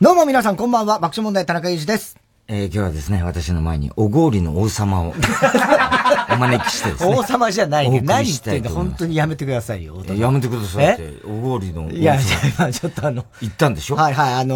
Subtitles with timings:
[0.00, 2.16] どうも皆さんこんばんは、爆笑問題田中裕二です。
[2.48, 5.14] えー、今日はですね、私の前に、おごりの王様を、
[6.30, 7.14] お招きしてですね。
[7.16, 8.00] 王様じゃないね。
[8.02, 10.02] 何言ってんだ、本当にやめてくださいよ。
[10.06, 11.92] えやめてくださいって、おごりの王様。
[11.92, 13.96] いや、ちょっとあの、行ったんでしょ？
[13.96, 14.54] はいはい、あの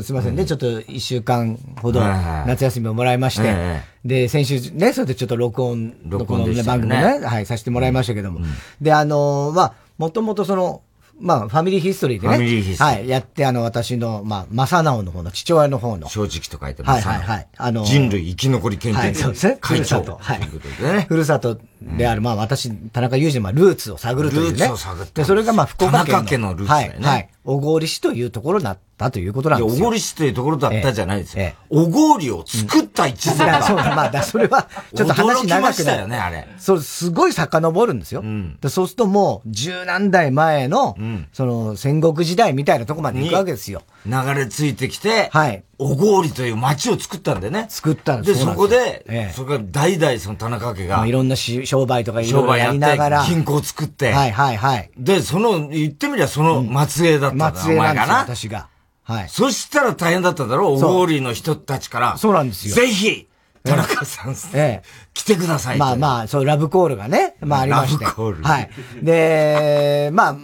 [0.00, 8.40] ーすいませんね、ちょっと一週間ほどはいはい夏休みをもらいまして、えで、先週ね、それでちょっと録音、録音のね、番組ね、はい、させてもらいましたけども。
[8.80, 10.82] で、あのーまあ、もともとその、
[11.20, 12.36] まあ、ファミリーヒストリーでね。
[12.36, 16.08] ファミリーヒストリーはい、やって、あの、私の、まあ、正直の方の父親の方の。
[16.08, 17.08] 正直と書いてはいます。
[17.08, 17.48] はいはい。
[17.56, 19.58] あのー人類生き残り研究はい、そうですね。
[19.60, 20.00] 会長。
[20.00, 20.18] ふるさと。
[20.20, 20.40] はい。
[20.40, 21.06] ということでね。
[21.08, 24.50] ふるさとである、まあ私、田中裕二のまあルーツを探るというね。
[24.50, 26.06] ルーツを探ったで、それがまあ福岡県の。
[26.06, 27.16] 田中家のルーツだよねはい。
[27.16, 27.30] はい。
[27.44, 29.82] 小郡市というところだったということなんですよ。
[29.82, 31.54] おごり市というところだったじゃないですよええ。
[31.70, 35.62] おごりを作った一族いやそうまあ、だそれは、 ちょっと話長くなる。
[35.62, 36.48] ましたよね、あれ。
[36.58, 38.24] そう、すごい遡るんですよ。
[38.60, 40.96] でそうするともう、十何代前の、
[41.32, 43.82] その、戦国時代みたいなとこまで行くわけですよ。
[44.06, 45.64] 流れ着いてきて、はい。
[45.78, 47.66] おごりという町を作ったんだよね。
[47.68, 54.90] 作ったんで、そこそうなんでええそこから代々その田中家がまあい、ろんなし商売とかいろ商いろやりながら。、銀行作って、はいはいはい。
[54.96, 58.18] で、その、言ってみりゃその末裔だったんだ、末裔な。
[58.20, 58.68] 私が。
[59.02, 59.28] はい。
[59.28, 62.16] そしたら大変だっただろう、おそうごりの人たちから。
[62.16, 63.28] そうなんですよぜひ、
[63.64, 64.82] 田中さん、ええ。
[65.12, 68.04] 来てくださいとまあまあ、そう、ラブコールがね、まあありまして。
[68.04, 68.70] ラブコールはい。
[69.02, 70.36] で、まあ、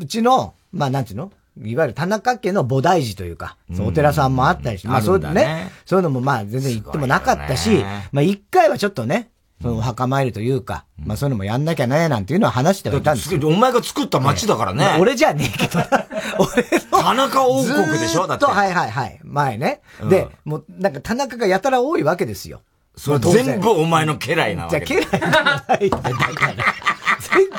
[0.00, 1.32] うちの、まあなんていうの
[1.62, 9.30] いわゆる田中家の菩提寺というか、そうお寺さんもあったりして、まあそうだねね、そういうのもまあ全然行ってもなかったしまあ一回はちょっとね、
[9.62, 13.48] そのお墓参りというか、まあそういうのもやんなきゃね、なんていうのは話してはいたんですけど。
[13.48, 14.84] お前が作った町だからね。
[14.84, 15.78] まあ俺じゃねえけど、
[16.38, 16.98] 俺の。
[17.02, 18.26] 田中王国でしょ？
[18.26, 19.18] だってはいはいはい。
[19.22, 19.80] 前ね。
[20.10, 22.60] で、もうなんか田中がやたら多いわけですよ。
[22.96, 26.54] それ全部お前の家来なわじゃ家来じゃないんだ だから。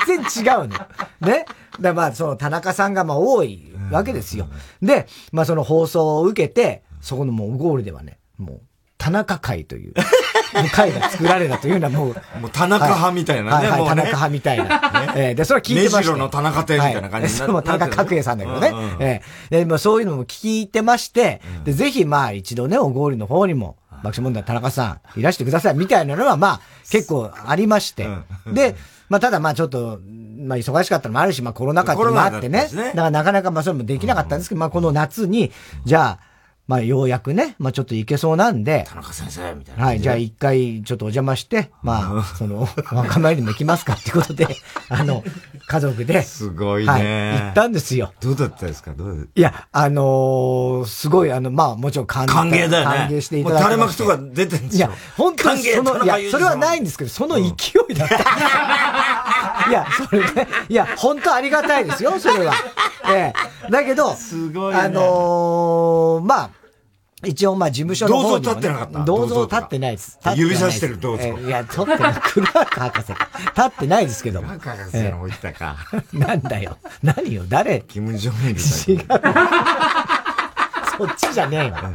[0.06, 0.76] 全然違うの。
[1.28, 1.44] ね。
[1.78, 4.48] で、まあ、その田中さんがまあ多いわけですよ。
[4.82, 8.60] で、まあその放送を受けて、そこのもうゴールではね、もう、
[8.98, 9.94] 田中会という、
[10.72, 15.14] 会が作られたというのはもう、もう田中派みたいなねはいはい、田中派みたいな。
[15.14, 16.00] ええで、それは聞いてましたよ。
[16.00, 18.72] 目白の田中亭みたいな感じになはい田中角栄さんだけどね。
[18.98, 26.60] ええで、まあそういうのも聞いてまして、で、ぜひまあ一度ね、おゴールの方にも、爆笑問題田中さんいらしてくださいみたいなのはまあ
[26.90, 28.08] 結構ありまして。
[28.46, 28.76] で、
[29.08, 30.00] まあただまあちょっと、
[30.38, 32.68] まあ忙しかったのもあるし、まあコロナ禍っていうのもあってね。
[32.72, 35.52] ねだからなかなかまあそれもできなかったんですけど、まあこの夏に、
[35.84, 36.27] じゃあ、
[36.68, 39.84] まあようやくね、まあちょっといけそうなんで、田中先生みたいな。
[39.86, 44.46] はい、じゃあ一回ちょっとお邪魔して、まあ、 その、お墓参りにも行きますかっていうことで、
[44.90, 45.24] あの、
[45.66, 47.40] 家族で、すごいはい、ね。
[47.46, 48.12] 行ったんですよ。
[48.20, 48.92] どうだったですか？
[48.92, 52.96] どういや、あのーすごい、あの、まあ、もちろん歓歓迎だよね。
[52.96, 54.88] 歓迎していただきもう垂れ幕とか出てんですよ。
[54.88, 57.42] いや、本当にその、いやそれはないんですけど、その勢
[57.88, 58.16] いだった。
[59.70, 62.52] いや、それね、いや、本当ありがたいですよ、それは。
[63.10, 63.32] え
[63.66, 63.70] え。
[63.70, 66.50] だけど、すごいねあのーまあ、
[67.24, 68.54] 一応、まあ、事務所の方にも、ね。
[68.54, 69.04] 銅像立ってなかった？
[69.04, 70.18] 銅像立ってないです。
[70.24, 72.14] 立ってないです指さしてる銅像ええいや、立ってない。
[72.14, 73.08] クラーク博士。
[73.08, 73.18] 立
[73.66, 74.48] ってないですけども。
[74.48, 75.76] 田中先生の方行ったか。
[76.12, 76.76] なんだよ。
[77.02, 77.82] 何よ、誰？
[77.88, 78.60] キム・ジョンイル。
[78.60, 79.08] 違う。
[80.96, 81.92] そっちじゃねえわ。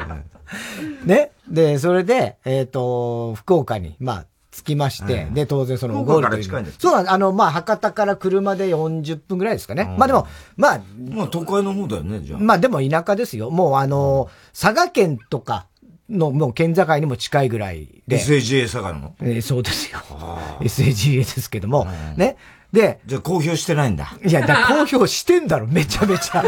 [1.06, 1.31] ね？
[1.50, 9.96] で、それで、えっ、と、福岡に、まあ、着きまして、で、当然その、ゴールとう近いんですかそうなんあの、まあ、博多から車で40分ぐらいですかね。
[9.97, 12.40] まあでも、まあ、まあ都会の方だよね、じゃあ。
[12.40, 13.50] まあでも田舎ですよ。
[13.50, 15.66] もうあの、佐賀県とか
[16.09, 18.18] の、もう県境にも近いぐらいで。
[18.19, 19.16] SAGA 佐賀の？
[19.22, 20.00] えーそうですよ。
[20.62, 21.88] SAGA ですけども、
[22.18, 22.38] ね。
[22.73, 24.17] で、じゃあ公表してないんだ。
[24.25, 26.44] いや、だ公表してんだろ、めちゃめちゃ。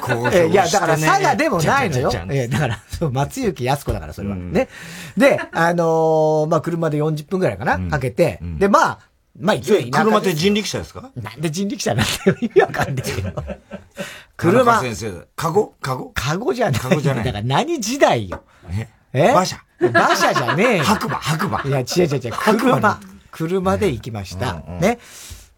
[0.00, 2.10] 公表してねえいや、だから佐賀でもないのよ。
[2.30, 4.36] えだから、そう、松雪康子だから、それは。
[4.36, 4.68] ね。
[5.16, 8.98] で、あのーまあ、車で40分ぐらいかな、かけて、で、まあ、
[9.38, 11.10] まあ、一応車って人力車ですか？
[11.16, 13.32] なんで人力車なんて意味わかんねえよ。
[14.36, 15.26] 田車中、先生。
[15.36, 15.74] カゴ？
[15.80, 16.10] カゴ？
[16.14, 16.80] カゴじゃない。
[16.80, 18.42] カゴじゃないだから何時代よ。
[18.70, 18.88] え？
[19.12, 19.30] え？
[19.30, 19.58] 馬車。
[19.80, 20.84] 馬車じゃねえよ。
[20.84, 21.62] 白馬、白馬。
[21.64, 22.32] いや、違う違う違う。
[22.32, 23.00] 車。
[23.30, 24.54] 車で行きました。
[24.80, 24.98] ね。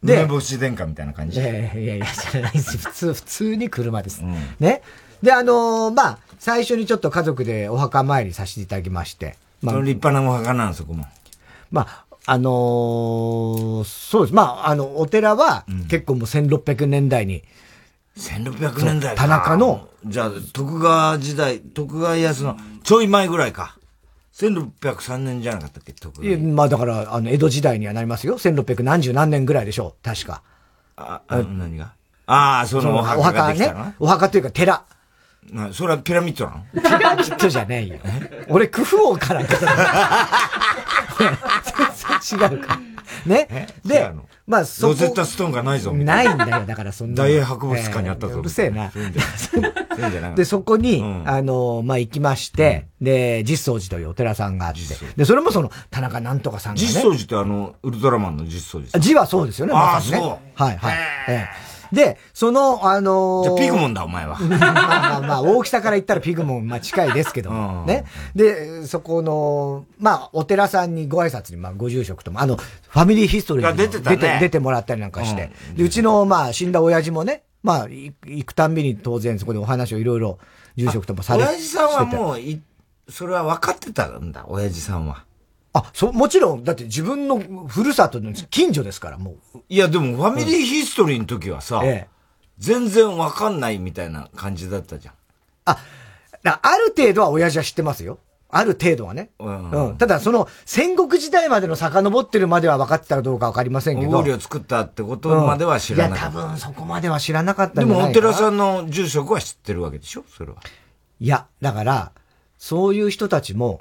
[0.05, 1.41] で、梅干し殿下みたいな感じ。
[1.41, 2.77] いやいやいやいや、じゃないです。
[2.79, 4.23] 普通、普通に車です。
[4.61, 4.83] ね。
[5.23, 9.37] で、あのーまあ、最初にちょっと家族でお墓参りさせていただきまして。
[9.63, 11.07] まあ立派なお墓なんそこも。
[11.71, 14.35] まあ、あのーそうです。
[14.35, 17.43] まあ、あの、お寺は結構もう1600年代に、
[18.17, 19.89] 1600年代か田中の。
[20.07, 23.79] じゃあ、徳川時代、徳川家康のちょい前ぐらいか。
[24.35, 26.49] 1603年じゃなかったっけ徳いや川。
[26.53, 28.37] まあだから、あの、江戸時代にはなりますよ。
[28.37, 30.05] 1600何十何年ぐらいでしょう。
[30.05, 30.43] 確か。
[30.97, 31.93] あ、あ何が？
[32.27, 33.93] ああ、そのおお墓が墓ねできたの？
[34.01, 34.85] お墓というか寺。
[35.53, 36.83] なそれはピラミッドなの？
[36.83, 38.01] ピラミッドじゃねえよ。
[38.49, 39.43] 俺、クフ王から。
[41.19, 42.81] 全然違うから。
[43.27, 43.69] ね？
[43.85, 44.13] で
[44.47, 44.93] まあ、そこ。
[44.93, 45.93] ロゼッタストーンがないぞ。
[45.93, 46.67] ないんだよ。
[46.67, 47.23] だからそんな。
[47.23, 50.35] 大英博物館にあったぞえーうるせえな。
[50.35, 54.81] で、そこに、あの、まあ、行きまして、で、実相寺というお寺さんがあって、
[55.17, 56.87] で、それもその、田中なんとかさんがね。
[56.87, 60.19] 実相寺ってあの、ウルトラマンの実相寺字はそうですよね、まさにね。
[60.19, 60.63] そう。
[60.63, 60.97] はい、はい。
[61.97, 64.39] ええで、その、あのー、じゃピグモンだ、お前は。
[64.43, 67.51] まあまあまあ、大きさから言ったらピグモン、まあ近いですけど、
[67.87, 68.05] ね。
[68.35, 80.39] で、そこの、まあ、お寺さんにご挨拶に、まあ、ご住職とも、あの、ファミリーヒストリーに出て、ね、出て、出てもらったりなんかして、うん、で、うちの、まあ、死んだ親父もね、まあ、行くたんびに当然そこでお話をいろいろ、
[80.77, 81.49] 住職ともされて。
[81.51, 82.61] 親父さんはもう、い、
[83.09, 85.25] それは分かってたんだ、親父さんは。
[85.75, 89.59] あ、そ、もちろん、だって自分のふるさとの近所ですから、もう。
[89.69, 92.09] いや、でも、ファミリーヒストリーの時はさ、うん、ええ、
[92.59, 95.15] 全然わかんないみたいな感じだったじゃん。
[95.67, 95.79] あ、
[96.45, 98.19] ある程度は親父は知ってますよ。
[98.51, 99.31] ある程度はね。
[99.41, 99.97] うん、うん。
[99.97, 104.13] ただ、その、戦国時代までの遡ってるまでは分かってたかどうか分かりませんけど。
[104.13, 106.29] 料理を作ったってことまでは知らなかった。
[106.29, 110.25] うん、いや、多分そこまでは知らなかったでも、お寺さんの住職は知ってるわけでしょ？
[110.29, 110.59] それは。
[111.19, 112.13] いや、だから、
[112.57, 113.81] そういう人たちも、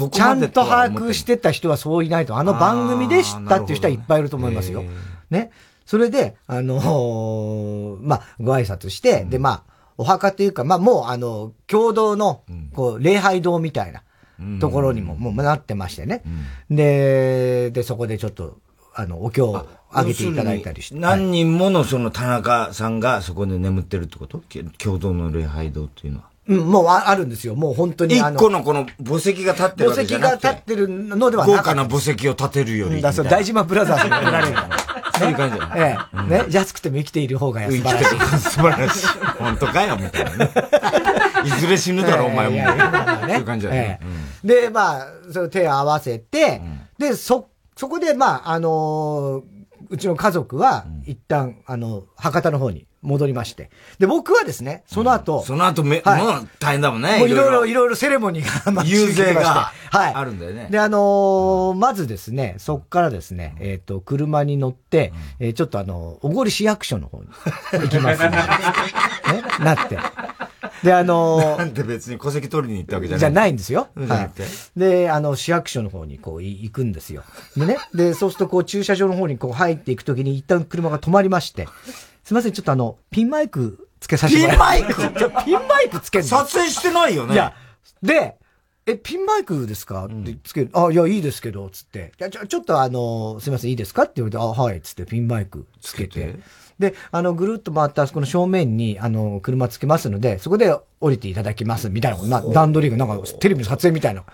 [0.00, 4.84] うん、ちゃんと把握してた人はそういないと、あの番組で知ったっていう人はいっぱいいると思いますよ。
[5.30, 5.50] ね。
[5.86, 9.62] それで、あのー、 まあ、ご挨拶して、うん、で、まあ、
[9.96, 12.42] お墓というか、まあ、もう、あの、共同の、
[12.74, 14.02] こう、礼拝堂みたいな
[14.60, 16.22] ところにも、もうなってましてね。
[16.70, 18.58] うん、で、で、そこでちょっと、
[18.94, 20.98] あの、お経をあげていただいたりして。
[20.98, 24.42] 何人ものその田中さんがそこで眠ってるってこと？
[24.78, 26.24] 共同の礼拝堂っていうのは。
[26.48, 27.56] うん、もうあるんですよ。
[27.56, 28.16] もう本当に。
[28.16, 30.46] 一個のこの墓石が立ってるわけじゃなくて。
[30.46, 33.02] 墓石が立ってるのではなく豪華な墓石を建てるより。
[33.02, 34.56] だそう、大島ブラザーズに売られる。
[35.18, 36.30] そういう感じええ。
[36.30, 38.38] ね、安くても生きている方が素晴らしい。
[38.38, 39.06] 素晴らしい。
[39.38, 40.50] 本当かよ、みたいなね。
[41.44, 42.56] いずれ死ぬだろ、お前も。
[43.22, 44.00] そういう感じだね。
[44.44, 46.60] で、まあ、その手を合わせて、
[46.98, 49.42] で、そ、そこで、まあ、あの
[49.88, 53.70] うちの家族は、一旦、あの、博多の方に戻りまして。
[53.98, 55.42] で、僕はですね、その後。
[55.42, 57.18] その後め、はい、もう大変だもんね。
[57.18, 60.14] もういろいろ、いろいろセレモニーが遊説が、はい。
[60.14, 60.68] あるんだよね。
[60.70, 67.28] で、あのー、まずですね、そっからですね、えっ、ー、と、車に乗って、えー、ちょっとあの、小郡市役所の方に
[67.72, 68.30] 行きますね。
[68.30, 69.98] ね、なって。
[70.82, 73.88] で、あのー、なんで別に戸籍取りに行ったわけじゃないじゃないんですよ。
[74.08, 74.78] はい。
[74.78, 77.24] で、あの、市役所の方にこう行くんですよ。
[77.56, 81.68] でね、で、そうするとこう駐車場の方にこう入っていくときに一旦車が止まりまして、
[82.26, 84.94] すみません、ちょっとあの、ピンマイクつけさせてもらピンマイク？
[85.44, 87.34] ピンマイクつけ撮影してないよね。
[87.34, 87.54] いや、
[88.02, 88.34] で、
[88.84, 90.06] え、ピンマイクですか？
[90.06, 92.12] ってつける、うん、あ、いや、いいですけど、つって。
[92.18, 94.02] いや、ちょ、ちょっとあの、すみません、いいですか？
[94.02, 96.34] って言われて、あ、はい、つってピンマイクつけて。
[96.80, 104.24] で、あの、ぐるっと回ったあそこの正面に、あの、車つけますので、そこで降りていただきます、みたいな、まあ、段取りが、なんか、テレビの撮影みたいな、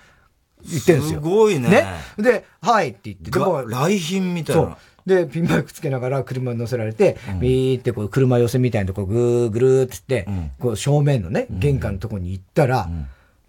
[0.67, 1.21] 言ってるんですよ。
[1.21, 1.69] すごいね。
[1.69, 1.87] ね。
[2.17, 4.63] で、はいって言って、でも、来賓みたいな。
[4.63, 4.77] そう。
[5.07, 12.89] で、ピンマイクつけながら車に乗せられて、うん、ビーってこう車寄せみたいなとこぐーぐるーってって、うん、こう正面のね、玄関のとこに行ったら、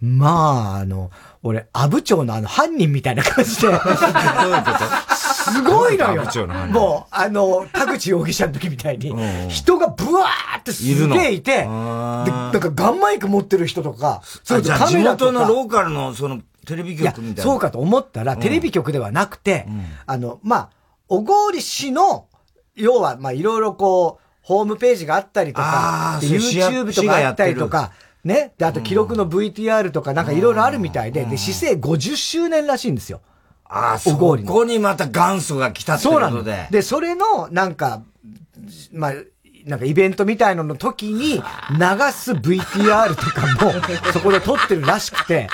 [0.01, 1.11] うん、まあ、あの、
[1.43, 3.67] 俺、阿武町のあの犯人みたいな感じで。
[5.43, 6.23] すごいのよ。
[6.71, 9.13] もう、あの、田口容疑者の時みたいに、
[9.49, 17.43] 人がブワーってすげえいて、で、なんかガンマイク持ってる人とか、そうじゃ地元のローカルのそのテレビ局みたいな。
[17.43, 19.67] そうかと思ったら、テレビ局ではなくて、
[20.05, 20.69] あの、まあ、
[21.07, 22.27] 小郡市の、
[22.75, 27.91] 要は、まあ、いろいろこう、ホームページがあったりとか、YouTube とかあったりとか、
[28.23, 28.53] ね。
[28.57, 33.21] で、あと記録の VTR とかなんかいろいろあるみたいで、で、市政50周年らしいんですよ。
[33.65, 36.67] ああ、そこにまた元祖が来たってことで。
[36.71, 38.03] で、それの、なんか、
[38.91, 39.13] まあ、
[39.65, 41.41] なんかイベントみたいのの時に流
[42.11, 43.71] す VTR とかも
[44.11, 45.47] そこで撮ってるらしくて、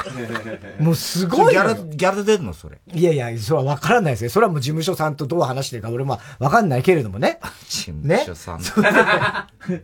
[0.79, 1.53] もうすごい。
[1.53, 2.79] ギャラ、ギャラ出るのそれ？
[2.93, 4.29] いやいや、それはわからないですね。
[4.29, 7.39] それはもう事務所さんとどう話してるか俺もわかんないけれどもね。
[7.67, 8.59] 事務所さん。
[8.59, 9.83] ね、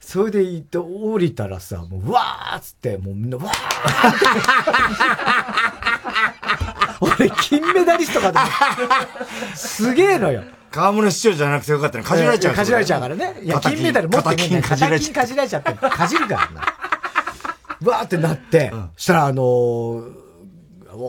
[0.00, 3.52] それで行って降りたらさ、もう、うわーっつって、もうみんな、わー
[7.00, 8.48] 俺、金メダリストかと思
[9.56, 10.42] すげえのよ。
[10.72, 12.04] 河村市長じゃなくてよかったね。
[12.04, 12.54] かじられちゃう。
[12.54, 13.36] かじられちゃうからね。
[13.42, 15.22] いや、金メダル持ってねかじられちゃ
[15.58, 15.72] って。
[15.74, 16.62] かじるからな。
[17.92, 20.10] わーってなって、そしたら、あのー、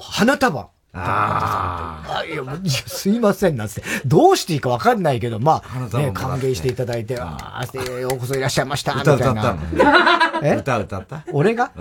[0.01, 0.69] 花束。
[0.95, 2.23] ああ。
[2.25, 2.43] いや、
[2.87, 3.83] すいません、なんつって。
[4.05, 9.57] どうしていいかわかんないけど、まあ、ね、歓迎していただいて、ああ、ようこそいらっしゃいました、みたいな。
[10.43, 10.55] え？
[10.55, 11.23] 歌歌った？
[11.31, 11.71] 俺が？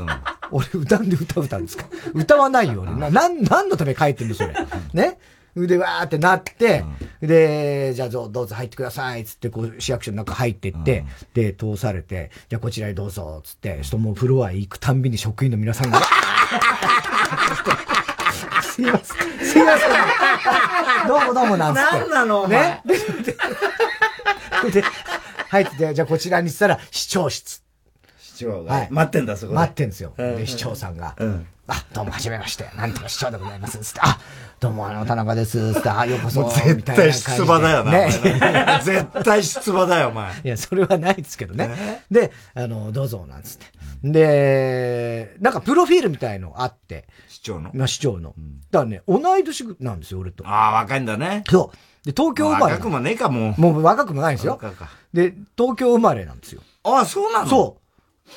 [0.50, 1.84] 俺歌んで歌歌うんですか？
[2.14, 2.92] 歌わないよ、俺。
[2.92, 4.54] な、なん、何のため書いてんの、それ。
[4.94, 5.18] ね？
[5.54, 6.84] で、わーってなって、
[7.20, 11.04] で、じゃあどうぞ入ってください、つって、こう、市役所の中入ってって、
[11.34, 16.00] で、通されて、じゃあこちらへどうぞ、つって、人もフロアへ行くたんびに職員の皆さんが、
[18.62, 19.46] すいません。
[19.46, 19.90] すいません。
[21.06, 21.90] どうもどうもなんつって。
[21.98, 22.80] 何なのね。
[22.86, 22.96] で、
[24.70, 24.84] で、
[25.50, 27.62] 入ってて、じゃあこちらにしたら、視聴室。
[28.42, 28.74] 市長が。
[28.74, 30.12] はい、待ってんだ、そこ待ってんですよ。
[30.16, 31.14] で、市長さんが。
[31.18, 32.68] うんあ、どうも、はじめまして。
[32.76, 33.78] なんとか市長でございます。
[33.78, 34.18] つって、あ、
[34.58, 35.72] どうも、あの、田中です。
[35.74, 36.42] つって、あ、ようこそ。
[36.50, 37.92] 絶対出馬だよな。
[37.92, 38.10] ね。
[38.82, 40.32] 絶対出馬だよ、お前。
[40.42, 42.02] いや、それはないですけどね。
[42.10, 43.66] で、あの、どうぞ、なんつって。
[44.02, 47.06] で、なんか、プロフィールみたいのあって。
[47.28, 47.70] 市長の？
[47.72, 48.34] まあ、市長の。
[48.72, 50.44] だからね、同い年なんですよ、俺と。
[50.46, 51.44] ああ、若いんだね。
[51.48, 51.76] そう。
[52.04, 52.72] で、東京生まれ。
[52.72, 53.60] 若くもねえか、もう。
[53.60, 54.60] もう若くもないんですよ。
[55.14, 56.60] で、東京生まれなんですよ。
[56.82, 57.48] ああ、そうなの？
[57.48, 57.81] そう。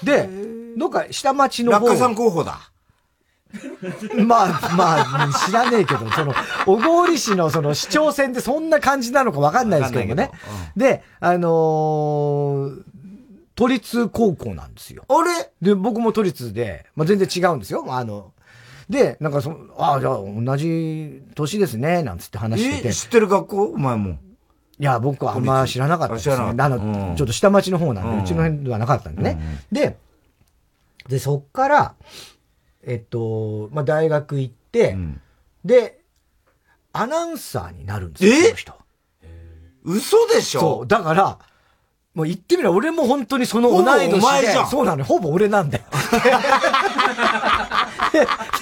[0.04, 0.30] で、
[0.78, 1.88] どっか下町の方。
[1.88, 2.72] 落下山候補だ。
[4.25, 6.34] まあ、まあ、知らねえけど、その、
[6.66, 10.32] 小郡市のその市長選ってそんな感じなのかわかんないですけどもね。
[10.75, 12.82] うん、で、あのー、
[13.56, 15.06] 都立高校なんですよ。
[15.08, 15.52] あれ？
[15.62, 17.86] で、僕も都立で、まあ全然違うんですよ。
[17.88, 18.34] あの、
[18.90, 22.94] で、なんかそ、ああ、じゃあ同じ年ですね、なんつって話してて。
[22.94, 23.64] 知ってる学校？
[23.68, 24.18] お前も。
[24.77, 26.36] いや、僕はあんま知らなかったですね。
[26.36, 29.38] あの、うん、ちょっと下町の方なんで、うちの辺ではなかったんでね。
[29.72, 29.98] うん、で、
[31.08, 31.96] で、そっから、
[32.84, 35.22] えっと、まあ、大学行って、うん、
[35.63, 36.00] で、
[36.94, 38.74] アナウンサーになるんですよ、この人。
[39.84, 40.60] 嘘でしょ？
[40.60, 41.39] そう、だから、
[42.13, 45.84] もう言ってみれば俺も本当にその同い年で、そうなの、ほぼ俺なんだよ。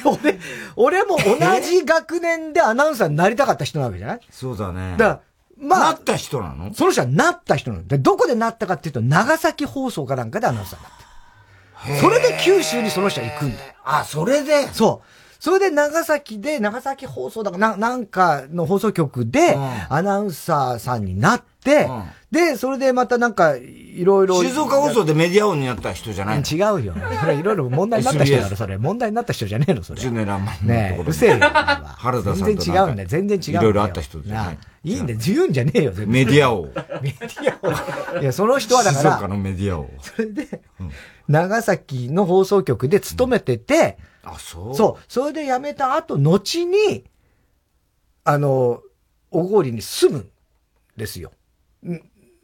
[0.06, 0.40] 俺、
[0.76, 4.20] 俺も同じ学年でアナウンサーになりたかった人なわけじゃない？
[4.32, 4.96] そうだね。
[4.98, 5.22] だから、
[5.64, 5.80] まあ。
[5.80, 6.74] なった人なの？
[6.74, 7.88] その人はなった人なの。
[7.88, 12.02] で、どこでなったかっていうと、長崎放送かなんかでアナウンサーになった。
[12.02, 13.74] それで九州にその人は行くんだよ。
[13.84, 14.68] あ、それで？
[14.68, 15.08] そう。
[15.40, 19.58] それで長崎で、長崎放送だかな、なんかの放送局で、
[19.90, 24.42] アナウンサーさんになって、うん、で、それでまたなんか、いろいろ。
[24.42, 26.96] 静岡放送でメディア王になった人じゃない違うよ。
[27.20, 28.78] それいろいろ問題になった人だろ、 それ。
[28.78, 30.00] 問題になった人じゃねえの、それ。
[30.00, 31.40] ジュネラマンねえ、うせえよ。
[31.40, 33.54] 原田さん全然違うんだよ、全然違う。
[33.56, 34.58] いろいろあった人じゃない。
[34.84, 36.10] いいんだよ、自由じゃねえよ、全然。
[36.10, 36.66] メディア王。
[37.02, 38.22] メディア王。
[38.22, 39.12] いや、その人はだから。
[39.12, 39.90] 静岡のメディア王。
[40.02, 40.62] それで、
[41.28, 45.04] 長崎の放送局で勤めてて、あ、そうそう。
[45.08, 47.06] それで辞めた後、後に、
[48.26, 48.82] あの、
[49.30, 50.30] 小郡に住むん
[50.98, 51.32] ですよ。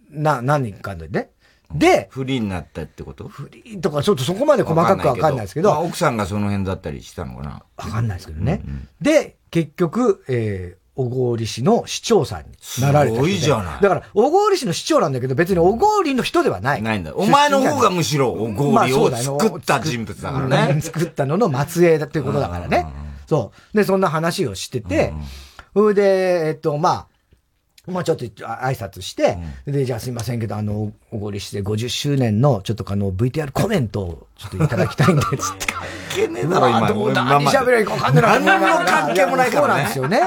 [0.09, 1.31] な、何人かでね。
[1.73, 3.27] で、フリーになったってこと？
[3.27, 5.69] フリーとかちょっとそこまで細かくわかんないですけど。
[5.69, 8.61] まあ、奥さんがその辺だったりしたのかなわかんないですけどね。
[8.65, 13.81] うんうん、で、結局、えー、小郡市の市長さんになられた、すごいじゃない。
[13.81, 16.81] だから、小郡市の市長なんだけど、別に小郡の人ではない。
[16.81, 17.15] ないんだ。
[17.15, 20.81] お前の方がむしろ小郡を作った人物だからね。
[20.83, 22.85] 作ったのの末裔だっていうことだからね。
[23.27, 23.77] そう。
[23.77, 25.13] で、そんな話をしてて、
[25.73, 27.07] それで、えっと、まあ、
[27.89, 35.73] まあちょっと挨拶して、うん、で、じゃあすいませんけど、あの、おごりして50周年の、ちょっとあの、VTR コメントをちょっといただきたいんで、 つって。
[36.09, 36.87] けねえだろ、今。
[36.87, 38.43] どうだ、何喋ればいいか分かんない。
[38.43, 39.63] 何の関係もないからね。
[39.63, 40.19] そうなんですよね。
[40.19, 40.25] で、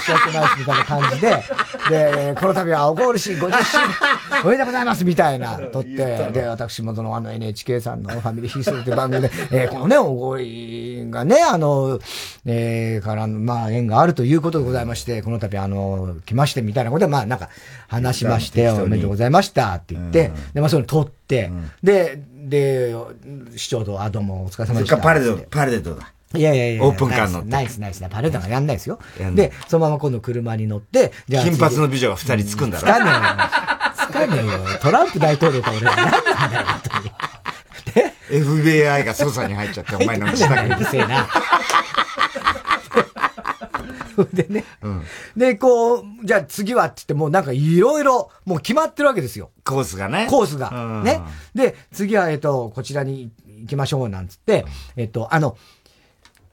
[0.00, 1.44] 申し訳ないし、みたいな感じで、
[1.90, 11.98] で、この度はおごりし50周年、おめでとうございます、みたいな、撮って、で、私もその、あの NHK さんのファミリーヒーストって番組で、 えー、このね、おごりがね、あの、
[12.46, 17.48] えー、から、まあ、縁があるということでございまして、この度、あの、来まして、みたいなことで、まあ、なんか、
[17.88, 21.50] 話しまして、おめでとうございましたって言って、で、まあ、それ撮って、
[21.82, 22.94] で、で、
[23.56, 24.98] 市長と、あ、どうもお疲れ様でした。
[24.98, 26.12] パレード、パレードだ。
[26.34, 26.84] いやいやいや。
[26.84, 27.48] オープンカー乗って。
[27.48, 28.08] ナイスナイスな。
[28.08, 29.00] パレードがやんないですよ。
[29.34, 31.44] で、そのまま今度車に乗って、じゃあ。
[31.44, 32.82] 金髪の美女が二人つくんだろ。
[32.82, 33.96] つかねえよ。
[33.96, 34.78] つかねえよ。
[34.80, 37.12] トランプ大統領か俺は何なんだよ、本当に。
[37.94, 40.72] で ?FBI が捜査に入っちゃって、お前の下に。
[40.72, 41.28] うるせえな。
[44.24, 45.02] でね、うん、
[45.36, 49.50] で、こう、じゃあ次はって言って、もうなんかいろいろ、もう決まってるわけですよ。
[49.64, 50.26] コースがね。
[50.30, 50.70] コースが。
[50.70, 51.20] うん、ね。
[51.54, 54.64] で、次は、えっと、こちらに行きましょう、なんつって、
[54.96, 55.56] えっと、あの、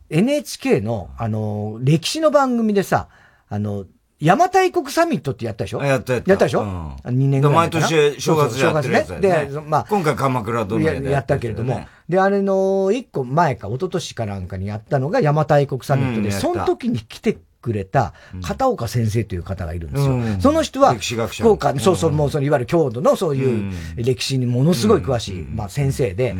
[0.10, 3.10] NHK の、あの、歴史の番組でさ、
[3.50, 3.86] あの、
[4.20, 5.84] 邪馬台国サミットってやったでしょ？
[5.84, 6.32] やったやった。
[6.32, 9.52] やったでしょ、うん、?2 年ぐらい毎年正月やってるやつだよね。
[9.54, 20.14] で、まあ、今回鎌倉殿ややったけれども、で、あれの一個前か、一昨年かなんかにやったのが邪馬台国サミットで、うん、その時に来てくれた片岡先生という方がいるんですよ。
[20.14, 26.36] うん、その人は、福岡、そうそう、もうそのいわゆる郷土のそういう歴史にものすごい詳しい、まあ先生で、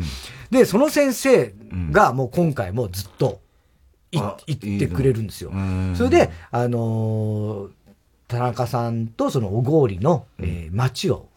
[0.50, 1.54] で、その先生
[1.90, 3.40] がもう今回もずっと、
[4.10, 5.52] い、言ってくれるんですよ。
[5.94, 7.68] それで、あのー、
[8.26, 11.27] 田中さんとその小郡の、えー、街を、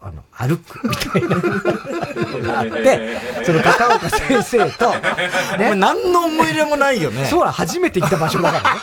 [0.00, 4.90] あの、歩くみたいながあって、その片岡先生と、
[5.58, 5.74] ね。
[5.74, 7.26] 何の思い入れもないよね。
[7.26, 8.80] そうだ、初めて行った場所だからね。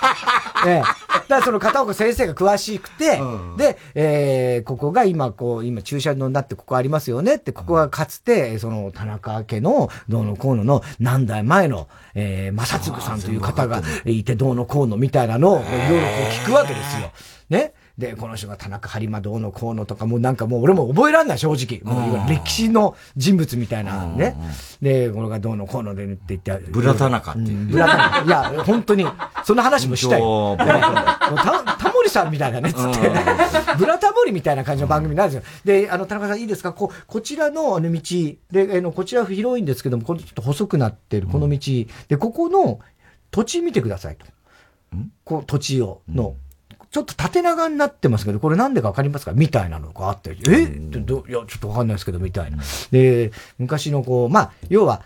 [0.67, 0.79] ええ。
[0.81, 17.11] だからその片岡先生が詳しくて、うん、で、えー、ここが今こう、今駐車場になってここありますよねって、ここがかつて、その田中家のどうのこうのの何代前の、えー、正嗣さんという方がいてどうのこうのみたいなのをいろいろこう聞くわけですよ。
[17.49, 17.73] ね。
[17.97, 21.81] で、この人が田中播磨どうのこうのとか、もうなんかもう俺も覚えらんない、正直。
[21.83, 24.35] もう歴史の人物みたいなね。
[24.81, 26.71] で、これがどうのこうのでって言って。
[26.71, 27.39] ブラ田中って。
[27.39, 28.25] ブラ田中。
[28.25, 29.07] いや、本当に、
[29.45, 30.21] そんな話もしたい。
[30.21, 33.09] た、タモリさんみたいなね、つって。
[33.77, 35.43] ブラタモリみたいな感じの番組なんですよ。
[35.63, 36.73] で、あの、田中さんいいですか？
[36.73, 38.01] こ、こちらのあの道、
[38.51, 41.59] で、あの、こちら広いんですけども、このちょっと細くなってるこの道、
[42.09, 42.81] で、ここの
[43.31, 44.25] 土地見てくださいと。
[45.23, 46.35] こう、土地を、の、
[46.95, 49.33] ちょっと縦長になってますけど、これなんでかわかりますか？
[49.33, 50.65] みたいなのがあって、え？
[50.67, 52.59] どいや、ちょっとわかんないですけど、みたいな。
[52.89, 55.01] で、昔のこう、まあ、要は、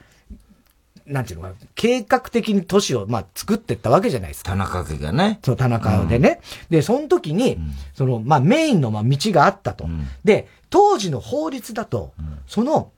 [1.08, 4.52] なんていうのか、計画的に都市を、まあ、作っていったわけじゃないですか。
[4.52, 5.40] 田中家がね。
[5.44, 6.42] そう、田中でね。
[6.70, 9.86] うん、で、その時に、うん、その、まあ、メインの、まあ、道があったと。
[9.86, 12.14] うん、で、当時の法律だと、
[12.46, 12.92] その、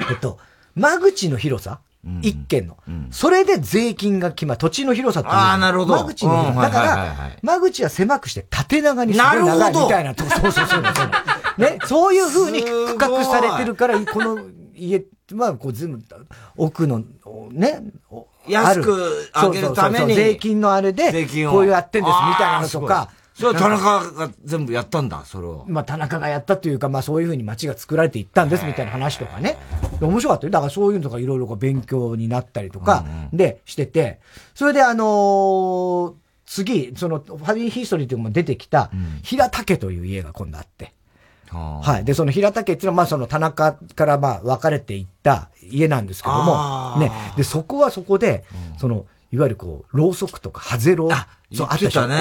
[0.00, 0.40] えっと、
[0.74, 1.78] 間口の広さ、
[2.22, 2.76] 一軒の、
[3.10, 4.58] それで税金が決まる。
[4.58, 5.94] 土地の広さっていうああ、なるほど。
[5.94, 6.62] 間口の広さ。
[6.62, 10.14] だから、間口は狭くして縦長にすごい長いみたいな。
[10.14, 10.82] そうそうそうそう。
[11.60, 14.38] ね、そういう風に区画されてるから、この
[14.74, 16.04] 家、まあ、こう全部、
[16.56, 17.02] 奥の、
[17.50, 17.82] ね、
[18.48, 20.14] 安く上げるために。
[20.14, 21.10] 税金のあれで、
[21.46, 25.64] こういうやってんですみたいなのとか、それは田中が全部やったんだ、それを。
[25.66, 29.58] まあ、田中がやったというか、まあ、そういうふうに街が作られていったんです、みたいな話とかね。
[30.00, 30.50] 面白かったよ。
[30.52, 34.20] だからそういうのとかいろいろ勉強になったりとか、で、してて、
[34.54, 36.14] それであのー、
[36.46, 38.90] 次、その、ファミリーヒストリーというのも出てきた、
[39.22, 40.92] 平竹という家が今度あって。
[41.48, 42.04] はい。
[42.04, 47.10] で、その平竹っていうのは、まあその田中からまあ分かれていった家なんですけども、ね。
[47.36, 48.44] で、そこはそこで、
[48.78, 52.08] その、いわゆるこう、ろうそくとか、ハゼロあ、そう、あったじゃん。
[52.08, 52.16] ね。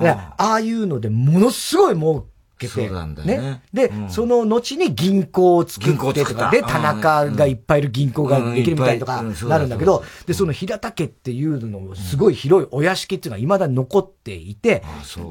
[0.00, 2.24] ああいうので、ものすごいもう、
[2.58, 2.72] けて。
[2.72, 3.38] そうなんだよね。
[3.38, 3.62] ね。
[3.72, 14.82] で、うん、その後に銀行を作ってとか、で、田中がいっぱいいる銀行ができるみたいなとか、なるんだけど、で、その平田家っていうのすごい広いお屋敷っていうのが未だに残っていて、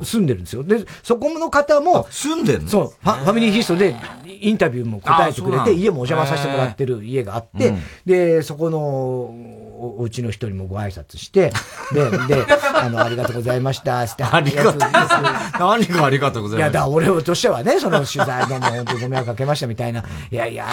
[0.04, 0.64] 住んでるんですよ。
[0.64, 2.70] で、そこの方も、住んでるの？
[2.70, 7.74] そう、ファミリーヒストでインタビューも答えてくれて、家もお邪魔させてもらってる家があって、
[8.06, 9.36] で、そこの、
[9.80, 11.52] おうちの人にもご挨拶して、
[11.94, 14.24] で、で、あの、ありがとうございました、して。
[14.24, 15.16] ありがとうございます。
[15.60, 16.72] 何がありがとうございます？
[16.72, 20.04] いや、だ俺としてはね、その取材でも本当にご迷惑かけましたみたいな。
[20.32, 20.66] いやいや。
[20.66, 20.70] は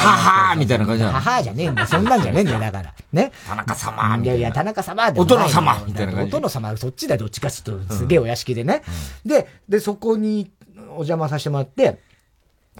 [0.51, 1.15] はみたいな感じなの？
[1.15, 1.87] ははじゃねえんだ。
[1.87, 2.95] そんなんじゃねえんだよ、だから。
[3.13, 3.33] ね。
[3.47, 6.29] 田中様いやいや、田中様お殿様みたいな感じ。
[6.29, 8.83] お殿様、そっちだよ、どっちかっていうと、すげえお屋敷でね。
[9.25, 10.51] で、で、そこに
[10.89, 12.01] お邪魔させてもらって、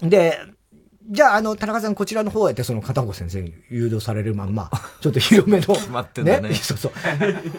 [0.01, 0.37] で、
[1.07, 6.41] じゃあ、あの、田中さん、こちらの方へって、その片岡先生に誘導されるまんま、 ちょっと広めの、待ってね。
[6.41, 6.53] ね。
[6.55, 6.91] そうそう。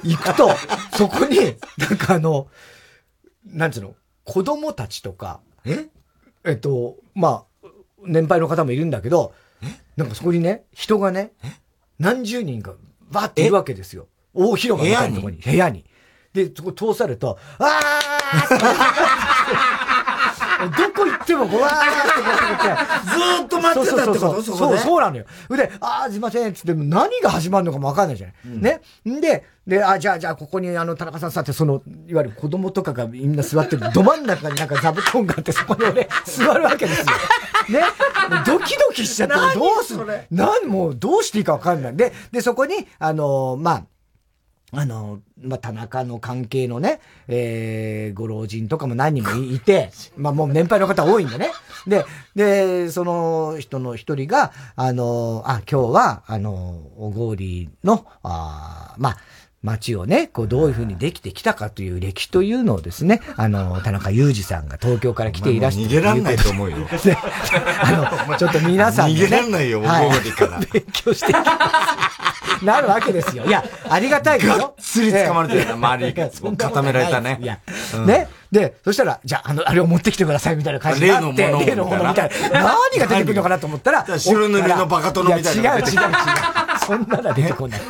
[0.03, 0.51] 行くと、
[0.97, 2.49] そこに、なんかあの、
[3.45, 5.87] なんつうの、子供たちとか、え？
[6.45, 7.69] えっと、まあ、
[8.05, 9.33] 年配の方もいるんだけど、
[9.97, 11.33] なんかそこにね、人がね、
[11.99, 12.75] 何十人か、
[13.11, 14.09] バーっているわけですよ。
[14.35, 15.85] 大広間みたいなところに、部屋に。
[16.33, 19.36] で、そこ通されると、あー
[20.59, 21.85] どこ行っても、わーっ
[23.05, 24.43] てずーっと待ってたってこと？
[24.43, 25.25] そう、そうなのよ。
[25.51, 28.37] で、あー、すいません、つって何が始まるのかもわかんないじゃない。
[28.47, 28.81] うん、ね？
[29.09, 37.07] んで、で、あ、じゃあ、じゃあ、ここに、あの、田中さんさって、その、いわゆる子供とかがみんな座ってる、ど真ん中になんか座布団があって、そこに俺、座るわけですよ。
[37.81, 37.85] ね？
[38.47, 41.97] ドキドキしちゃって、どうするなん、もう、どうしていいかわかんない。
[41.97, 43.85] で、で、そこに、あの、まあ、
[44.77, 51.51] あの、まあ、田中の関係のね、えー、ご老人とかも何人もいて、まあ、もう年配の方多いんでね。
[51.87, 56.53] で、で、その人の一人が、あの、あ、今日は、あの、
[56.99, 59.17] おごりの、あまあ、
[59.67, 65.83] 街をね、こうどういうふうにできてきたかという歴史というのをですね、あの、田中裕二さんが東京から来ていらして。
[65.85, 66.77] 逃げらんないと思うよ。
[67.83, 70.61] あの、ちょっと皆さん、ね、逃げらんないよ、はい、から。
[70.73, 71.33] 勉強して
[72.63, 73.45] なるわけですよ。
[73.45, 74.57] いや、ありがたいけど。
[74.57, 76.31] がっつり掴まれてる周りが。
[76.57, 77.39] 固められたね。
[77.41, 77.59] いや、
[77.97, 78.29] うん、ね。
[78.53, 82.63] で、そしたら、じゃあ、あの、あれを持ってきてくださいみたいな感じになって、例のものみたいな。
[82.63, 85.79] 何が出てくるのかなと思ったら、白塗りのバカ殿みたいな。
[85.79, 85.97] 違う違う違う。
[86.87, 87.81] そんなの出てこない。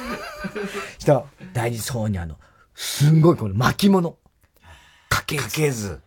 [0.98, 2.36] 人、大事そうにあの、
[2.74, 4.18] すんごいこの巻物。
[5.08, 5.42] 家系図。
[5.44, 6.00] 家系図。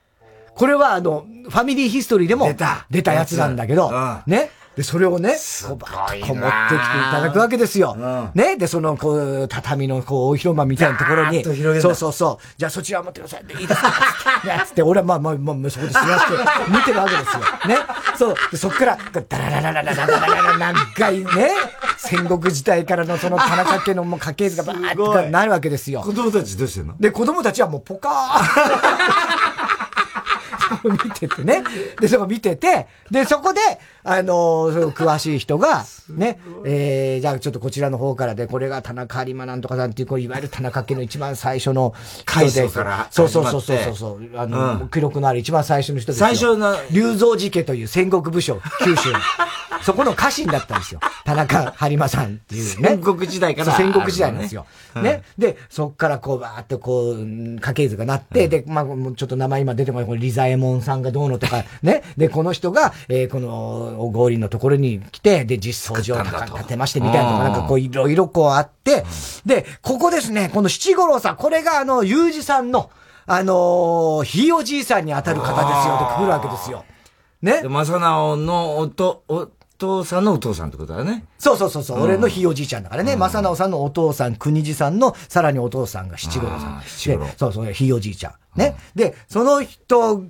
[0.54, 2.54] これはあの、ファミリーヒストリーでも
[2.92, 3.92] 出たやつなんだけど、
[4.28, 4.52] ね。
[4.80, 5.36] で、それをね、
[5.68, 7.98] こう、バッとこう持ってきていただくわけですよ。
[8.00, 8.56] うん、ね。
[8.56, 11.44] で、その、こう、畳の、こう、大広間みたいなところに、
[11.82, 12.46] そうそうそう。
[12.56, 13.42] じゃあそちら持ってください。
[13.60, 13.92] いいですか？
[14.66, 16.08] つって、俺はまあまあ、まあ、そこで座って
[16.72, 17.42] 見てるわけですよ。
[17.68, 17.78] ね。
[18.18, 18.36] そう。
[18.52, 21.52] で、そっから、ダララララララララララ長いね、
[21.98, 26.00] 戦国時代からのその田中家のもう家系図がバーってなるわけですよ。
[26.00, 29.20] 子供たちどうしてんので、子供たちはもうポカー
[30.84, 31.64] 見ててね。
[32.00, 33.60] で、そこ見てて、で、そこで、
[34.04, 41.94] あの、その詳しい人が、ね、えー、じゃあちょっとこちらの方からで、これが田中有馬なんとかさんっていう、こういわゆる田中家の一番最初の
[42.26, 42.70] 人で。
[42.70, 44.30] からそうそうそうそうそう。
[44.36, 46.28] あの、うん、記録のある一番最初の人ですよ。
[46.28, 46.76] 最初の。
[46.92, 49.10] 龍造寺家という戦国武将、九州
[49.82, 51.00] そこの家臣だったんですよ。
[51.26, 52.90] 田中播磨さんっていうね。
[52.90, 53.76] 戦国時代から。
[53.76, 54.66] 戦国時代なんですよ。
[54.96, 55.24] ね。
[55.38, 62.04] で、そっからこう、ばーっとこう、家系図がなって、で、まあ、ちょっと名前今出てこない、これ、リザエモンさんがどうのとか、ね。
[62.18, 69.06] で、この人が、えー、この、おごりのところに来て、で、実装上立てまして、みたいなのが、なんかこう、いろいろこうあって、
[69.46, 72.90] で、ここですね、この七五郎さん、これがあの、ゆうじさんの、
[73.26, 76.84] あのー、ひいおじいさんに当たる方ですよ、と来るわけですよ。
[77.42, 77.62] ね。
[77.62, 81.26] で、正直のおと、お、父さんのお父さんってことだね。
[81.40, 83.16] そうそうそうそう、うん、俺のひいおじいちゃんだからね。
[83.16, 86.84] 正、う、直、さんのお父さん、国次さんの、さらにお父さんが七五郎さん。
[87.38, 88.60] そうそう、ひいおじいちゃん。
[88.60, 88.76] ね。
[88.94, 90.22] で、その人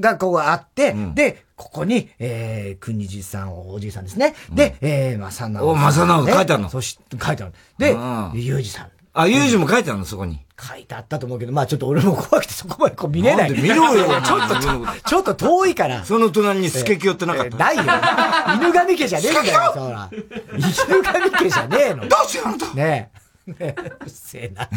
[0.00, 4.34] がこうあって、うん、で、ここに、えー、国次さん、おじいさんですね。
[4.52, 5.64] で、えー、正直。
[5.66, 6.68] お、正直書いてあるの？
[6.70, 7.52] そして、書いてある。
[7.78, 7.96] で、
[8.34, 8.88] ゆうじさん。
[9.14, 10.44] あ、ゆうじも書いてあるの、そこに。
[10.60, 13.50] 書いてあったと思うけど、まあちょっと俺も怖くてそこまでこう見れない。
[13.52, 14.06] 見ろよ。
[14.22, 14.56] ちょっと、
[15.08, 16.04] ちょっと遠いから。
[16.04, 17.82] その隣にスケキヨってなかった、ないよ。
[18.60, 20.10] 犬神家じゃねえんだよ、そら。
[20.56, 22.08] 犬神家じゃねえの。
[22.08, 22.74] どうしてあなた？
[22.74, 23.27] ねえ。
[23.58, 24.68] ねうっせえな。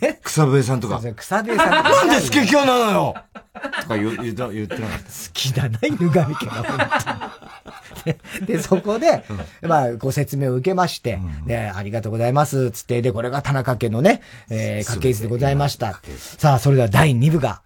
[0.00, 0.20] ね。
[0.22, 1.00] 草笛さんとか。
[1.16, 1.70] 草笛さん。
[1.70, 3.14] なんでスケキヨなのよ
[3.82, 5.04] とか言言言ってなかった。
[5.04, 7.32] 好きだな、犬神家が。
[8.46, 9.24] で、そこで、
[9.62, 16.00] まあ、ご説明を受けまして、で、ありがとうございます、つって、で、これが田中家のね、えー、家系図でございました。
[16.38, 17.62] さあ、それでは第2部が。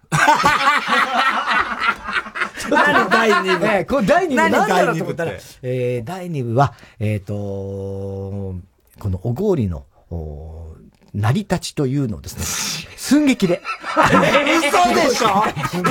[2.69, 7.33] 何第2部、えー、これ第2部何だろうと思ったら、えー、第2部は、えっ、ー、と、
[8.99, 9.85] このおごりの、
[11.13, 12.43] 成り立ちというのをですね、
[12.97, 13.61] 寸劇で。
[13.95, 15.43] 嘘でしょ？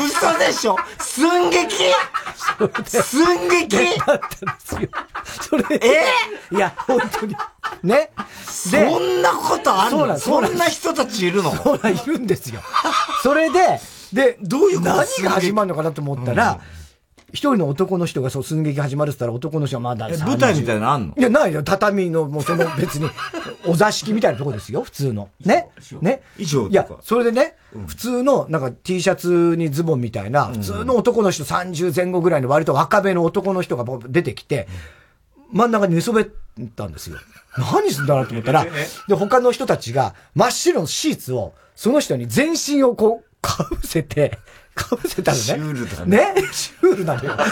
[0.04, 0.76] 嘘でしょ？
[0.98, 1.76] 寸劇？
[2.84, 3.76] 寸劇？
[3.76, 4.20] だったんで
[4.58, 4.88] すよ。
[5.40, 6.54] それえ？
[6.54, 7.36] いや、本当に。
[7.84, 8.10] ね？
[8.46, 10.18] そんなことあるの？
[10.18, 11.54] そんな人たちいるの？
[11.54, 12.60] そうなん、いるんですよ。
[13.22, 13.80] それで、
[14.12, 16.81] で、どういう何が始まるのかなと思ったら、うん
[17.32, 21.14] 一人の男の人がそう寸劇始まるって言ったら男の人はまだ舞台みたいなのあんの？
[21.16, 21.62] いや、ないよ。
[21.62, 23.08] 畳の、もうその別に、
[23.66, 25.30] お座敷みたいなとこですよ、普通の。
[25.44, 25.70] ね？
[26.02, 26.22] ね？
[26.36, 34.68] 衣装いや、それでね、うん、普通の、なんか T シャツにズボンみたいな、普通の男の人30前後ぐらいの割と若めの男の人が出てきて、
[35.52, 36.26] 真ん中に寝そべっ
[36.76, 37.16] たんですよ。
[37.56, 38.66] 何すんだろうと思ったら、
[39.08, 44.38] で、他の人たちが真っ白のシーツを、その人に全身をこう、かぶせて、
[44.74, 45.44] かぶせたのね。
[45.44, 46.34] シュールだね。
[46.34, 46.42] ね？
[46.52, 47.36] シュールなのよ。
[47.36, 47.48] なん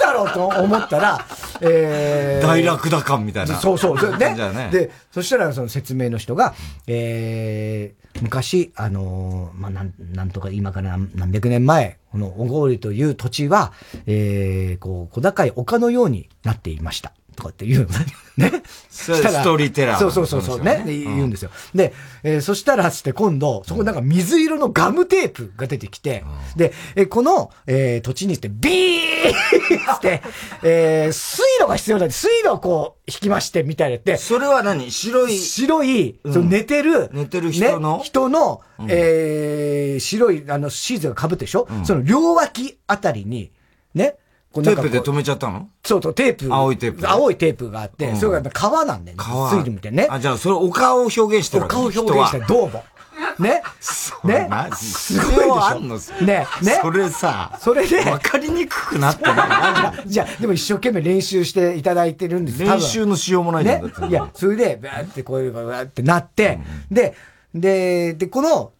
[0.00, 1.26] だろうと思ったら、
[1.60, 3.56] えー、大楽だ感みたいな。
[3.58, 4.18] そうそう。
[4.18, 4.34] ね？
[4.34, 6.54] ねで、そしたらその説明の人が、
[6.86, 13.72] えー、昔、あのー、まあ、なん、なんとか今から何百年前、この小郡という土地は、
[14.06, 17.12] えー、こう、小高い丘のようになっていました。
[17.40, 18.06] とかって言うのね。
[18.36, 18.62] ね。
[18.88, 19.98] そストーリーテラー。
[19.98, 20.84] そうそうそうそう、ね。
[20.86, 21.50] 言うんですよ。
[21.74, 26.24] で、えー、そしたらつって今度、そこなんか水色のガムテープが出てきて、
[26.56, 30.22] で、えー、この、えー、土地にしてビーって、
[30.62, 34.16] えー、水路が必要だって、水路をこう、引きまして、みたいなって。
[34.16, 34.90] それは何？
[34.90, 35.36] 白い？
[35.36, 43.50] 白い、その寝てる、寝てる人の、ね、人の、うん、えー、白い、あの、シーズが被ってでしょ、うん、その両脇あたりに、
[43.94, 44.16] ね、
[44.52, 45.68] テープで止めちゃったの？
[45.84, 46.52] そうそう、テープ。
[46.52, 47.08] 青いテープ。
[47.08, 49.22] 青いテープがあって、うん、それがやっぱ川なんだよね。
[49.24, 49.50] 川。
[49.50, 50.08] 水路みたいね。
[50.10, 52.84] あ、じゃあ、それお顔を表現してるお顔を表現してる、どうも。
[53.38, 53.62] ね？
[54.24, 54.48] ね？
[54.50, 56.24] マジすごいでしょ。
[56.24, 56.46] ね？
[56.62, 56.78] ね？
[56.82, 58.10] それさ、それで。
[58.10, 63.82] わかりにくくなってない じゃあ、でも一生懸命練習していただいてるんです練習のしようもないね？
[64.08, 66.58] いや、それで、バーってこういう、バーってなって、
[66.90, 67.14] で、
[67.54, 68.72] で、で、この、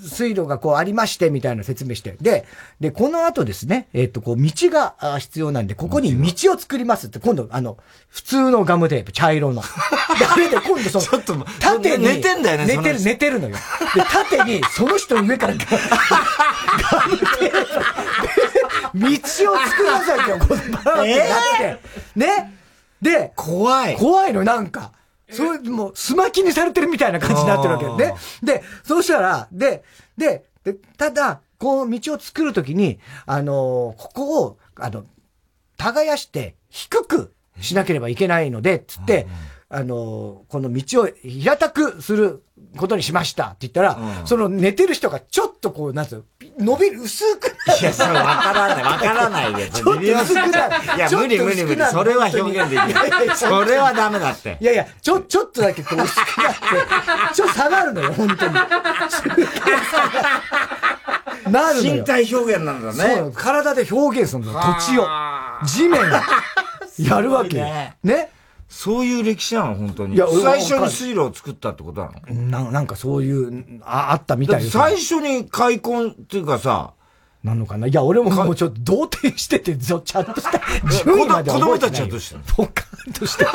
[0.00, 2.16] 水路がこうありまして、みたいな説明して。
[2.20, 2.44] で、
[2.80, 7.78] で、この後ですね、えっ、と、こう、道が必要なんで、ここに道を作りますって、今度、あの、
[8.08, 9.62] 普通のガムテープ、茶色の。
[9.62, 13.56] で、あれで今度その、 ちょっと、縦に、寝てんだよね、寝てる、寝てるのよ。
[13.94, 15.60] で、縦に、その人の上からガ、
[17.00, 21.80] ガムテープ、道を作らさいよ、このバーってなって。
[22.16, 22.52] ね。
[23.00, 23.96] で、怖い。
[23.96, 24.92] 怖いの、なんか。
[25.30, 28.14] それ、もう、すまきにされてるみたいな感じになってるわけね。
[28.42, 29.82] で、そうしたら、で、
[30.16, 35.04] で、で、ただ、こう、道を作るときに、あのー、ここを、あの、
[35.76, 39.26] 耕して、低くしなければいけないので、つって、
[39.68, 42.44] あの、この道を平たくする
[42.76, 46.24] ことにしましたって言ったら、うん、その寝てる人がちょっとこう、なんつう
[46.58, 47.80] 伸びる、薄くなる。
[47.80, 49.68] いや、それわからない、わからないで。
[49.74, 50.74] ちょっと薄くなる。
[50.96, 51.84] いや、無理無理無理。
[51.84, 52.86] それは表現できな
[53.32, 53.36] い。
[53.36, 54.56] それはダメだって。
[54.60, 56.60] いやいや、ちょ、ちょっとだけこう薄くなって、
[57.34, 58.54] ちょっと下がるのよ、本当に。
[61.50, 61.82] なる。
[61.82, 63.16] 身体表現なんだね。
[63.16, 65.08] そう、体で表現するの、土地を。
[65.64, 66.22] 地面が。
[66.98, 67.66] やるわけよ。
[68.04, 68.30] ね。
[68.68, 70.16] そういう歴史なの、本当に。
[70.16, 72.64] いや、最初に水路を作ったってことなの？
[72.64, 76.92] ななんかそういう、ああったみたい最初に開墾っていうかさ、
[77.44, 77.86] なのかな？
[77.86, 80.60] いや、俺ももうちょっと動転してて、ちゃんとした
[81.04, 82.44] 順位まで子供たちはどうしたの？
[82.44, 83.46] ポカンとして。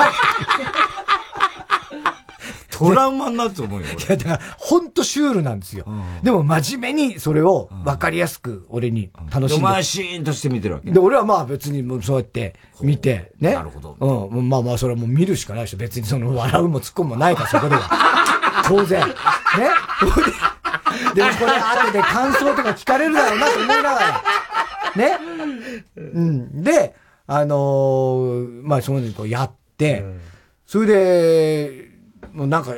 [2.88, 3.86] トラウマになると思うよ。
[3.86, 5.84] いや、だから、ほんとシュールなんですよ。
[5.86, 9.66] うん、でも、真面目にそれを分かりやすく、俺に楽しんで。
[9.66, 13.54] お前シーンとして見てるわけで、俺はまあ別にもうそうやって見て、ね。
[13.54, 14.30] なるほど。
[14.32, 14.48] うん。
[14.48, 17.82] まあまあ、それはもう見るしかないし、別にその笑うも突っ込むもないから、そこでは。
[18.66, 19.00] 当然。
[19.00, 19.14] ね。
[21.14, 24.22] でもこれ後で感想とか聞かれるだろうなと思いながら。
[24.96, 25.18] ね。
[25.96, 26.62] うん。
[26.62, 26.94] で、
[27.26, 30.20] あのー、まあそういうのこうやって、うん、
[30.66, 31.91] それで、
[32.32, 32.74] もうなんか、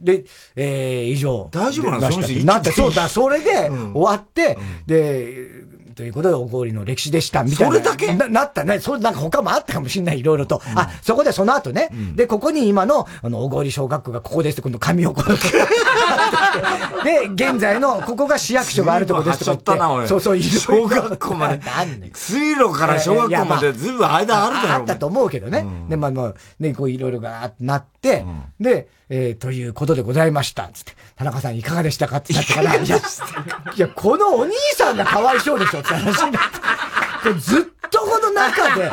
[0.00, 1.48] で、えー、以上。
[1.50, 2.44] 大丈夫なんですか？
[2.44, 5.48] なって、そうだ、それで終わって、うん、で、
[5.98, 7.74] ということで、お氷の歴史でした、みたいな。
[7.74, 8.14] それだけ？
[8.14, 8.78] ななったね。
[8.78, 10.62] それなんか他もあったかもしれない、いろいろと。
[10.64, 11.88] うん、あ、そこでその後ね。
[11.92, 15.32] うん、で、ここに今の、あの、お氷小学校がここですって、今度紙をこう。
[17.04, 19.58] で、現在の、ここが市役所があるとこですとか言
[19.98, 20.08] って。
[20.08, 20.60] そうそう、いる。
[20.60, 21.60] 小学校まで。
[22.14, 25.66] 水路から小学校までずいぶん間あるだろう、あったと思うけどね。
[25.88, 28.24] で、まあ、まあ、ね、こういろいろがなって、
[28.60, 30.68] で、えー、ということでございました。
[30.72, 32.18] つって、田中さんいかがでしたか？
[32.18, 33.00] ってなってから、いや、い
[33.80, 36.42] や、このお兄さんがかわいそうでしょって話になっ
[37.34, 37.40] て。
[37.40, 38.90] ずっとこの中で、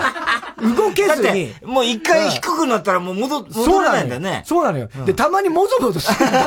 [0.75, 1.53] 動けずに。
[1.63, 4.43] もう一回低くなったらもう戻、戻らないんだね。
[4.45, 4.89] そうなのよ。
[5.05, 6.45] で、たまにもぞもぞしてるんだよ。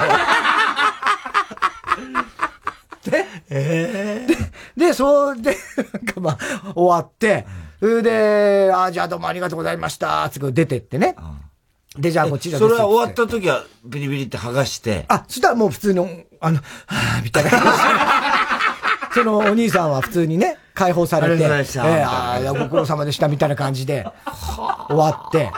[3.04, 5.56] で、えー、で、で、そうで、
[5.92, 7.46] なんかまあ、終わって、
[7.80, 11.14] それで、あ、じゃあどうもありがとうございました、つって出てってね。
[11.18, 11.48] うん
[11.96, 15.04] で、じゃあこちらそれは終わった時は、ビリビリって剥がして。
[15.08, 16.08] あ、そしたらもう普通の、
[16.40, 17.68] あの、はぁ、みたいな感じ
[19.18, 24.06] そのお兄さんは普通にね、解放されて、えー、ああ、ご苦労様でしたみたいな感じで、
[24.88, 25.50] 終わって、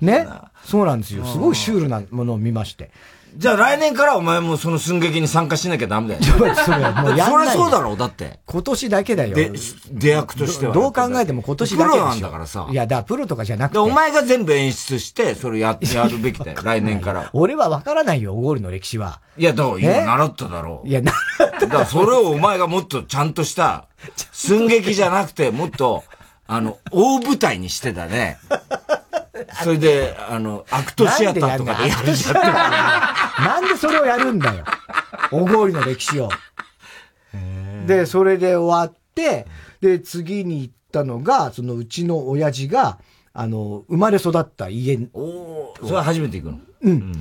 [0.00, 0.26] ね。
[0.64, 1.24] そうなんですよ。
[1.24, 2.90] すごいシュールなものを見まして。
[3.36, 6.20] じゃあ来年からお前もその寸劇に参加しなきゃダメだよ。
[6.56, 8.40] それ、もうやそうだろう、だって。
[8.46, 9.34] 今年だけだよ。
[9.34, 9.52] で、
[9.90, 10.72] 出役としては。
[10.72, 12.66] どう考えても今年だけプロなんだからさ。
[12.70, 13.78] いや、だからプロとかじゃなくて。
[13.78, 17.28] お前が全部演出して、それや、 やるべきだよ、来年から。
[17.34, 19.20] 俺はわからないよ、ゴールの歴史は。
[19.36, 20.88] いや、だから今習っただろう。
[20.88, 21.60] いや、習った。
[21.60, 23.84] だからそれをお前がもっとちゃんとした、
[24.32, 26.04] 寸劇じゃなくて、もっと、
[26.46, 28.38] あの、大舞台にしてたね。
[29.62, 32.34] それで、あの、アクトシアターとかでやるじゃん。
[33.44, 34.64] なんでそれをやるんだよ。
[35.32, 36.28] おごりの歴史を。
[37.86, 39.46] で、それで終わって、
[39.80, 42.98] で、次に行ったのが、そのうちの親父が、
[43.32, 44.98] あの、生まれ育った家。
[45.12, 46.60] おそれは初めて行くの？
[46.82, 47.12] うん。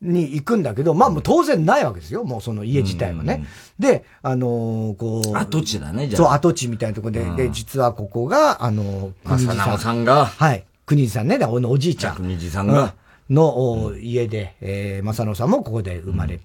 [0.00, 2.24] に行くんだけど、まあもう当然ないわけですよ。
[2.24, 3.44] もうその家自体はね。
[3.78, 5.36] で、あのー、こう。
[5.36, 6.22] 跡地だね、じゃあ。
[6.22, 9.78] そう、跡地みたいなところで、で、実はここが、あのー、国地さん。
[9.78, 10.26] さんが。
[10.26, 10.64] はい。
[10.88, 12.16] 国地さんね、俺のおじいちゃん。
[12.16, 12.94] 国地さんが。
[13.28, 16.40] の家で、えー、正野さんもここで生まれ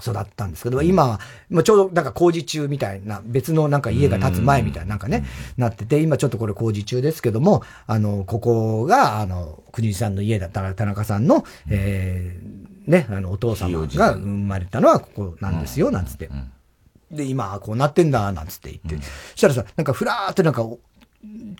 [0.00, 5.26] 育ったんですけど、今は、まあ、ちょうどなんか工事中みたいな、別のなんか家が建つ前みたいななんかね、
[5.58, 16.30] なってて、今ちょっとこれ工事中ですけども、あの、ここが、あの、国地さんの家だったら田中さんの、えー、ね、あの、お父様が生まれたのはここなんですよ、なんつって。
[17.10, 19.06] で、今、こうなってんだ、なんつって言って。
[19.32, 20.66] そしたらさ、なんかふらーってなんか、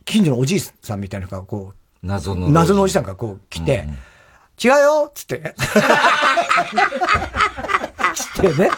[0.06, 2.48] 近所のおじいさんみたいなのが、こう、謎の。
[2.50, 3.88] 謎のおじさんがこう来て、
[4.62, 5.54] 違うよつって。
[8.14, 8.70] 来てね。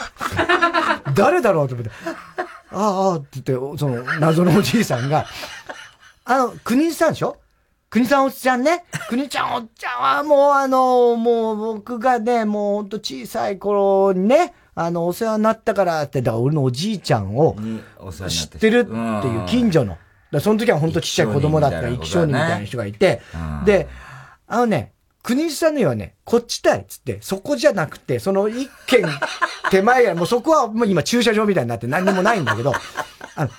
[1.15, 1.93] 誰だろうと思って。
[2.73, 5.27] ああ、ああ、って言って、その謎のおじいさんが、
[6.25, 7.37] あの、国さんでしょ？
[7.89, 8.85] 国さんおっちゃんね。
[9.09, 17.57] 国ちゃんおっちゃんはもうあの、もう僕がね、もうほんと小さい頃にね、あの、お世話になったからって、だから俺のおじいちゃんを
[18.29, 19.99] 知ってるっていう近所の。
[20.33, 23.21] だその時は本当ちっちゃい子供だった生き証人みたいな人がいて、
[23.65, 23.89] で、
[24.47, 29.05] あのね、国西さんの家はね、こっちたいっつって、そこじゃなくて、その一軒
[29.71, 32.73] 手前や、もうそこはもう今駐車場みたいになって何にもないんだけど、
[33.37, 33.51] あの、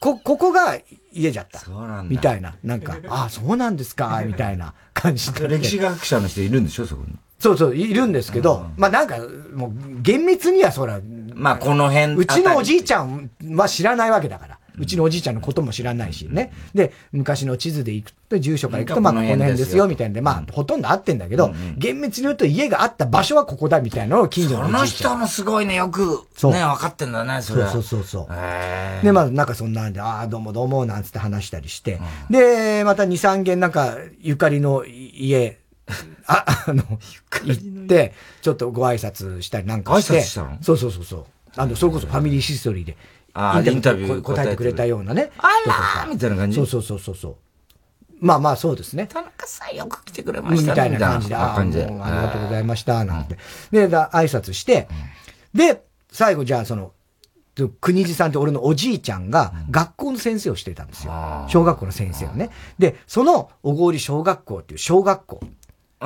[0.00, 0.76] こ、ここが
[1.12, 1.60] 家じゃった。
[1.60, 2.10] そうなんだ。
[2.10, 2.56] みたいな。
[2.62, 5.48] なんか、ああ、そうなんですか、 みたいな 感じで。
[5.48, 7.16] 歴史学者の人いるんでしょ、そこに。
[7.38, 9.18] そうそう、いるんですけど、まあなんか、
[9.54, 11.00] もう、厳密にはそら、
[11.34, 12.14] まあこの辺。
[12.14, 14.58] うちのおじいちゃんは知らないわけだから。
[14.78, 16.52] うちのおじいちゃんのことも知らないしね。
[16.74, 25.12] で、昔の地図で行くと、住所から行くと、まあ、この辺ですよ、みたいなんで、まあ、ほとんど合ってんだけど、厳密に言うと家があった場所はここだ、みたいなのを近所のおじいちゃん。
[25.12, 27.66] その人もすごいね、よく、ね、分かってんだね、それ。
[27.68, 29.04] そうそうそう。
[29.04, 35.58] で、まあ、なんかそんなんで、ああ、どうもどうも、なんつって話したりして、で、また2、3軒なんか、ゆかりの家、
[36.26, 36.82] あ、あの、
[37.44, 40.14] 行って、ちょっとご挨拶したりなんかして。
[40.14, 40.56] 挨拶したの？
[40.62, 41.24] そうそうそうそう。
[41.56, 42.96] あの、それこそファミリーヒストリーで
[43.34, 45.32] インタビュー答えてくれたようなね。
[45.38, 46.56] あらーみたいな感じ？
[46.56, 47.36] そうそうそうそうそう。
[48.20, 49.06] まあまあそうですね。
[49.06, 53.36] 田中さんよく来てくれましたみたいな感じで、ああ、もうありがとうございました、なんて。
[53.70, 54.88] で、挨拶して、
[55.52, 56.92] で、最後じゃあその、
[57.80, 61.12] 国地さんって俺のおじいちゃんが学校の先生をしてたんですよ。
[61.48, 62.50] 小学校の先生をね。
[62.78, 65.40] で、その小郡小学校っていう小学校。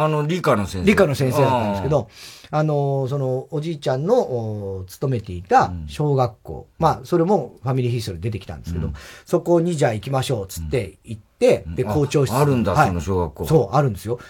[0.00, 0.86] あの、理科の先生。
[0.86, 2.08] 理科の先生だったんですけど、
[2.52, 12.38] あの、その、おじいちゃんの勤めていた小学校、うん、まあ、それもファミリーヒストリー出てきたんですけど、うん、そこにじゃあ行きましょう、つって行って、うん、で、校長室あ。
[12.38, 13.46] あるんだ、はい、その小学校。
[13.46, 14.20] そう、あるんですよ。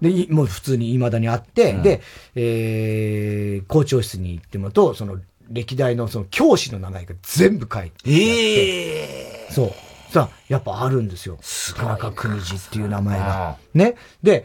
[0.00, 2.00] で、もう普通に未だにあって、で、
[2.34, 5.18] えー、校長室に行ってもと、その、
[5.50, 9.72] 歴代のその教師の名前が全部書いてええー、そう。
[10.12, 11.38] さあ、やっぱあるんですよ。
[11.76, 13.56] 田中邦次っていう名前が。
[13.74, 13.94] ね。
[14.24, 14.44] で、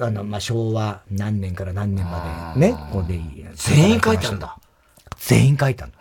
[0.00, 3.20] あの、まあ、昭和何年から何年までね、ここで
[3.54, 4.58] 全員書いたんだ。
[5.18, 5.98] 全員書いたんだ。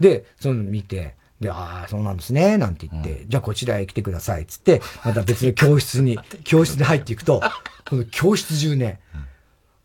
[0.00, 7.42] で、その見て、で、ああ、そうなんですね、なんて言って、うん、じゃあこちらへ来てください、つって、また別の教室に、 教室に入っていくと、
[7.88, 9.00] この教室中ね、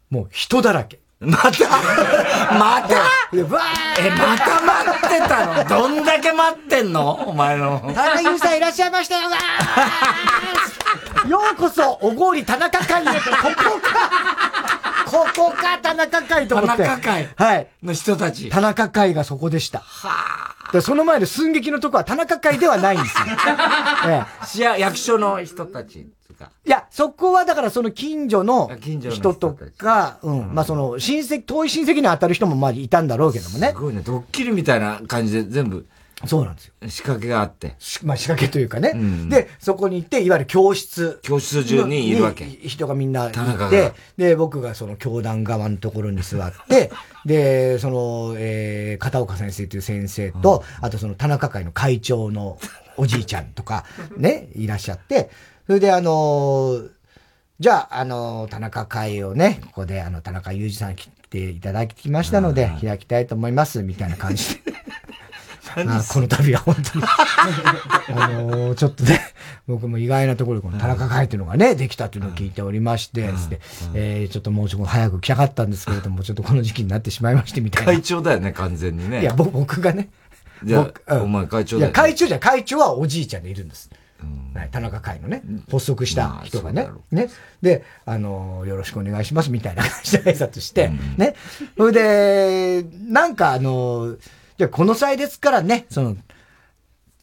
[0.10, 1.00] もう人だらけ。
[1.20, 1.50] また？
[2.60, 3.06] また？
[3.34, 5.70] え、また待ってたの？
[5.70, 7.14] どんだけ待ってんの？
[7.30, 7.80] お前の。
[7.96, 9.30] 田中優さんいらっしゃいましたよ
[11.28, 13.20] ようこそ、おごり田中会へと、こ
[13.56, 14.34] こか
[15.06, 16.84] ここか、田中会と思って。
[16.84, 17.68] 田中会はい。
[17.82, 18.50] の人たち。
[18.50, 19.80] 田中会がそこでした。
[19.80, 20.10] は
[20.74, 20.82] あ。
[20.82, 23.26] その前の寸劇のとこは田中会ではないんですよ。
[24.66, 24.80] ええ。
[24.80, 26.08] 役所の人たち。
[26.66, 28.72] いや、そこはだからその近所の
[29.10, 33.70] 人とか、うん、まあその親戚、遠い親戚に当たる人もまあいたんだろうけどもね。
[33.70, 35.86] すごいね、ドッキリみたいな感じで全部。
[36.26, 36.74] そうなんですよ。
[36.88, 37.76] 仕掛けがあって。
[38.04, 38.92] まあ仕掛けというかね。
[38.94, 41.20] うん、で、そこに行って、いわゆる教室。
[41.22, 42.46] 教室中にいるわけ。
[42.46, 46.92] 人がみんなって、で、僕がその教団側のところに座って、
[47.26, 52.58] で、その、えー、片岡先生という先生と、あとその田中会の会長の
[52.98, 53.86] おじいちゃんとか、
[54.18, 55.30] ね、いらっしゃって、
[55.68, 56.90] それであのー、
[57.60, 64.62] じゃあ、あのー、田中会をね、ここであの、田中裕二さん来ていただきましたので、開きたいと思います、みたいな感じで。
[65.76, 67.06] あこの度は本当に
[68.16, 69.20] あのー、ちょっとね、
[69.68, 73.62] 僕も意外なところでこの田中会っていうのがね、できたっていうのを聞いておりまして、つって、
[73.94, 77.94] えー、ちょっともうちょっと早く来たかったんですけれども、ちょっとこの時期になってしまいましてみたいな。
[77.94, 79.22] 会長だよね、完全にね。
[79.22, 80.10] いや、僕がね。
[80.64, 81.94] じゃあ、お前会長だよ、ね。
[81.94, 83.90] いや、会長じゃ会長はおじいちゃんでいるんです。
[84.72, 87.30] 田中会のね、発足した人がね、ね。
[87.62, 91.36] で、あの、よろしくお願いしますみたいな感じで挨拶して、ね。
[91.78, 94.16] それで、なんかあの、
[94.58, 96.16] じゃこの際ですからね、その、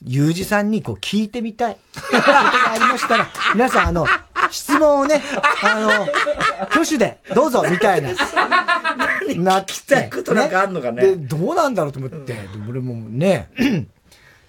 [0.04, 1.74] ゆうじさんにこう聞いてみたい。
[1.74, 4.06] ことがありましたら、 皆さんあの、
[4.50, 5.22] 質問をね、
[5.62, 5.90] あの、
[6.64, 8.10] 挙手でどうぞみたいな。
[9.36, 11.02] なきたいことなんかあんのかね。
[11.02, 12.36] で、どうなんだろうと思って、
[12.68, 13.50] 俺もね、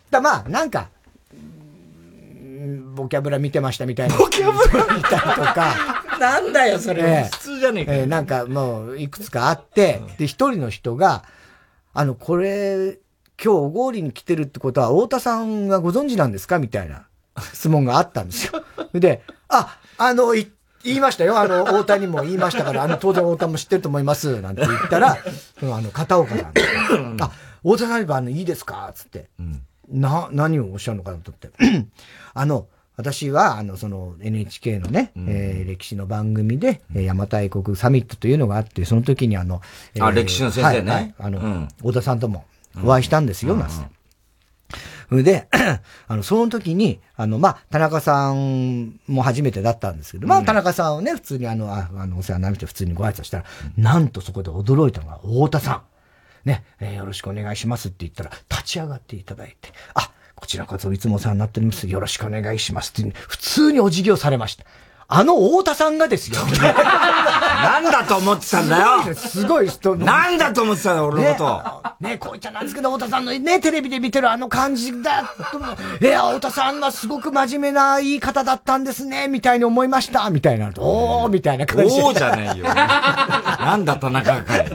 [0.09, 0.89] だまあ、なんか、
[2.95, 4.17] ボキャブラ見てましたみたいな。
[4.17, 4.95] ボキャブラ？
[4.95, 5.75] 見たりとか。
[6.19, 7.01] なんだよ、それ。
[7.03, 7.93] えー、普通じゃねえか。
[7.93, 11.23] えー、なんかもう、いくつかあって、で、一人の人が、
[11.93, 12.99] あの、これ、
[13.43, 16.59] 今日おごりに来てるってことは、太田さんがご存知なんですか？
[16.59, 17.07] みたいな
[17.53, 18.63] 質問があったんですよ。
[18.93, 20.47] で、あ、あの、言
[20.83, 21.37] いましたよ。
[21.39, 24.41] あの、太田にも言いましたから、あの、当然太田も知ってると思います。
[24.41, 25.17] なんて言ったら、
[25.59, 27.17] その、あの、片岡さん。
[27.21, 27.31] あ、
[27.63, 28.91] 太田さんあの、いいですか？
[28.95, 29.29] つって。
[29.39, 31.51] うんな、何をおっしゃるのかなと思って。
[32.33, 32.67] あの、
[33.01, 39.61] 私は、あの、その NHK のね、うん、えー、歴史の番組で、うん、邪馬台国サミットというのがあって、その時にあの、
[39.95, 40.91] えー、あ、歴史の先生ね。
[40.91, 42.45] はい、はい、あの、うん、太田さんとも
[42.83, 44.01] お会いしたんですよ、なんつって。
[45.23, 45.47] で、
[46.07, 55.81] あの、その時に、あの、まあ、田中さんも初めてだったんですけど、まあ、田中さんをね、普通にあの、ああの、お世話になりまして、普通にご挨拶したら、なんとそこで驚いたのが、太田さん。
[56.45, 60.10] ね、えー、よろしくお願いしますって言ったら、立ち上がっていただいて、あ、
[60.41, 61.87] こちらこそいつもお世話になっております。
[61.87, 64.65] よろしくお願いしますって、普通にお辞儀をされました。
[65.13, 66.39] あの太田さんがですよ。
[66.55, 69.13] なんだと思ってたんだよ。
[69.13, 69.97] すごい人。
[69.97, 72.07] なんだと思ってたんだ、俺のこと。
[72.07, 75.33] ね、こういっちゃなんですけど、太田さんのね、テレビで見てるあの感じだ。
[75.99, 80.69] い や、太田さんはすごく真面目な言い方だったんですね、みたいに思いました、みたいな。
[80.77, 82.03] おー、みたいな感じで。
[82.03, 82.63] おーじゃないよ。
[82.73, 84.71] なんだ田中かい。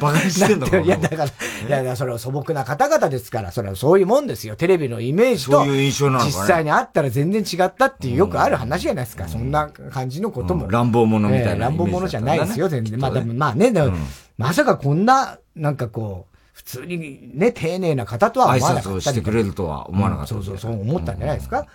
[0.00, 1.26] バカにしてんのかいや、だか
[1.68, 4.56] ら、いや、それは素朴な方々ですから、それはそういうもんですよ。
[4.56, 9.28] テレビのイメージと、そういう印象なの実際にあったら全然違ったっていうよくある話じゃないですか。
[9.28, 10.70] そんなな感じのことも。
[10.70, 12.98] 乱暴者みたいな、乱暴者じゃないですよ、全然。
[12.98, 13.92] まあ、でもまあね、でも、
[14.36, 18.90] まさかこんな、なんかこう、普通にね、丁寧な方とは思わなかった。
[18.90, 20.34] 挨拶をしてくれるとは思わなかった。
[20.34, 21.66] そうそう、そう思ったんじゃないですか。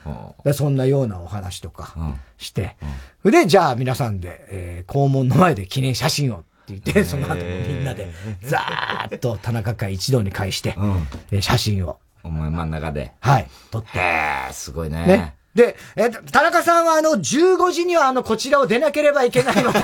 [0.44, 1.96] でそんなようなお話とか
[2.38, 2.76] して。
[3.24, 7.42] で、じゃあ皆さんで、えー、校門の前で記念写真を言って、その後み
[7.76, 8.12] んなで、
[8.42, 10.76] ざーっと田中会一堂に会して、
[11.32, 12.00] うん、写真を。
[12.22, 13.14] お前真ん中で。
[13.22, 13.98] はい、撮って。
[13.98, 15.06] へー、すごいね。
[15.06, 15.36] ね。
[15.56, 19.80] で、え田中さんはあの、15時にはあの、こちらを出なければいけないので、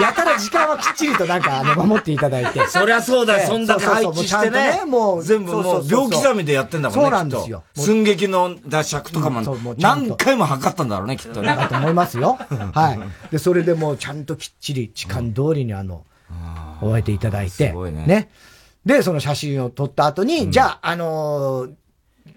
[0.00, 2.64] やたら時間はきっちりとなんか、あの、守っていただいて。
[2.68, 4.84] そりゃそうだよ、そんだけ配置してね。
[4.86, 7.04] もう、全部もう、秒刻みでやってんだもんね。
[7.04, 7.64] そうなんですよ。
[7.74, 9.42] 寸劇の尺とかも、
[9.76, 11.48] 何回も測ったんだろうね、きっとね。
[11.48, 12.38] だと思いますよ。
[12.72, 13.32] はい。
[13.32, 16.04] で、それでもう、ちゃんときっちり、時間通りにあの、
[16.80, 17.68] 終えていただいて。
[17.70, 18.04] すごいね。
[18.06, 18.30] ね。
[18.84, 21.66] で、その写真を撮った後に、じゃあ、あの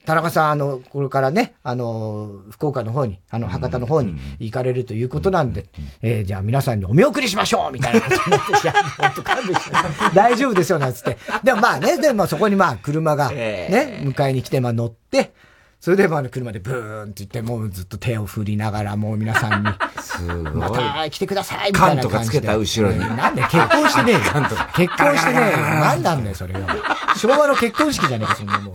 [0.05, 5.65] 田中さん、あの、これからね、あの、福岡の方に、あの、博多の方に行かれるということなんで、
[6.01, 9.75] えー、じゃあ皆さんにお見送りしましょうみたいなことになって、 いや、本当勘弁して、
[10.15, 11.17] 大丈夫ですよ、なんつって。
[11.43, 15.31] でもまあね、でもそこにまあ車がね、迎えに来て、まあ乗って、
[15.79, 19.69] それで、まあ、車でブーンって言って、もうずっと手を振りながら、もう皆さんに、
[20.03, 20.53] すごい。
[20.53, 22.09] また来てくださいみたいな感じで。
[22.09, 22.99] 缶とかつけた後ろに。
[22.99, 24.19] なんで結婚してねえよ。
[24.75, 25.57] 結婚してねえよ。
[25.57, 26.59] なんなんだよ、それよ。
[27.15, 28.73] 昭和の結婚式じゃねえか、そんなもん。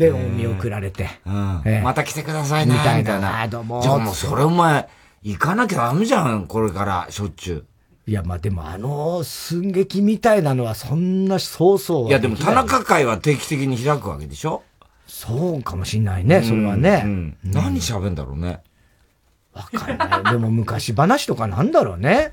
[0.00, 1.10] で、見送られて。
[1.26, 1.62] うん。
[1.84, 2.72] また来てくださいね。
[2.72, 3.46] みたいな。
[3.48, 3.82] どうも。
[3.82, 4.88] じゃあもうそれお前、
[5.22, 8.10] 行かなきゃダメじゃん、これから、しょっちゅう。
[8.10, 14.62] いや、まあでもあの寸劇みたいなのはそんなそうそういや、でも田中会は定期的に開くわけでしょ？
[15.06, 17.36] そうかもしんないね、それはね。
[17.44, 18.62] 何喋んだろうね。
[19.52, 20.32] わかんない。
[20.32, 22.32] でも昔話とかなんだろうね。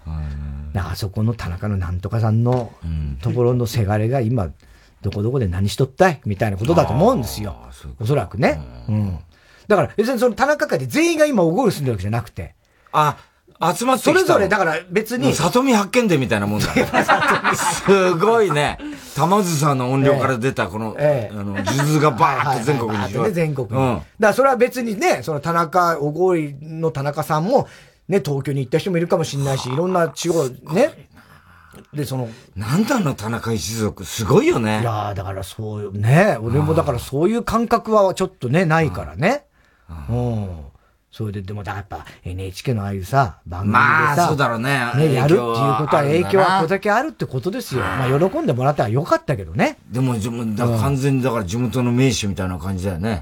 [0.73, 2.71] あそこの田中のなんとかさんの
[3.21, 4.51] ところのせがれが今、
[5.01, 6.21] どこどこで何しとったい？
[6.25, 7.55] みたいなことだと思うんですよ。
[7.99, 8.59] おそらくね。
[8.89, 9.19] うん。
[9.67, 12.55] だから別にその田中会で全員が今おごる住んでるわけじゃなくて。
[12.91, 13.17] あ、
[13.75, 15.33] 集まってそれぞれ、だから別に。
[15.33, 16.87] 里見発見伝みたいなもんだ、 ね。
[17.55, 18.77] すごいね。
[19.15, 23.31] 玉津さんの音量から出たこの、ええ、あの、数珠がバーッと全国に広がって。
[23.33, 23.75] 全国に。
[23.75, 23.95] うん。
[23.95, 27.67] だからそれは別にね、その田中、おごりの田中さんも、
[28.07, 31.07] ね、東京に行った人もいるかもしれないし、いろんな地方、ね。
[31.93, 32.29] で、その。
[32.55, 34.81] なんだの田中一族、すごいよね。
[34.81, 36.37] いやだからそうね。
[36.41, 39.45] 俺もだからそういう感覚はちょっとね、ないからね。
[40.09, 40.67] うん。
[41.17, 44.91] それで、でも、やっぱ NHK のああいうさ、番組でさ、まあ、そうだろうね。
[44.97, 47.81] ね、やるっていうことは影響はこれだけあるってことですよ。
[47.81, 49.79] まあ、喜んでもらったらよかったけどね。
[49.89, 53.21] でも、だ完全にだから地元の名手みたいな感じだよね。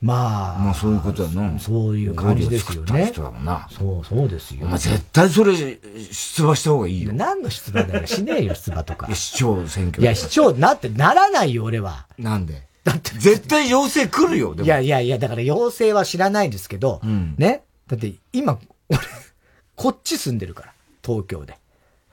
[0.00, 0.58] まあ。
[0.58, 1.58] まあ、そういうことやな。
[1.58, 3.06] そういう感じですよね。
[3.12, 3.68] 人だもんな。
[3.70, 4.66] そう、そうですよ。
[4.66, 7.12] まあ、絶対それ、出馬した方がいいよ。
[7.12, 8.06] 何の出馬だよ。
[8.06, 9.14] しねえよ、出馬とか。
[9.14, 10.02] 市長選挙。
[10.02, 12.06] いや、市長なってならないよ、俺は。
[12.18, 12.62] なんで？
[12.82, 13.10] だって。
[13.18, 17.62] 絶対要請来るよ、いやいやいや、だから要請は知らないですけど、うん、ね。
[17.86, 18.98] だって今、俺、
[19.76, 20.72] こっち住んでるから、
[21.04, 21.58] 東京で。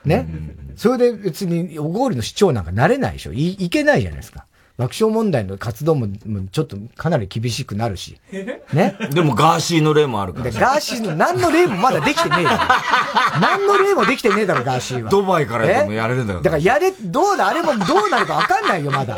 [0.03, 0.27] ね。
[0.75, 3.33] それで別に、小郡の市長なんかなれないでしょ。
[3.33, 4.45] い、いけないじゃないですか。
[4.77, 6.07] 爆笑問題の活動も、
[6.51, 8.19] ちょっとかなり厳しくなるし。
[8.31, 8.95] ね？
[9.11, 10.51] でもガーシーの例もあるから。
[10.51, 12.49] ガーシーの何の例もまだできてねえよ。
[13.41, 15.09] 何の例もできてねえだろ、ガーシーは。
[15.09, 16.41] ドバイからでもやれるんだよ。
[16.41, 19.17] だからやれ、どうだ、あれもどうなるかわかんないよ、まだ。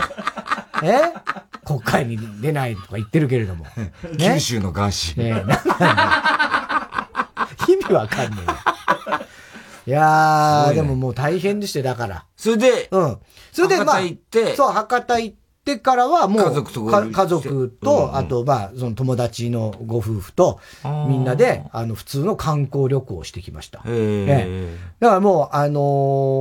[0.81, 1.13] え？
[1.65, 3.65] 国会に出ないとか言ってるけれども。
[3.75, 5.23] ね、九州のガーシー。
[5.23, 5.43] ね
[7.67, 8.57] 意味わかんねえよ。
[9.87, 12.25] いやー、でももう大変でして、だから。
[12.37, 13.17] それで、うん。
[13.51, 13.99] それで、まあ、
[14.55, 15.35] そう、博多行っ
[15.65, 20.59] てからはもう、家族と、家族と、あと、まあ、その友達のご夫婦と、
[21.07, 23.81] みんなで、あの、普通の観光旅行をしてきました。
[23.85, 25.79] えだからもう、あの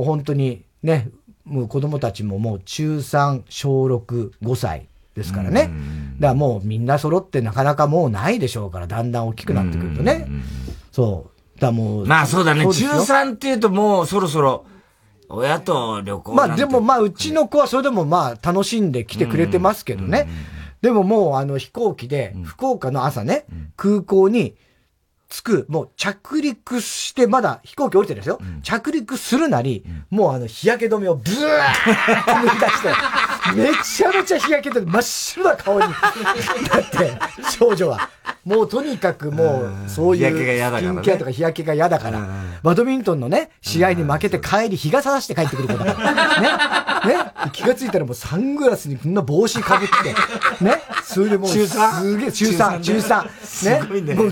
[0.01, 1.09] ー、本当に、ね、
[1.49, 5.71] もう子供たちももう中3、小6、5歳ですからね。
[6.19, 10.27] だからもうみんな揃ってなかなかもうないでしょうから、だんだん大きくなってくるとね。
[10.91, 11.59] そう。
[11.59, 12.05] だもう。
[12.05, 12.61] まあそうだね。
[12.61, 14.65] 中3っていうともうそろそろ、
[15.29, 20.27] 親と旅行まあでもまあうちの子はそれでもまあ楽しんで来てくれてますけどね。
[20.81, 24.55] でももうあの飛行機で、福岡の朝ね、空港に
[25.29, 28.39] 着く、もう着陸して、まだ飛行機降りてるんですよ。
[28.41, 32.89] うん、着陸するなり、うん、もうあの日焼け止めをブワーって塗り出して、
[33.55, 35.91] めちゃめちゃ日焼け止め、真っ白な顔になっ
[36.89, 37.11] て、
[37.57, 38.09] 少女は。
[38.45, 42.27] もうとにかくもう、そういう、スキンケアとか日焼けが嫌だから、
[42.63, 46.41] バドミントンのね、試合に負けて帰り、日がさらして帰ってくる子だから。
[47.05, 47.15] ね。
[47.15, 47.31] ね。
[47.51, 50.81] 気がついたらもうサングラスにこんな帽子かぶって、ね。
[51.03, 51.57] それでもう、す
[52.17, 54.01] げえ、中3、中3。
[54.01, 54.15] ね。
[54.15, 54.31] ね。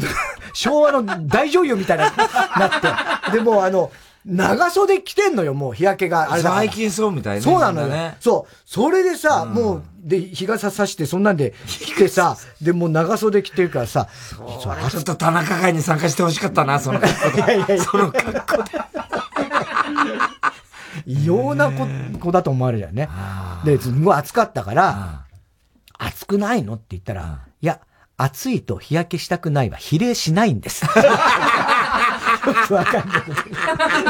[0.53, 3.38] 昭和の大女優みたいな、なって。
[3.38, 3.91] で、もあの、
[4.28, 6.34] 長袖着てんのよ、もう日焼けが。
[6.34, 8.11] あれ最近そうみたいな、そうなのよ。
[8.19, 8.53] そう。
[8.65, 17.38] それでさ、うん、もう、で、日傘さして、そんなんで着てさ、 で、もう長袖着てるからさ、ちょっと田中会に参加してほしかったな、その格好で。
[17.39, 18.71] いやいやいやその格好で。
[21.05, 21.88] 異様な子
[22.19, 23.07] 子だと思われるよね。
[23.63, 25.21] で、すごい暑かったから、
[25.97, 27.80] 暑くないのって言ったら、いや、
[28.17, 30.86] 暑いと日焼けしたくないは比例しないんです。
[32.54, 33.22] くわかんない。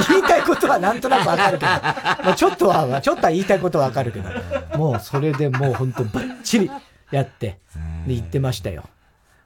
[0.10, 4.30] 言いたいことはなんとなくわかるけど、まあ、ちょっとは、ちょっとは言いたいことはわかるけど、
[4.78, 6.72] もうそれでもう本当バッチリ
[7.12, 7.60] やって、
[8.06, 8.84] で、言ってましたよ。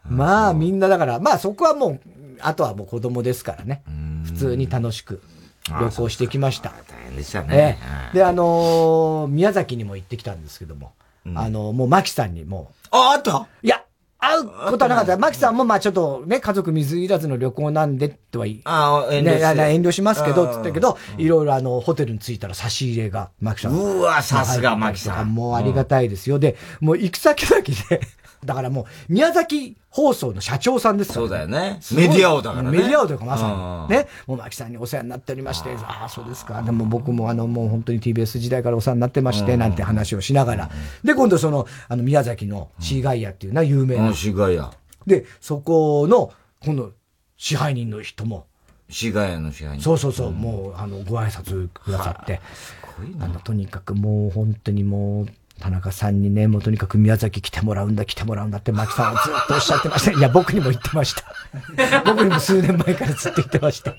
[0.07, 1.99] まあみんなだから、まあそこはもう、
[2.41, 3.83] あとはもう子供ですからね。
[4.25, 5.21] 普通に楽しく
[5.69, 6.69] 旅行してきました。
[6.69, 7.77] 大変でしたね。
[8.13, 10.93] えで、あのー、宮崎にも行ってきたんですけども、
[11.25, 13.47] うん、あのー、もう牧さんにもあ、あった？
[13.61, 13.83] いや、
[14.23, 15.17] 会うことはなかった。
[15.17, 23.73] 牧さんもまあちょっとね、家族水入らずの旅行なんでとは言あ遠慮ね、遠慮しますけど、つったけど、いろいろあの、ホテルに着いたら差し入れが、牧さん。
[23.73, 25.33] うわ、さすが牧さん。
[25.33, 26.37] もうありがたいですよ。
[26.37, 28.01] で、もう行く先々で
[28.43, 31.79] だからもう、宮崎放送の社長さんですから、ね、そうだよね。
[31.93, 32.77] メディア王だからね。
[32.77, 33.95] メディア王というかまさに。
[33.95, 34.07] ね。
[34.25, 36.61] もう牧さんにお世話になっておりまして、ああ、そうですか。
[36.61, 40.69] でも僕もあの、もう本当に TBS 時代からお世話になってまして、なんて話をしながら。
[41.03, 44.13] で、今度その、あの、宮崎のシーガイアっていうのは有名な。
[44.13, 44.71] シーガイア。
[45.05, 46.31] で、そこの、
[46.63, 46.93] 今度、
[47.37, 48.45] 支配人の人も。
[48.89, 49.83] シーガイアの支配人。
[49.83, 52.39] そうそうそう、もう、あの、ご挨拶くださって。
[52.53, 53.25] すごいな。
[53.25, 55.27] あの、とにかくもう本当にもう、
[55.61, 60.11] 田中さんにね、もうとにかく宮崎来てもらうんだ、来てもらうんだって、牧さんはずっとおっしゃってました。
[60.11, 61.23] いや、僕にも言ってました。
[62.05, 63.95] 僕にも数年前からずっと言ってました。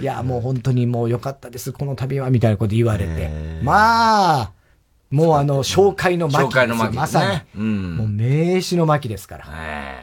[0.00, 3.60] いや、もう本当にもう良かったです、この旅は、みたいなこと言われて。
[3.62, 4.52] まあ、
[5.10, 7.60] もうあの、紹介の巻ですよ、まさに。
[7.60, 9.44] うん、もう名刺の巻ですから。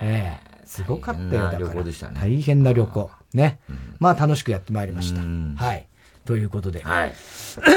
[0.02, 1.84] ええすごかったよ、だから。
[2.20, 3.12] 大変な旅行。
[3.36, 3.60] ね。
[4.00, 5.22] まあ楽しくやってまいりました。
[5.64, 5.88] はい。
[6.26, 6.82] ということで。
[6.82, 7.14] はい。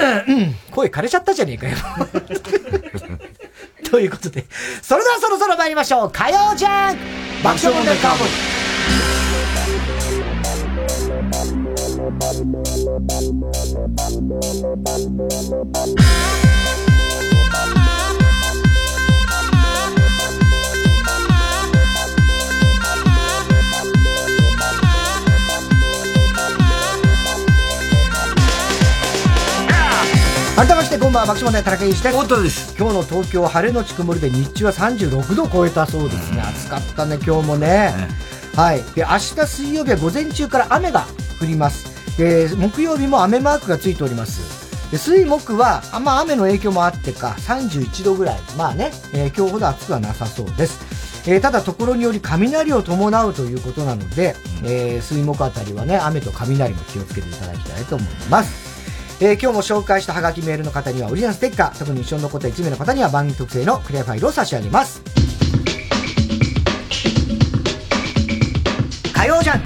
[0.71, 1.77] 声枯れちゃったじゃねえかよ。
[3.91, 4.45] ということで、
[4.83, 6.11] それではそろそろ参りましょう。
[6.11, 6.97] 火曜じゃん
[7.43, 8.29] 爆笑問題カーボー
[16.53, 16.56] イ
[30.57, 32.17] 改めましてこんばんは爆笑問題田中裕二です。
[32.17, 32.75] 本当です。
[32.79, 37.93] 今日の東京晴れのち曇りで日中は36度を超えたそうですね、暑かったね今日もね、
[38.55, 38.83] はい。
[38.95, 41.05] で明日水曜日は午前中から雨が
[41.43, 42.17] 降ります。
[42.17, 44.91] で木曜日も雨マークがついております。
[44.91, 48.41] で水木はあんま雨の影響もあってか31度ぐらい。
[48.57, 51.31] まあね、えー、今日ほど暑くはなさそうです。
[51.31, 58.66] えー、ただ、ところにより雷を伴うということなので、えー、水木あたりはね、雨と雷も気をつけていただきたいと思います。
[59.19, 65.03] えー、今日も紹介したハガキメールの方にはオリジナルステッカー、特に印象に残った1名の方には番組特製のクリアファイルを差し上げます。
[69.15, 69.63] 火曜ジャンク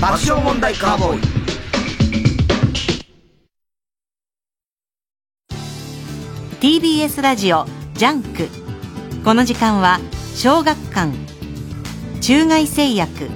[0.00, 1.20] 爆笑問題カーボーイ。
[6.60, 8.48] TBS ラジオジャンク。
[9.24, 10.00] この時間は
[10.34, 11.12] 小学館。
[12.20, 13.30] 中外製薬。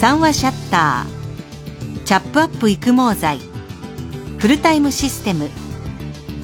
[0.00, 2.04] 三話シャッター。
[2.04, 3.53] チャップアップ育毛剤。
[4.44, 5.48] フルタイムシステム。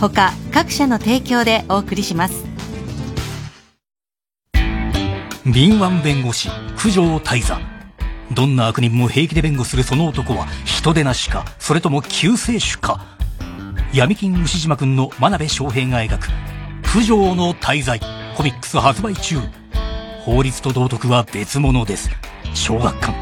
[0.01, 2.47] 他各社の提供でお送りします。
[5.45, 6.49] 敏腕弁護士
[6.79, 7.61] 九条大座。
[8.33, 13.05] どんな悪人も平気で弁護するその男は人でなしかそれとも救世主か。
[13.93, 16.29] 闇金牛島くんの真鍋昌平が描く
[16.95, 18.01] 九条の大罪。
[18.35, 19.37] コミックス発売中。
[20.25, 22.09] 法律と道徳は別物です。
[22.55, 23.13] 小学館。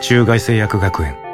[0.00, 1.25] 中外製薬学園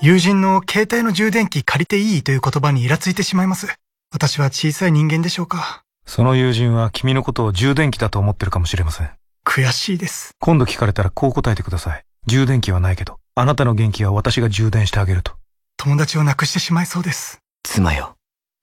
[0.00, 3.66] 友人の携帯の充電器借りていいという言葉にイラついてしまいます。
[4.12, 5.82] 私は小さい人間でしょうか。
[6.06, 9.10] その友人は君のことを充電器だと思ってるかもしれません。
[9.44, 10.36] 悔しいです。
[10.38, 12.04] 今度聞かれたらこう答えてください。
[12.26, 15.32] 充電器はないけど、あなたの元気は私が充電してあげると。
[15.76, 17.40] 友達を亡くしてしまいそうです。
[17.64, 18.14] 妻よ。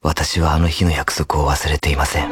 [0.02, 2.30] 私はあの日の約束を忘れていません。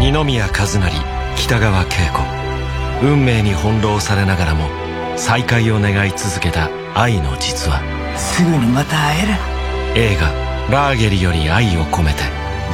[0.00, 3.06] 二宮和也、北川景子。
[3.06, 4.68] 運命に翻弄されながらも、
[5.16, 7.99] 再会を願い続けた愛の実話。
[8.16, 9.60] すぐにまた会える。
[9.96, 10.32] 映画
[10.70, 12.22] 「ラーゲリより愛を込めて」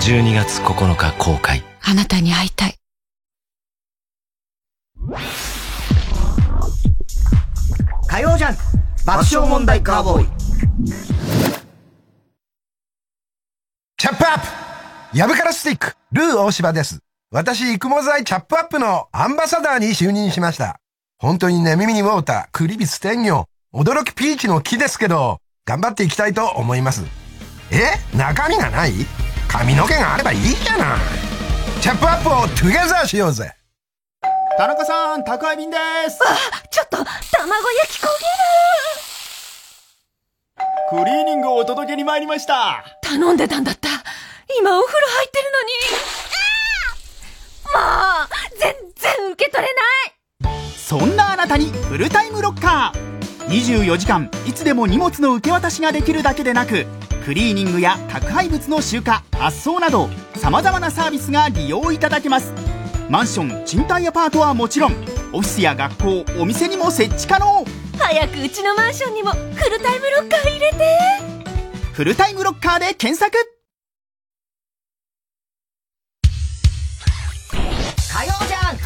[0.00, 1.64] 12月9日公開。
[1.82, 2.78] あなたに会いたい。
[8.08, 8.56] 火曜ジャン
[9.04, 10.28] 爆笑問題カーボーイ。
[13.98, 14.46] チャップアップ。
[15.16, 15.96] ヤブカラスティック。
[16.12, 16.98] ルー大柴です。
[17.30, 20.80] 私、育毛剤チャップアップのアンバサダーに就任しました。
[21.18, 27.02] 本当にね、耳にウォーター、クリビス天魚、驚きピーチの木ですけど、頑張っていきたいと思います。
[27.70, 27.98] え？
[28.16, 28.92] 中身がない？
[29.46, 30.98] 髪の毛があればいいじゃない。
[31.82, 33.52] チャップアップをトゥゲザーしようぜ。
[34.56, 35.76] 田中さん、宅配便で
[36.08, 36.18] す。
[36.26, 36.38] あ、
[36.70, 37.12] ちょっと、卵焼
[37.92, 38.06] き焦
[40.96, 41.04] げる。
[41.04, 42.82] クリーニングをお届けに参りました。
[43.02, 43.90] 頼んでたんだった。
[44.58, 45.60] 今お風呂入ってるの
[47.74, 47.76] に。
[47.76, 47.80] も
[48.24, 49.82] う、全然受け取れな
[50.54, 50.60] い。
[50.78, 53.25] そんなあなたにフルタイムロッカー。
[53.48, 56.86] 24時間いつでも荷物の受け渡しができるだけでなく
[57.24, 59.06] クリーニングや宅配物の集荷
[59.38, 62.52] 発送などさまざまなサービスが利用いただけます。
[63.08, 64.92] マンション賃貸アパートはもちろん
[65.32, 67.64] オフィスや学校お店にも設置可能。
[67.98, 70.76] 早くうちのマンションにもフルタイムロッカー入れて。
[71.92, 73.36] フルタイムロッカーで検索。
[78.12, 78.76] 火曜じゃん。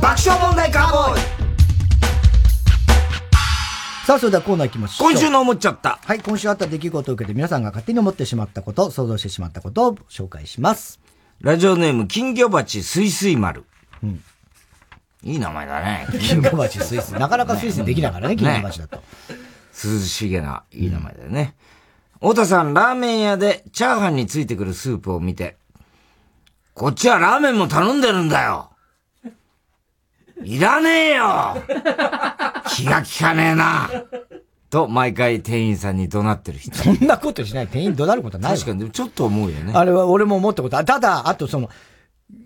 [0.00, 1.39] 爆笑問題カーボーイ
[4.10, 5.12] さあ、それではコーナー行きましょう。
[5.12, 6.00] 今週の思っちゃった。
[6.04, 10.98] はい、今週あった出来事を受けて皆さんが勝手に思ってしまったこと、想像してしまったことを紹介します。
[11.40, 13.62] ラジオネーム、金魚鉢すいすい丸。
[14.02, 14.20] うん。
[15.22, 16.08] いい名前だね。
[16.10, 17.12] 金魚鉢スイス。
[17.12, 19.00] なかなかスイスできないからね、金魚鉢だと。
[19.84, 21.54] 涼しげな、いい名前だよね。
[22.14, 25.56] 太田さん、ラーメン屋でチャーハンについてくるスープを見て、
[26.74, 28.69] こっちはラーメンも頼んでるんだよ
[30.44, 31.56] いらねえよ
[32.68, 33.90] 気が利かねえな
[34.70, 36.76] と、毎回店員さんに怒鳴ってる人。
[36.76, 37.66] そんなことしない。
[37.66, 39.72] 店員怒鳴ることないわ確かに、ちょっと思うよね。
[39.74, 41.68] あれは俺も思ったことあただ、あとその、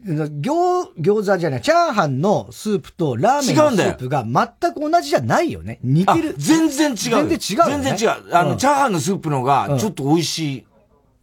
[0.06, 5.78] 餃、餃子じゃない、チャーハンのスープとラーメンのスープが全く同じじゃないよね。
[5.82, 6.34] 似てる。
[6.38, 6.96] 全然違う。
[6.96, 8.34] 全然違うよね、全然違う。
[8.34, 10.66] あの、うんチャーハンのスープのうんが、ちょっと美味しい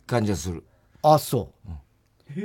[0.05, 0.63] 感じがする。
[1.01, 2.39] あ、そう。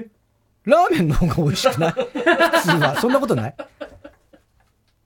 [0.64, 1.92] ラーメンの方が美味しくない？
[1.94, 2.98] 普通は。
[3.02, 3.54] そんなことない？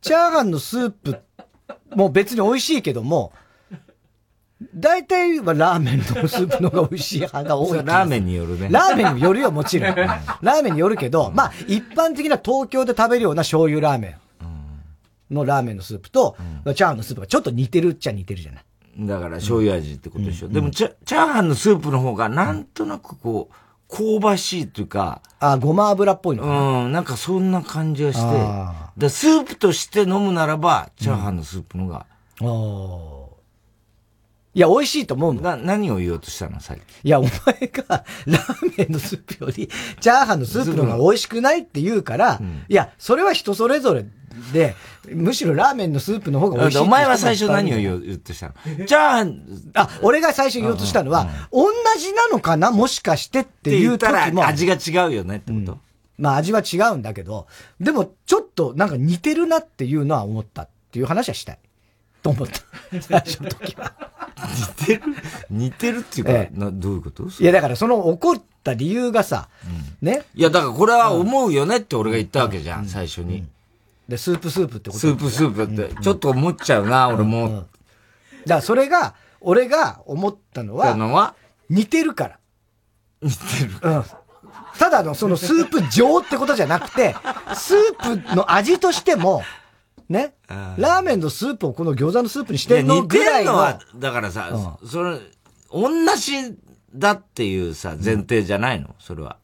[0.00, 1.18] チャーハンのスープ
[1.94, 3.32] も別に美味しいけども、
[4.74, 7.78] 大体はラーメンのスープの方が美味しい派が多い。
[7.84, 8.68] ラーメンによるね。
[8.70, 9.94] ラーメンによるよ、もちろん。
[9.94, 14.16] ラーメンによるけど、まあ、一般的な東京で食べるような醤油ラーメ
[15.30, 16.36] ンのラーメンのスープと、
[16.66, 18.64] チャーハンのスープがちょっと似てるっちゃ似てるじゃない。
[18.98, 20.48] だから醤油味ってことでしょ。
[20.48, 23.54] でもチャ、チャーハンのスープの方がなんとなくこう、
[23.90, 25.20] 香ばしいというか。
[25.40, 28.22] あ、ごま油っぽいのうん、なんかそんな感じがして。
[28.24, 32.06] あでスープとして飲むならば、チャーハンのスープのが。
[34.52, 35.42] いや、美味しいと思うの。
[35.42, 36.80] な、何を言おうとしたのさっき。
[37.04, 37.30] いや、お前
[37.72, 39.70] が ラーメンのスープより、
[40.00, 44.04] チャーハンのスープの方が美味しくないって言うから、いや、それは人それぞれ
[44.52, 44.76] で、
[45.12, 48.54] むしろラーメンのスープの方が美味しいお前は最初何を言おうとしたの？
[48.86, 49.42] チャーハン。
[49.74, 51.66] あ、俺が最初言おうとしたのは、同
[51.98, 52.70] じなのかな？
[52.70, 54.42] もしかしてっていう時も。
[54.42, 55.78] ら味が違うよねってこと、
[56.18, 57.46] まあ味は違うんだけど、
[57.80, 61.58] でもちょっとなんか似てるなっていうのは思ったっていう話はしたい。
[62.22, 62.60] と思った。
[63.00, 63.92] 最初の時は。
[64.78, 65.02] 似てる？
[65.50, 67.24] 似てるっていうか、えなどういうこと？
[67.24, 69.48] いやだからその怒った理由がさ、
[70.02, 70.22] ね？
[70.34, 73.44] いや、だからこれは思うよねって俺が言ったわけじゃん、最初に。
[74.10, 77.48] で、スープスープってことスープスープって、ちょっと思っちゃうな、俺も。
[77.48, 77.66] だか
[78.46, 81.36] らそれが、俺が思ったのは、のは？
[81.68, 82.38] 似てるから。
[83.22, 83.70] 似てる。
[83.80, 84.04] うん。
[84.76, 87.14] ただのそのスープ状ってことじゃなくて、
[87.54, 89.44] スープの味としても、
[90.08, 90.34] ね。
[90.48, 93.52] ラーメンのスープをこの餃子のスープにしてんのぐらいの。
[93.52, 95.20] るのは、だからさ、それ、
[95.72, 96.58] 同じ
[96.92, 98.96] だっていうさ、前提じゃないの？
[98.98, 99.36] それは。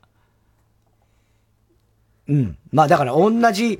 [2.26, 2.58] うん。
[2.72, 3.78] まあだから同じ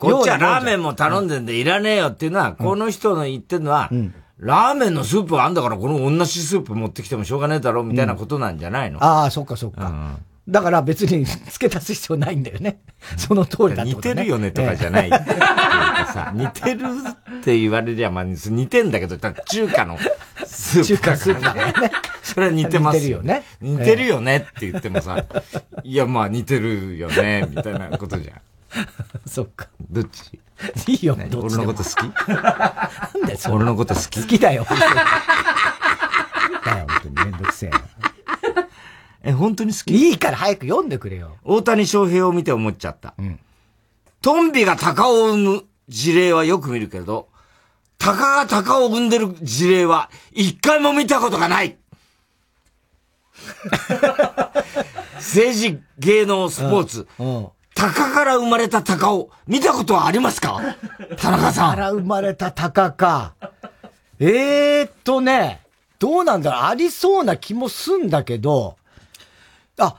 [0.00, 3.90] こっちはラーンメンも頼んでんでいらねえよっていうのは、この人の言ってるのは、
[4.38, 10.18] ラーメンのスープはあんだからこの同じスープ持ってきてもしょうがねえだろみたいなことなんじゃないの、ああ、そっかそっか。
[10.48, 12.80] だから別に付け足す必要ないんだよね。
[13.16, 14.14] その通りだって似ことね。
[14.14, 15.10] てるよねとかじゃない。
[16.34, 16.86] 似てる
[17.38, 19.98] って言われりゃ、まあ、似てんだけど、中華の
[20.44, 21.92] スープ中華スープだからね。
[22.22, 23.20] それは似てますよ。
[23.22, 25.24] 似てるよね似てるよねって言ってもさ、
[25.84, 28.40] いや、まあ似てるよね、みたいなことじゃん。
[29.26, 29.68] そっか。
[29.90, 30.38] どっち？
[30.86, 31.30] いいよ、何？
[31.30, 31.96] どっち俺のこと好き？
[32.28, 34.20] なんだよ、俺のこと好き？
[34.22, 34.64] 好きだよ。
[36.64, 37.80] だよ、本当にめんどくせえな。
[39.22, 39.94] え、本当に好き？
[39.94, 41.36] いいから早く読んでくれよ。
[41.44, 43.14] 大谷翔平を見て思っちゃった。
[44.22, 47.28] トンビが鷹を生む事例はよく見るけど、
[47.98, 51.76] 鷹が鷹を生んでる事例は一回も見たことがない
[55.16, 57.06] 政治、芸能、スポーツ。
[57.80, 60.60] 鷹から生まれた鷹を見たことはありますか？
[61.16, 61.70] 田中さん。
[61.70, 63.32] から生まれた鷹か。
[64.18, 65.62] えーっとね、
[65.98, 68.76] どうなんだろうありそうな気もすんだけど、
[69.78, 69.96] あ、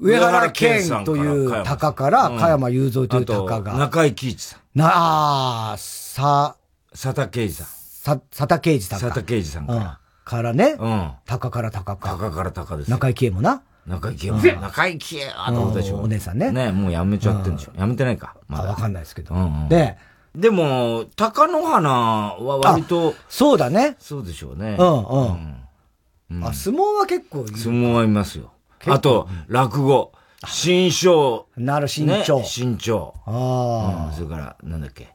[0.00, 3.74] 上原健という鷹から、加山雄三という鷹が。
[3.74, 4.60] 中井貴一さん。
[4.74, 6.56] な、あー、さ、
[6.90, 7.66] 佐田啓二さん。
[7.66, 9.06] さ、佐田啓二さんか。
[9.06, 10.00] 佐田啓二さんうんか。
[10.24, 10.74] からね。
[10.76, 11.12] うん。
[11.24, 12.08] 鷹から鷹か。
[12.16, 12.90] 鷹から鷹です。
[12.90, 13.62] 中井貴恵もな。
[13.86, 14.38] 中井貴恵も。
[14.38, 15.98] うん中井貴恵あのでしょ。
[15.98, 16.50] お姉さんね。
[16.50, 17.72] ね、もうやめちゃってんでしょ。
[17.76, 18.36] やめてないか。
[18.48, 18.64] まだ。
[18.64, 19.34] わかんないですけど。
[19.34, 19.96] うんうんで、
[20.34, 23.96] でも、鷹の花は割と、そうだね。
[23.98, 24.76] そうでしょうね。
[24.78, 26.44] うんうん。
[26.44, 27.46] あ、相撲は結構。
[27.46, 28.52] 相撲はいますよ。
[28.86, 30.12] あと、落語。
[30.46, 31.46] 新章。
[31.56, 33.14] なる新潮ね新潮。
[33.24, 35.08] あうんそれから、なんだっけ。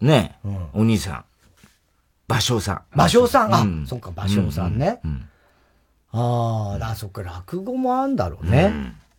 [0.00, 0.38] ね、
[0.72, 1.24] お兄さん。
[2.28, 2.82] 芭蕉さん。
[2.96, 5.00] 芭蕉さん、あ、うんそっか、芭蕉さんね。
[5.04, 5.08] あ
[6.12, 8.72] あ、あ、そっか、落語もあんだろうね。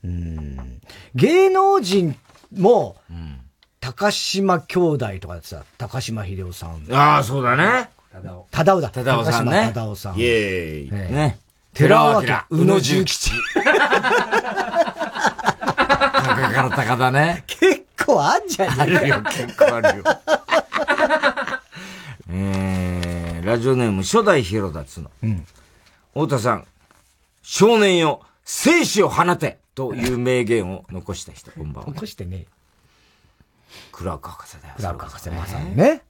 [0.03, 0.81] うん
[1.15, 2.15] 芸能人
[2.55, 2.97] も、
[3.79, 6.85] 高島兄弟とかでさ、高島秀夫さん。
[6.93, 7.89] ああ、そうだね。
[8.51, 8.89] 忠夫だ。
[8.89, 9.71] 忠夫さんね。
[9.73, 10.15] 忠夫さん。
[10.15, 10.25] イェー
[10.85, 10.89] イ。
[10.91, 11.39] ええね。
[11.73, 13.31] 寺尾明宇野重吉。
[13.55, 13.63] 高
[16.51, 17.43] から高だね。
[17.47, 20.03] 結構あんじゃねあるよ、結構あるよ。
[22.29, 25.09] えー、ラジオネーム初代広田つの。
[26.13, 26.67] 太田さん、
[27.43, 31.93] 少年よ、生死を放てという名言を残した人、 こんばんは。
[31.93, 32.45] 残してね。
[33.91, 34.73] クラーク博士だよ。
[34.77, 36.01] クラーク博士まさにね。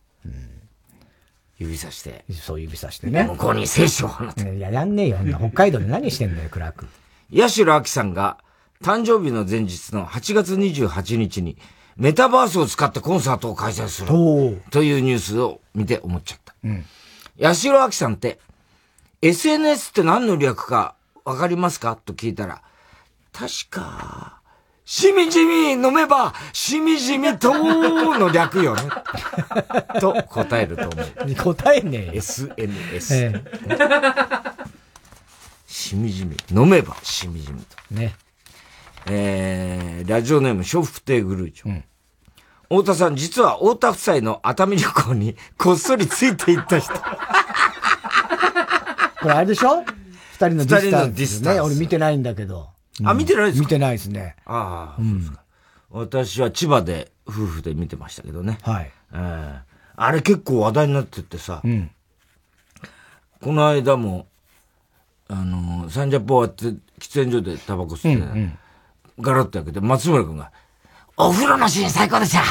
[1.58, 2.24] 指さして。
[2.32, 3.24] そう指さしてね。
[3.24, 4.56] 向こうに生死を放て。
[4.56, 5.20] いや、やんねえよ。
[5.20, 6.88] あんな北海道で何してんだよ、クラーク。
[7.36, 8.38] 八代亜紀さんが
[8.84, 11.58] 誕生日の前日の8月28日に
[11.96, 14.08] メタバースを使ったコンサートを開催する
[14.72, 16.54] というニュースを見て思っちゃった。
[16.64, 16.86] うん。
[17.42, 18.40] 八代亜紀さんって
[19.22, 20.96] SNS って何の略か
[21.26, 21.96] わかりますか？
[21.96, 22.62] と聞いたら、
[23.32, 24.42] 確か、
[24.86, 28.84] しみじみ飲めば、しみじみとの略よね？
[30.02, 31.36] と答えると思う。
[31.36, 32.18] 答えねえ。
[32.18, 33.16] SNS。
[33.20, 33.44] え
[35.68, 36.36] しみじみ。
[36.52, 37.66] 飲めばしみじみと。
[37.92, 38.16] ね。
[39.06, 41.82] えー、ラジオネーム、笑福亭グルーチョ。
[42.70, 46.94] 太田さん、実は太田夫妻の熱海旅行にこっそりついていった人。
[46.94, 47.02] こ
[49.26, 49.86] れあれでしょ？
[50.40, 50.86] 二人のディスタンス。
[50.86, 52.70] 二人のディスタンスね、俺見てないんだけど。
[53.04, 53.62] あ見てないですか？
[53.62, 54.36] 見てないですね。
[54.46, 55.44] ああ、そうですか。
[55.92, 58.58] 私は千葉で夫婦で見てましたけどね。
[58.64, 58.92] はい。
[59.14, 59.60] えー
[59.96, 61.92] あれ結構話題になっててさ、うん。
[63.42, 64.26] この間も、
[65.28, 68.58] あのー、サンジャポ終わって喫煙所でタバコ吸って、うんうん
[69.20, 70.52] ガラッと開けて、松村君が、
[71.16, 72.42] お風呂のシーン最高でした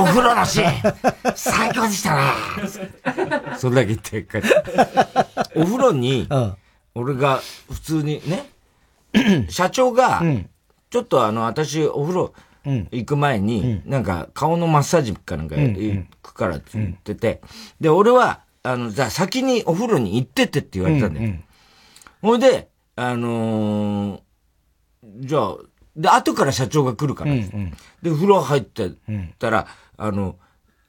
[0.00, 2.22] お風呂のシーン 最高でしたね
[3.58, 4.44] それだけ言って。
[5.56, 6.28] お風呂に、
[6.94, 7.40] 俺が
[7.70, 8.48] 普通にね、
[9.48, 10.20] 社長が、
[10.90, 12.32] ちょっとあの、私お風呂
[12.92, 17.40] 行く前に、なんか顔のマッサージかなんか行くからって言ってて、
[17.80, 21.28] で、俺は、あの、じゃあ先にお風呂に行ってってって言われたんだよ。
[22.22, 24.20] ほいで、あのー
[25.18, 25.56] じゃあ、
[25.96, 27.32] で、後から社長が来るから、
[28.02, 28.90] で、風呂入って
[29.38, 29.66] たら、
[29.98, 30.36] あの、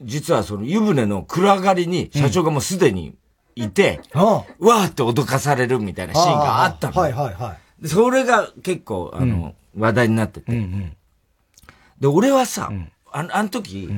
[0.00, 3.14] 実はその湯船の暗がりに社長がもうすでに
[3.56, 7.00] いて、わーって脅かされるみたいなシーンがあったの。
[7.00, 7.82] はいはいはい。
[7.82, 10.52] でそれが結構、あの、話題になってて。
[12.00, 12.70] で、俺はさ、
[13.10, 13.88] あのあの時、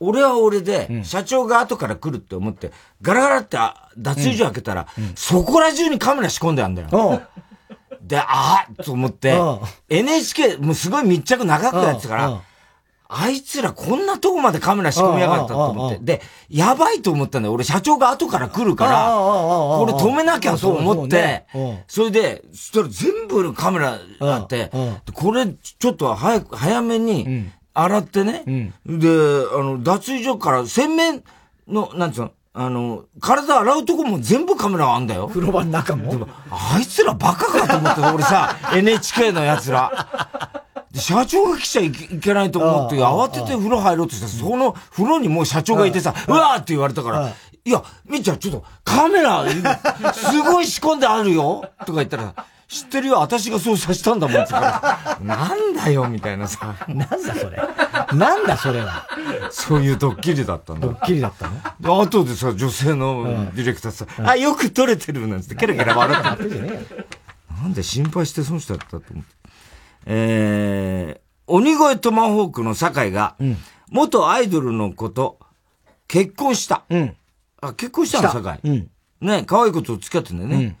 [0.00, 7.22] 俺は俺で、社長が後から来るって思って、ガラガラってあ脱衣所開けたら、そこら中にカメラ仕込んであんだよ。
[8.00, 9.34] で、あーと思って、
[9.90, 12.42] NHK、もうすごい密着長くやってたから、
[13.16, 15.98] あいつらこんなとこまでカメラ仕込みやがったと思って。
[16.02, 17.52] で、やばいと思ったんだよ。
[17.54, 21.46] 俺社長が後から来るから、これ止めなきゃと思って、
[21.86, 24.70] それで、そしたら全部カメラあって、
[25.12, 28.42] これちょっと早く、早めに洗ってね、
[28.86, 31.22] で、あの、脱衣所から洗面
[31.68, 35.26] の、なんつうの、あの、体洗うとこも全部カメラあんだよ。
[35.28, 36.28] 風呂場の中も？
[36.50, 40.62] あいつらバカかと思って、俺さ、 NHK の奴ら。
[40.94, 44.26] で社長が来ちゃいけないと思って、慌てて風呂入ろうとした。
[44.26, 47.32] ら、その風呂にもう社長がいてさ、うわーって言われたから、
[47.64, 49.44] いや、みっちゃん、ちょっと、カメラ、
[50.12, 51.64] すごい仕込んであるよ。
[51.80, 52.34] とか言ったら、
[52.68, 56.76] 知ってるよ、私がそうさせたんだもんってら、 なんだよ、みたいなさ。
[56.88, 57.56] なんだそれ。
[58.12, 59.06] なんだそれは。
[59.50, 60.86] そういうドッキリだったんだ。
[60.86, 61.54] ドッキリだったの？
[61.80, 66.44] で、後でさ、女性のディレクターさ、あ、よく撮れてるなんて、ケラケラ笑って。
[66.54, 66.86] る。
[67.62, 69.43] なんで心配して損しちゃったと思って。
[70.06, 73.36] えー、鬼越トマホークの酒井が、
[73.90, 75.38] 元アイドルの子と
[76.08, 76.84] 結婚した。
[77.60, 78.88] あ、結婚したの酒井。
[79.20, 80.78] ね、可愛い子と付き合ってんだよね。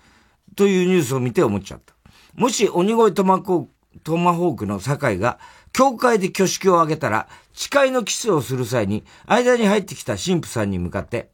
[0.56, 1.94] というニュースを見て思っちゃった。
[2.34, 3.68] もし鬼越トマホ
[4.02, 5.38] トマホークの酒井が、
[5.72, 11.30] 教会で挙式を挙げたら、誓いのキスをする際に、間に入ってきた神父さんに向かって、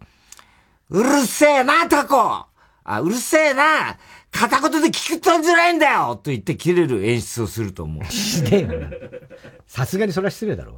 [0.91, 2.47] うるせえな、タコ
[2.85, 3.97] あ、うるせえな
[4.33, 8.05] 片言で聞くとんじゃないんだよと言って切れる演出をすると思う。
[8.05, 8.75] ひでえな。
[9.67, 10.77] さすがにそれは失礼だろう。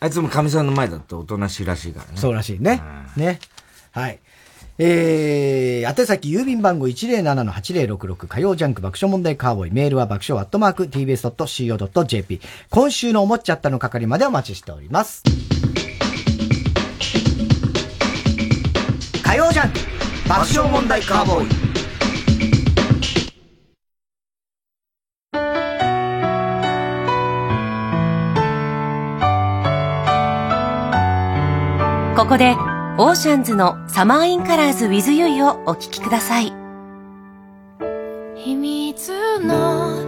[0.00, 2.12] あいつも神さんの前だとおとなしいらしいからね。
[2.16, 2.80] そうらしいね。
[3.16, 3.40] ね。
[3.90, 4.18] はい。
[4.80, 15.24] えー、宛先郵便番号107-8066火曜ジャンク爆笑問題カーボーイメールは爆笑アットマーク tbs.co.jp 今週の思っちゃったの係までお待ちしております。
[19.24, 19.78] 火曜ジャンク
[20.28, 21.77] 爆笑問題カーボーイ
[32.18, 32.56] ここで、
[32.98, 36.52] オーシャンズのサマーインカラーズ with you をお聴きください。
[38.34, 40.02] 秘密の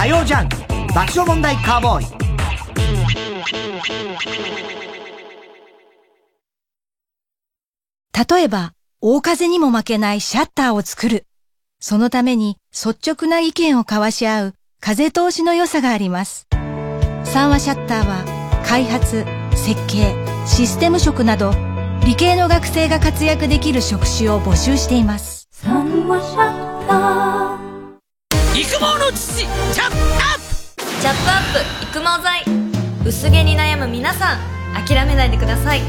[0.00, 0.56] 火曜ジャンク
[0.94, 2.06] 爆笑問題カーボーイ
[8.30, 8.72] 例えば、
[9.02, 11.26] 大風にも負けないシャッターを作る。
[11.80, 16.46] そのために率直な意見を交わし合う風通しの良さがあります。
[17.24, 20.14] 三話シャッターは開発、設計、
[20.46, 21.52] システム職など
[22.06, 25.46] 理系の学生が活躍できる職種を募集しています。
[25.52, 27.49] 三話シャッター
[28.60, 30.00] 育毛の父チャップア
[30.36, 30.38] ッ
[30.76, 30.84] プ。
[31.00, 32.44] チャップアップ育毛剤。
[33.06, 34.38] 薄毛に悩む皆さん
[34.86, 35.80] 諦めないでください。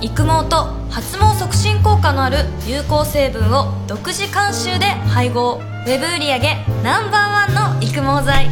[0.00, 5.60] 育毛と発毛促進効果のある有効成分を独自監修で配合。
[5.86, 6.40] ウェブ売上
[6.82, 8.46] ナンバーワンの育毛剤。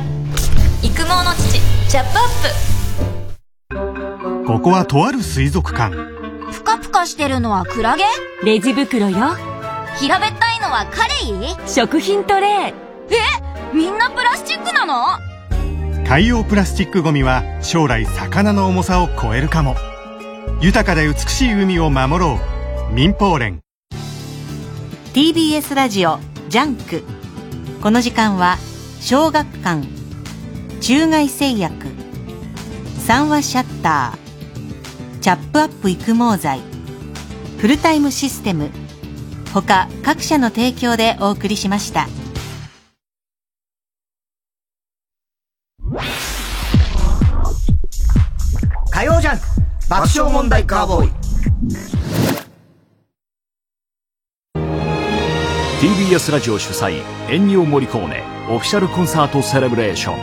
[0.84, 1.60] 育毛の父
[1.90, 2.22] チャップア
[3.74, 4.46] ップ。
[4.46, 5.96] ここはとある水族館。
[6.52, 8.04] ぷかぷかしてるのはクラゲ？
[8.44, 9.36] レジ袋よ。
[9.98, 11.56] 平べったいのはカレイ？
[11.68, 12.68] 食品トレー。
[12.68, 12.74] え？
[13.74, 15.18] みんなプラスチックなの？
[16.06, 19.74] 海洋プラスチックゴミは将来魚の重さを超えるかも。
[20.60, 22.38] 豊かで美しい海を守ろ
[22.88, 22.94] う。
[22.94, 23.62] 民放連。
[25.12, 27.02] TBS ラジオジャンク。
[27.82, 28.58] この時間は
[29.00, 29.84] 小学館。
[30.80, 31.74] 中外製薬。
[33.04, 35.20] 三話シャッター。
[35.20, 36.60] チャップアップ育毛剤。
[37.58, 38.70] フルタイムシステム。
[39.52, 42.06] 他各社の提供でお送りしました
[48.94, 49.44] 火曜ジャンク。
[49.90, 51.10] 爆笑問題カーボーイ。
[55.80, 58.22] TBS ラジオ主催エンニオ・モリコーネ。
[58.48, 60.14] オフィシャルコンサートセレブレーショ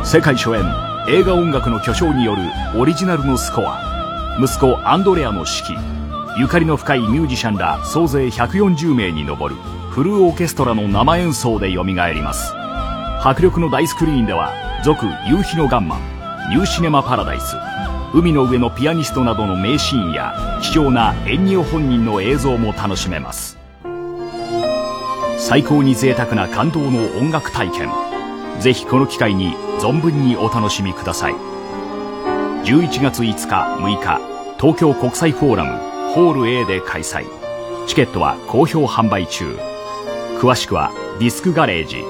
[0.00, 0.06] ン。
[0.06, 0.64] 世界初演
[1.10, 2.42] 映画音楽の巨匠による
[2.74, 4.38] オリジナルのスコア。
[4.42, 6.38] 息子アンドレアの指揮。
[6.38, 9.56] ゆかりの深いミュージシャンら総勢140名に上る
[9.90, 12.54] フルオーケストラの生演奏で蘇ります。
[13.22, 14.54] 迫力の大スクリーンでは
[14.86, 16.19] 続夕日のガンマン。
[16.50, 17.56] ニューシネマパラダイス。
[18.12, 23.56] 海の上のピアニストなどの名シーンや貴重なエンニオ本人の映像も楽しめます。
[25.38, 27.88] 最高に贅沢な感動の音楽体験。
[28.58, 31.34] ぜひこの機会に存分にお楽しみください。
[32.64, 34.18] 11月5日6日
[34.58, 35.78] 東京国際フォーラム
[36.14, 37.26] ホール A で開催。
[37.86, 39.56] チケットは好評販売中。
[40.40, 40.90] 詳しくは
[41.20, 42.02] ディスクガレージ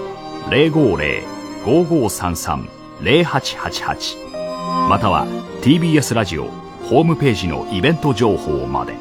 [1.62, 4.29] 050-5533-0888
[4.88, 5.26] または
[5.62, 6.44] TBS ラジオ
[6.88, 8.94] ホームページのイベント情報まで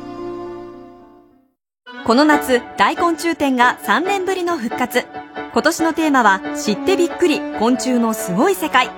[2.10, 5.06] この夏、大昆虫展が3年ぶりの復活。
[5.54, 8.90] 今年のテーマは、知ってびっくり、昆虫のすごい世界。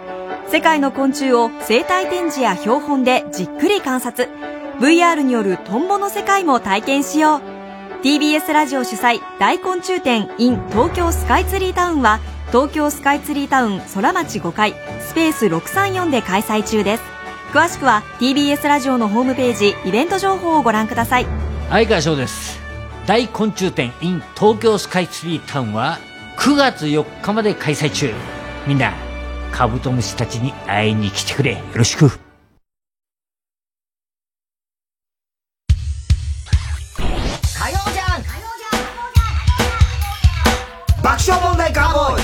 [0.47, 4.29] 世界の昆虫を生態展示や標本でじっくり観察。
[4.79, 7.41] VR によるトンボの世界も体験しよう。
[8.01, 12.21] TBS ラジオ主催、大昆虫展 in 東京スカイツリータウンは、
[12.51, 17.03] 東京スカイツリータウン空町5階スペース634で開催中です。
[17.53, 21.25] 詳しくは TBS ラジオのホームページイベント情報をご覧ください。
[21.69, 22.59] 相川翔です
[23.07, 25.97] 大昆虫展 in 東京スカイツリータウンは
[26.37, 28.13] 9月4日まで開催中。
[28.67, 28.93] みんな
[29.53, 31.53] カブトムシたちに会いに来てくれ。
[31.53, 32.19] よろしく。
[41.03, 42.20] 爆笑問題ガーボーイ。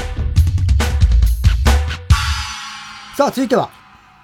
[3.18, 3.72] さあ、続いては。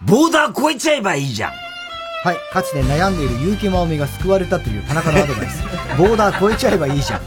[0.03, 1.51] ボーダー超えちゃえばいいじゃん。
[2.23, 2.37] はい。
[2.51, 5.63] かつて悩んでいる結城まおみが救われたという田中のアドバイス。
[5.97, 7.21] ボーダー超えちゃえばいいじゃん。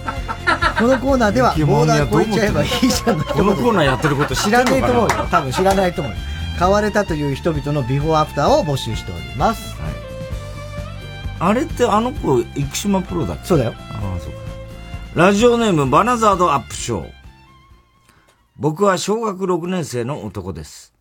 [0.79, 4.71] このコーナーでは、ボーダー超えちゃえばいいじゃんのこのコーナーやってること知らな？
[4.71, 5.27] ないと思うよ。
[5.29, 6.19] 多分知らないと思うよ。
[6.57, 9.75] 変われたという人々のビフォーアフターを募集しております。
[11.41, 13.45] あれってあの子、生島プロだっけ？
[13.45, 13.75] そうだよ。
[13.91, 14.39] ああ、そうか。
[15.17, 17.11] ラジオネーム、バナザードアップショー。
[18.57, 20.93] 僕は小学6年生の男です。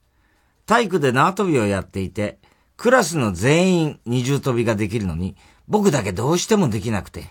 [0.65, 2.39] 体育で縄跳びをやっていて、
[2.77, 5.35] クラスの全員二重跳びができるのに、
[5.67, 7.25] 僕だけどうしてもできなくて、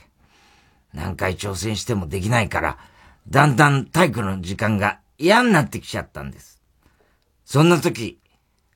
[0.92, 2.78] 何回挑戦してもできないから、
[3.28, 6.60] だんだん体育の時間が嫌になってきちゃったんです。
[7.44, 8.20] そんな時、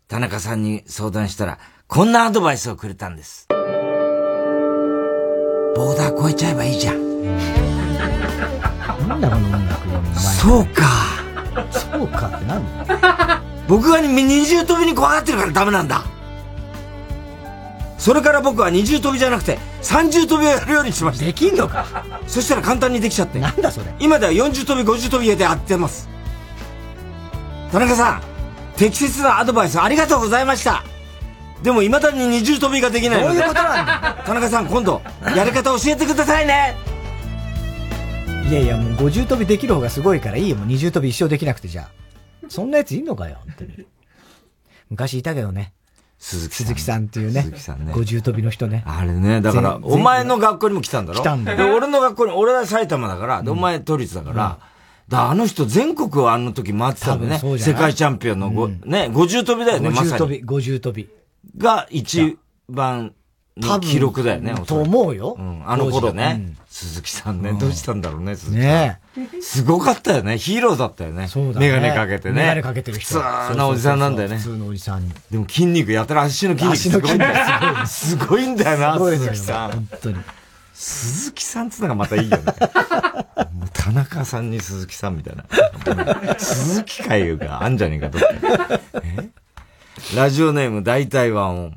[0.08, 3.46] 田中さんに相談したら、こんなアドバイスをくれたんです。
[3.48, 7.08] ボーダー超えちゃえばいいじゃん。
[9.06, 10.82] なんだこの音楽そうか。
[11.70, 16.04] そうかってなんだ僕が二重跳びに怖がってるからダメなんだ。
[17.98, 21.24] それから僕は二重跳びじゃなくて三重跳びをやるようにしました。
[21.24, 23.38] できんのかそしたら簡単にできちゃって。
[23.38, 23.86] なんだそれ。
[23.98, 26.08] 今では四重跳び、五重跳びでやってます。
[27.70, 28.22] 田中さん、
[28.76, 30.82] 適切なアドバイスありがとうございました。
[31.62, 33.40] でも未だに二重跳びができないので。
[33.40, 35.02] どういうことなんだ田中さん、今度、
[35.36, 36.76] やり方教えてくださいね。
[38.48, 40.56] いやいや、もう五重跳びできる方がすごいからいいよ。
[40.56, 42.07] もう二重跳び一生できなくてじゃあ。
[42.48, 43.86] そんなやついんのかよ、本当に。
[44.90, 45.72] 昔いたけどね。
[46.18, 47.42] 鈴木鈴木さんっていうね。
[47.42, 48.82] 鈴木さんね五重跳びの人ね。
[48.86, 51.20] あれね、だから、全お前の学校にも来たんだろ？
[51.20, 54.58] 来たんだよで、俺の学校に、俺は埼玉だから、で、お前都立だから、
[55.08, 57.58] だあの人全国をあの時回ってたんだよね。
[57.58, 60.10] 世界チャンピオンのご、ね、五重跳びだよね、まさに。
[60.10, 61.08] 五重跳び、五重跳び。
[61.56, 62.36] が一
[62.68, 63.14] 番
[63.58, 64.54] の記録だよね。
[64.66, 65.36] と思うよ。
[65.38, 66.68] うんあの頃当ね時。
[66.70, 68.68] 鈴木さんね、どうしたんだろうね、鈴木さん。
[68.68, 69.00] ね
[69.40, 70.38] すごかったよね。
[70.38, 71.26] ヒーローだったよね。
[71.26, 72.34] そうだねメガネかけてね。
[72.34, 74.36] メガネかけてる人普通なおじさんなんだよね。
[74.36, 75.12] 普通のおじさんに。
[75.30, 77.86] でも筋肉やったら足の筋肉すごいんだよ。
[77.86, 79.70] すごいんだよな、鈴木さん。
[79.72, 80.16] 本当に。
[80.74, 82.44] 鈴木さんつうのがまたいいよね。
[83.72, 85.44] 田中さんに鈴木さんみたいな。
[86.38, 88.28] 鈴木会があんじゃねえか、どっか
[89.02, 89.28] え？
[90.14, 91.76] ラジオネーム大体ワンオン。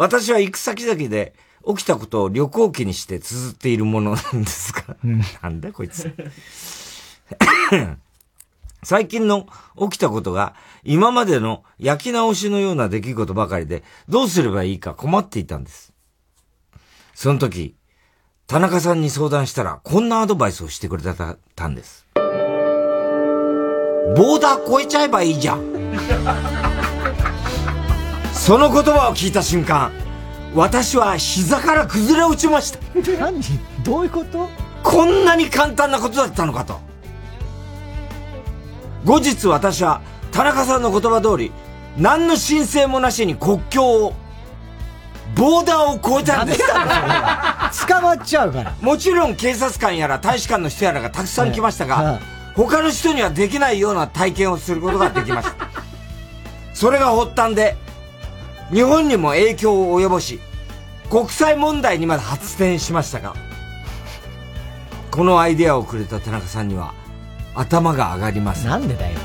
[0.00, 1.34] 私は行く先々で
[1.68, 4.96] 起きたことを旅行記にして綴っているものなんですが。
[5.42, 6.10] なんだこいつ。
[8.82, 9.46] 最近の
[9.78, 15.92] 起きたことが今までの焼き直しのような出来事ばかりでどうすればいいか困っていたんです。
[17.14, 17.76] その時、
[18.46, 22.06] 田中さんに相談したらこんなアドバイスをしてくれたたんです。
[22.14, 26.88] ボーダー超えちゃえばいいじゃん。
[28.32, 29.92] その言葉を聞いた瞬間、
[30.54, 32.78] 私は膝から崩れ落ちました。
[33.18, 33.40] 何？
[33.84, 34.48] どういうこと？
[34.82, 36.80] こんなに簡単なことだったのかと。
[39.04, 40.00] 後日私は
[40.32, 41.52] 田中さんの言葉通り、
[41.96, 44.14] 何の申請もなしに国境を、
[45.36, 46.60] ボーダーを越えたんです。
[47.86, 48.74] 捕まっちゃうから。
[48.80, 52.20] もちろん警察官やら大使館の人やらがたくさん来ましたが、
[52.56, 55.68] 他の人にはできないような体験をすることができました。
[56.74, 57.76] それが発端で、
[58.72, 60.40] 日本にも影響を及ぼし、
[61.10, 63.34] 国際問題にまで発展しましたが、
[65.10, 66.94] このアイデアをくれた田中さんには、
[67.54, 68.66] 頭が上がります。
[68.66, 69.18] なんでだよ。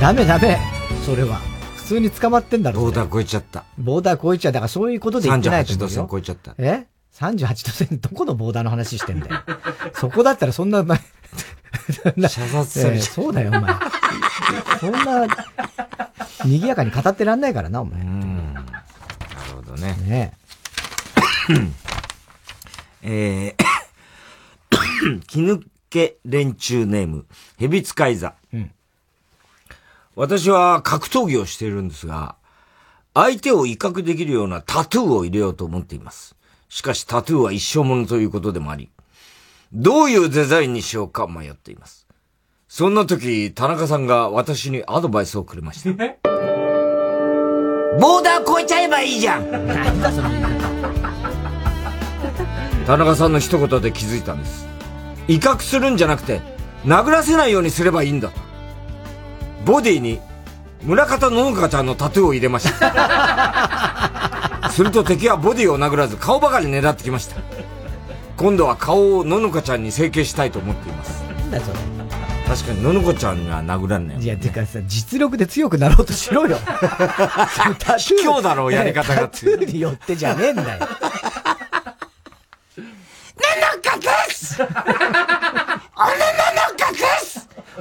[0.00, 0.58] ダメダメ。
[1.04, 1.36] それは。
[1.76, 2.80] 普通に捕まってんだろ。
[2.80, 3.64] ボーダー超えちゃった。
[3.76, 4.52] ボーダー超えちゃう。
[4.52, 6.02] だからそういうことで言ってないと38度思うよ。
[6.02, 6.54] 線超えちゃった。
[6.56, 6.86] え？
[7.14, 9.42] ?38 度線、どこのボーダーの話してんだよ。
[9.94, 10.96] そこだったらそんな、ま、
[12.28, 13.74] 射殺されちゃうええそうだよ、お前。
[14.80, 15.26] そんな、
[16.44, 18.02] 賑やかに語ってらんないからな、お前。
[18.02, 18.64] なる
[19.54, 19.96] ほどね。
[20.06, 20.32] ね
[23.02, 27.26] えー、気抜け連中ネーム、
[27.58, 28.34] ヘビ使い座。
[28.52, 28.70] うん
[30.14, 32.36] 私は格闘技をしているんですが、
[33.14, 36.36] 相手を威嚇できるようなタトゥーを入れようと思っています。
[36.72, 38.88] しかしタトゥーは一生ものということでもあり、
[39.74, 42.06] どういうデザインにしようか迷っています。
[42.66, 45.90] そんな時、田中さんが私にアドバイスをくれました。
[48.00, 49.50] ボーダー超えちゃえばいいじゃん
[52.86, 54.66] 田中さんの一言で気づいたんです。
[55.28, 56.40] 威嚇するんじゃなくて、
[56.86, 58.40] 殴らせないようにすればいいんだと。
[59.66, 60.20] ボディに、
[60.84, 64.11] 村方ののかちゃんのタトゥーを入れました。
[64.72, 67.36] すると敵はボディを殴らず顔ばかり狙ってきました。
[68.38, 71.22] 今度は顔をののかちゃんに整形したいと思っています。
[71.22, 71.78] なんだそれ。
[72.48, 76.56] 確かにののかちゃんには殴らんねいや、てかさ、実力で強くなろうとしろよ。
[76.56, 80.80] 卑怯だろう、やり方がタトゥーによってじゃねえんだよ。
[80.80, 80.88] のの
[83.82, 84.76] かです俺のの
[86.76, 86.92] か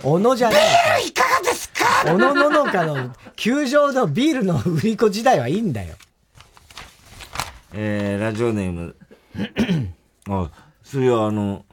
[0.04, 0.56] 小野じゃな
[1.00, 1.08] い。
[1.08, 1.86] いかがですか？
[2.06, 5.96] 小野ののかの、球場のビールの売り子時代はいいんだよ。
[7.74, 8.95] えー、ラジオネーム。
[10.30, 10.51] あ、
[10.84, 11.65] それはあの、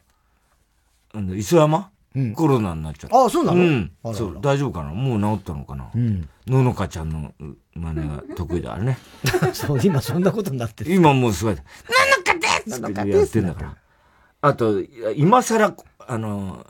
[1.13, 1.91] あの、磯山、
[2.35, 3.25] コロナになっちゃった。
[3.25, 3.61] あそうなの？
[3.61, 4.13] うんあら。
[4.13, 4.91] らそう、大丈夫かな？
[4.93, 5.91] もう治ったのかな？
[5.95, 6.29] うん。
[6.47, 7.33] ののかちゃんの
[7.75, 8.99] 真似が得意だあれね。
[9.53, 10.95] そう、今そんなことになってる。
[10.95, 11.55] 今もうすごい。
[11.55, 11.67] なの
[12.25, 12.35] か
[12.65, 13.77] ですなのかやっですてんだから。
[14.41, 14.81] あと、
[15.17, 15.77] 今更、
[16.07, 16.67] あの、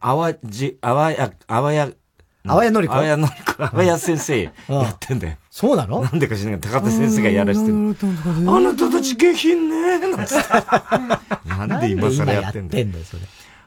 [0.00, 1.90] あわじ、あわや、あわや、
[2.46, 4.50] あわやのりこあわやのりこ、あわや先生や
[4.90, 5.36] ってんだよ。
[5.50, 6.02] そうなの？
[6.02, 7.74] なんでか知らないけど、高田先生がやらしてる。
[8.50, 9.98] あなたたち下品ね
[11.46, 12.86] なんで今更やってんだよ。
[12.86, 13.22] んだよ、それ。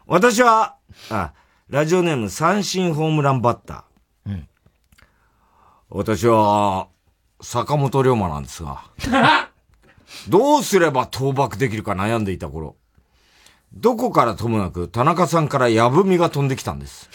[0.05, 0.75] 私は、
[1.09, 1.33] あ、
[1.69, 4.31] ラジオネーム三振ホームランバッター。
[4.31, 4.47] うん
[5.89, 6.87] 私は、
[7.41, 8.83] 坂本龍馬なんですが、
[10.29, 12.75] どうすれば倒幕できるか悩んでいた頃、
[13.73, 17.09] どこからともなく田中さんから矢文が飛んできたんです。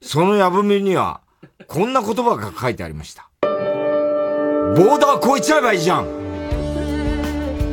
[0.00, 1.20] その矢文には、
[1.66, 3.28] こんな言葉が書いてありました。
[3.42, 6.06] ボーダー越えちゃえばいいじゃん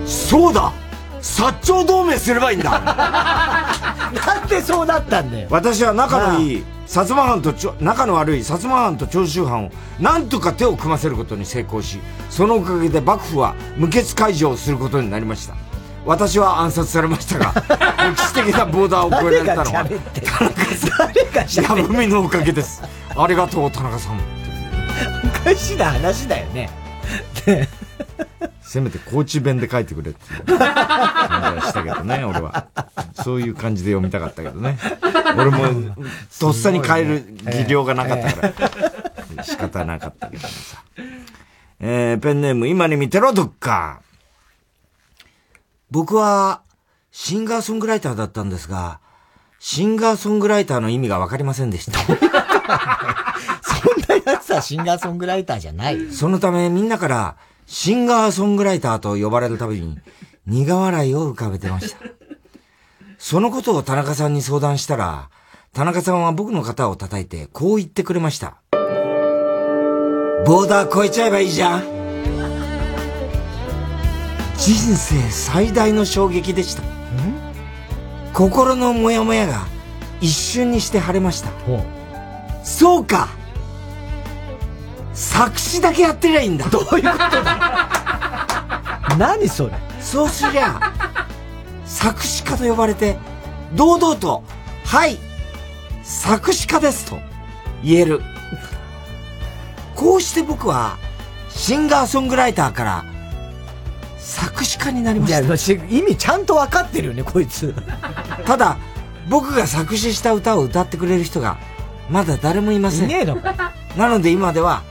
[0.05, 0.73] そうだ
[1.21, 5.47] 薩長同盟すればいいんだなんでそうなったんだよ。
[5.49, 11.99] 私は仲のいい、薩摩藩と仲の悪い薩摩藩と長州藩を、なんとか手を組ませることに成功し、
[12.29, 15.55] そのおかげで幕府は無血解除をすることになりました。
[16.05, 17.53] 私は暗殺されましたが、
[18.15, 22.81] 歴史的なボーダーを越えられたのは、田中さん、矢文のおかげです。
[23.15, 24.17] ありがとう、田中さん。
[24.17, 26.69] おかしな話だよね。
[28.61, 32.67] せめて高知弁で書いてくれって感じはしたけどね、俺は。
[33.13, 34.77] そういう感じで読みたかったけどね。
[35.35, 35.95] 俺も、
[36.39, 38.53] とっさに変える技量がなかったか
[39.37, 40.83] ら、仕方なかったけどもさ。
[41.79, 44.01] えー、ペンネーム、今に見てろ、どっか。
[45.91, 46.61] 僕は、
[47.11, 48.99] シンガーソングライターだったんですが、
[49.59, 51.99] シンガーソングライターの意味がわかりませんでした。
[51.99, 52.17] そん
[54.07, 56.11] なやつはシンガーソングライターじゃない。
[56.11, 59.97] そのためみんなからシンガーソングライターと呼ばれるたびに
[60.45, 61.97] 苦笑いを浮かべてました。
[63.17, 65.29] そのことを田中さんに相談したら、
[65.73, 68.61] 田中さんは僕の肩を叩いてこう言ってくれました。
[70.45, 71.98] ボーダー越えちゃえばいいじゃん。
[74.59, 76.83] 人生最大の衝撃でした。
[78.33, 79.65] 心のモヤモヤが
[80.19, 81.49] 一瞬にして晴れました。
[82.63, 83.29] そうか
[85.13, 86.67] 作詞だけやってりゃいいんだ。
[86.69, 87.89] どういうことだ？
[89.17, 89.73] 何それ？
[90.01, 90.79] そうすりゃ、
[91.85, 93.17] 作詞家と呼ばれて、
[93.75, 94.43] 堂々と、
[94.85, 95.17] はい、
[96.03, 97.17] 作詞家ですと
[97.83, 98.21] 言える。
[99.95, 100.97] こうして僕は、
[101.49, 103.05] シンガーソングライターから、
[104.29, 105.39] 作詞家になりました。
[105.39, 107.73] いや、意味ちゃんと分かってるよね、こいつ。
[108.45, 108.77] ただ、
[109.27, 111.57] 僕が作詞した歌を歌ってくれる人が、
[112.11, 113.05] まだ誰もいません。
[113.05, 113.39] いねえの
[113.97, 114.83] なので今では、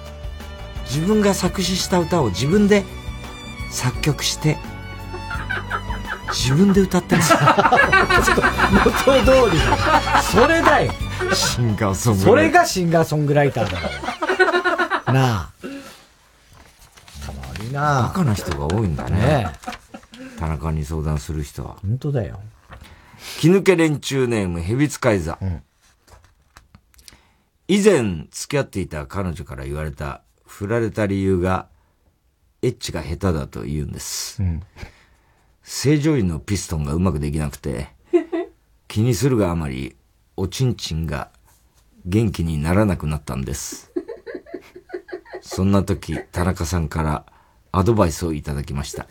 [0.87, 2.85] 自分が作詞した歌を自分で
[3.71, 4.59] 作曲して、
[6.33, 7.35] 自分で歌ってます。
[7.35, 10.23] 元通りだ。
[10.23, 10.93] それだよ。
[11.33, 12.25] シンガーソングライター。
[12.25, 13.89] それがシンガーソングライターだよ。
[15.15, 15.58] なあ。
[17.73, 19.17] なバカな人が多いんだね。
[19.17, 19.53] ね
[20.39, 21.77] 田中に相談する人は。
[21.83, 22.41] 本当だよ。
[23.41, 25.39] 気抜け連中ネームヘビ使い座。
[27.67, 31.69] 以前付き合っていた彼女から言われた振られた理由が
[32.63, 34.43] エッチが下手だと言うんです。
[35.63, 37.89] 正常位のピストンがうまくできなくて
[38.87, 39.97] 気にするがあまり
[40.37, 41.31] おちんちんが
[42.07, 43.93] 元気にならなくなったんです。
[45.43, 47.27] そんな時田中さんから
[47.73, 49.07] アドバイスをいただきました。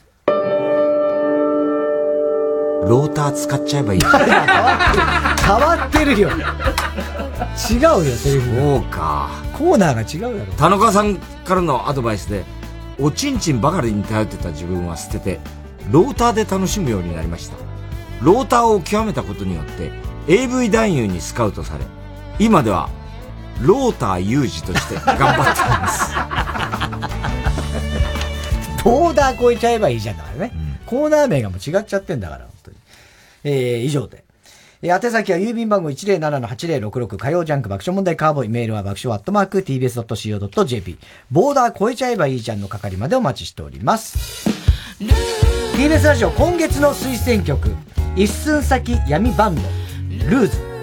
[2.88, 4.02] ローター使っちゃえばいい。
[4.02, 4.12] 変
[5.56, 6.30] わってるよ。
[6.30, 8.56] 違うよ、セリフ。
[8.56, 9.30] そうか。
[9.58, 10.52] コーナーが違うだろ。
[10.54, 12.46] 田中さんからのアドバイスで、
[13.00, 15.40] おちんちんばかりに頼ってた自分は捨てて、
[15.92, 17.56] ローターで楽しむようになりました。
[18.22, 19.92] ローターを極めたことによって、
[20.28, 21.86] AV 男優にスカウトされ、
[22.40, 22.90] 今では、
[23.62, 26.14] ローター有事として頑張っています。
[28.84, 30.52] ボーダー超えちゃえばいいじゃんだからね。
[30.86, 32.78] コーナー名がもう違っちゃってんだから、本当に。
[33.44, 34.24] えー、以上で。
[34.82, 40.98] えー、宛先は郵便番号107-8066火曜ジャンク爆笑問題カーボーイメールは爆笑アットマーク tbs.co.jp
[41.32, 44.50] ボーダー超えちゃえばいいじゃんの係までお待ちしております。
[45.76, 47.70] TBS ラジオ今月の推薦曲
[48.16, 49.62] 一寸先闇バンド
[50.28, 50.77] ルーズ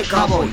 [0.00, 0.50] 笑問題カーボーイ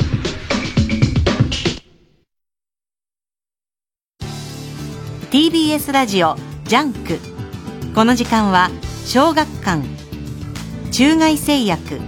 [5.29, 7.19] TBS ラジオジャンク。
[7.93, 8.69] この時間は
[9.05, 9.83] 小学館。
[10.91, 11.99] 中外製薬。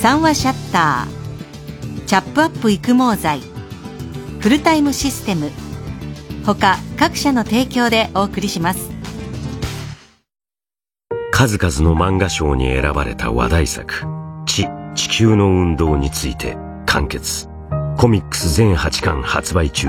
[0.00, 2.04] 三和シャッター。
[2.06, 3.40] チャップアップ育毛剤。
[4.40, 5.50] フルタイムシステム。
[6.44, 8.90] 他各社の提供でお送りします。
[11.32, 14.04] 数々の漫画賞に選ばれた話題作
[14.46, 16.56] 「地地球の運動」について
[16.86, 17.48] 完結。
[17.96, 19.88] コミックス全8巻発売中。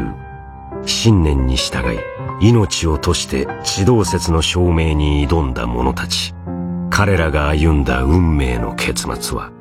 [0.86, 1.99] 信念に従い
[2.40, 6.34] 命を賭して地動説の証明に挑んだ者たち。
[6.90, 9.52] 彼らが歩んだ運命の結末は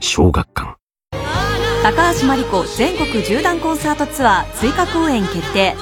[0.00, 0.76] 小学館。
[1.82, 5.74] 高橋真理子全国縦断コンサートツアー追加公演決定。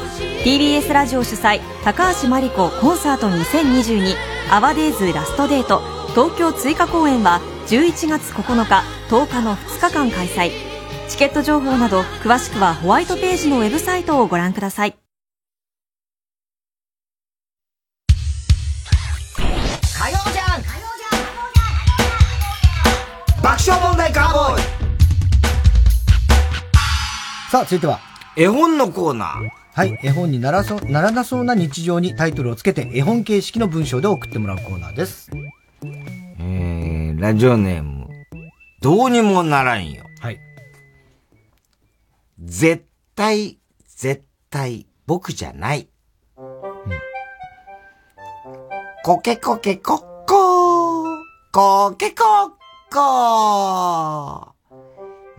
[0.44, 4.14] TBS ラジオ主催高橋真理子コンサート2022
[4.50, 5.80] アワデイズラストデート。
[6.14, 10.52] 東京追加公演は11月9日10日の2日間開催
[11.08, 14.94] チケット情報など詳しくはホワイトページのウェブサイトをご覧ください
[19.36, 20.62] 火曜じゃん
[23.42, 24.62] 爆笑問題カーボーイ
[27.50, 27.98] さあ、続いては。
[28.36, 29.50] 絵本のコーナー。
[29.72, 29.98] はい。
[30.04, 35.30] 絵本にならそならなそうな日常にタイトルをつけて絵本形式の文章で送ってもらうコーナーです。
[36.48, 38.06] えー、ラジオネーム、
[38.80, 40.04] どうにもならんよ。
[40.20, 40.38] はい。
[42.38, 42.86] 絶
[43.16, 43.58] 対、
[43.88, 45.88] 絶対、僕じゃない。
[49.04, 51.06] コケコケコッコー、
[51.52, 52.50] コケコッ
[52.92, 54.52] コー。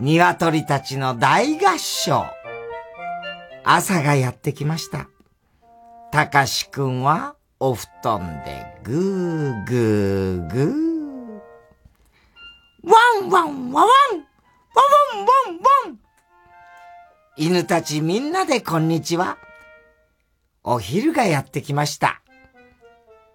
[0.00, 2.26] 鶏たちの大合唱。
[3.64, 5.08] 朝がやってきました。
[6.12, 10.87] たかしくんはお布団でぐーぐーぐー。
[12.88, 13.86] ワンワンワワンワワ
[15.14, 15.98] ンワンワン
[17.36, 19.36] 犬たちみんなでこんにちは。
[20.64, 22.22] お昼がやってきました。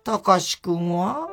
[0.04, 1.28] たかしくんは？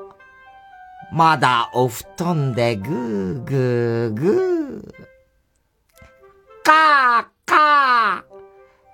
[1.10, 4.92] まだお布団でぐーぐーぐー。
[6.62, 8.24] かーか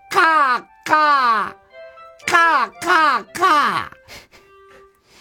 [0.09, 3.91] ーかーかーかーかーか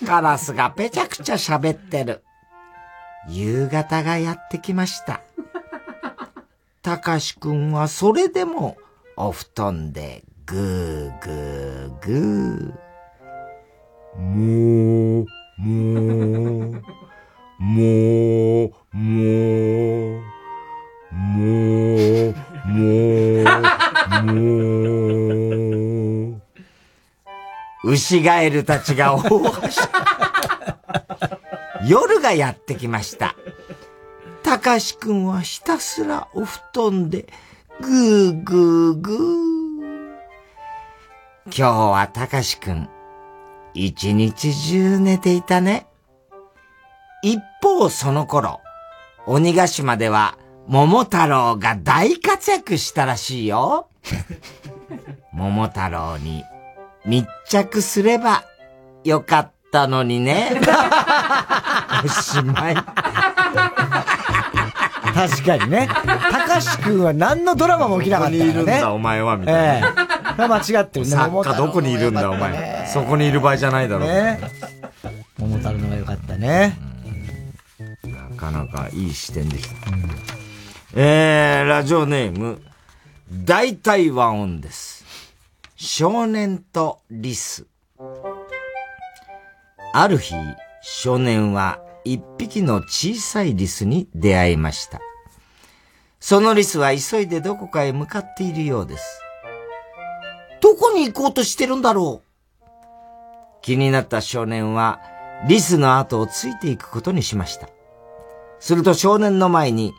[0.03, 2.23] ーカラスがぺちゃくちゃ喋ってる。
[3.27, 5.21] 夕方がやってきました。
[6.81, 8.77] たかしくんはそれでも
[9.17, 12.85] お布団でぐーぐーぐー。
[14.17, 15.25] もう、
[15.57, 15.71] も
[16.69, 16.83] う、
[17.59, 18.71] もう、もう、
[21.15, 21.41] も
[22.29, 22.35] う、
[22.67, 22.79] も
[23.41, 24.41] う、も
[27.83, 27.91] う。
[27.91, 30.34] 牛ガエルたちが大はしゃ。
[31.87, 33.35] 夜がやってきました。
[34.43, 37.27] たかしくんはひたすらお布団で
[37.79, 39.65] ぐーぐーぐー。
[41.45, 42.89] 今日はたかしくん、
[43.73, 45.85] 一日中寝ていたね。
[47.21, 48.61] 一方その頃、
[49.27, 50.37] 鬼ヶ島では
[50.67, 53.89] 桃太郎が大活躍したらしいよ。
[55.31, 56.43] 桃太郎に
[57.05, 58.43] 密着すれば
[59.03, 59.54] よかった
[59.87, 60.61] のにね。
[62.03, 62.75] おしまい。
[65.15, 65.87] 確かにね。
[65.87, 68.53] たかしくんは何のドラマも起きなかったからね。
[68.53, 69.93] どこにいるんだお前はみたいなえ
[70.37, 71.11] え間違ってるね。
[71.11, 72.87] 作家どこにいるんだお前。
[72.91, 74.07] そこにいる場合じゃないだろう。
[74.09, 74.39] ね
[75.37, 76.77] 桃太郎のが良かったね。
[78.03, 79.75] なかなかいい視点でした。
[80.97, 82.61] えー、ラジオネーム、
[83.31, 85.05] 大体和音です。
[85.75, 87.65] 少年とリス。
[89.97, 90.35] ある日、
[90.81, 94.99] 少年は一匹の小さいリスに出会いました。
[96.19, 99.21] そのリスは急いでどこかへ向かっているようです。
[100.59, 102.65] どこに行こうとしてるんだろう？
[103.61, 104.99] 気になった少年は、
[105.47, 107.69] リスの後をついていくことにしました。
[108.59, 109.93] すると少年の前に、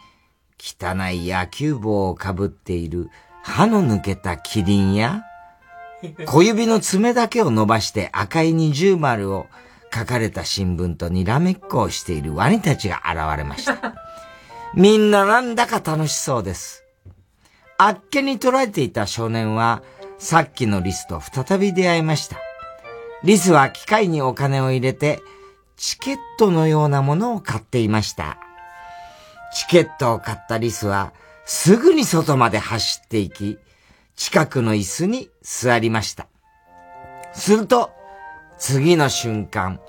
[0.61, 3.09] 汚い野球帽をかぶっている
[3.43, 5.25] 歯の抜けたキリンや、
[6.27, 9.47] 小指の爪だけを伸ばして赤い二重丸を
[9.97, 13.95] 書かれた新聞とにらめっこをしているワニたちが現れました。
[14.75, 16.85] みんななんだか楽しそうです。
[17.79, 19.83] あっけに捉えていた少年は、
[20.19, 22.37] さっきのリスと再び出会いました。
[23.25, 25.21] リスは機械にお金を入れて、
[25.79, 28.39] チケットのようなものを買っていました。
[29.55, 31.15] チケットを買ったリスは、
[31.47, 33.59] すぐに外まで走っていき、
[34.15, 36.27] 近くの椅子に座りました。
[37.33, 37.96] すると、
[38.59, 39.81] 次の瞬間、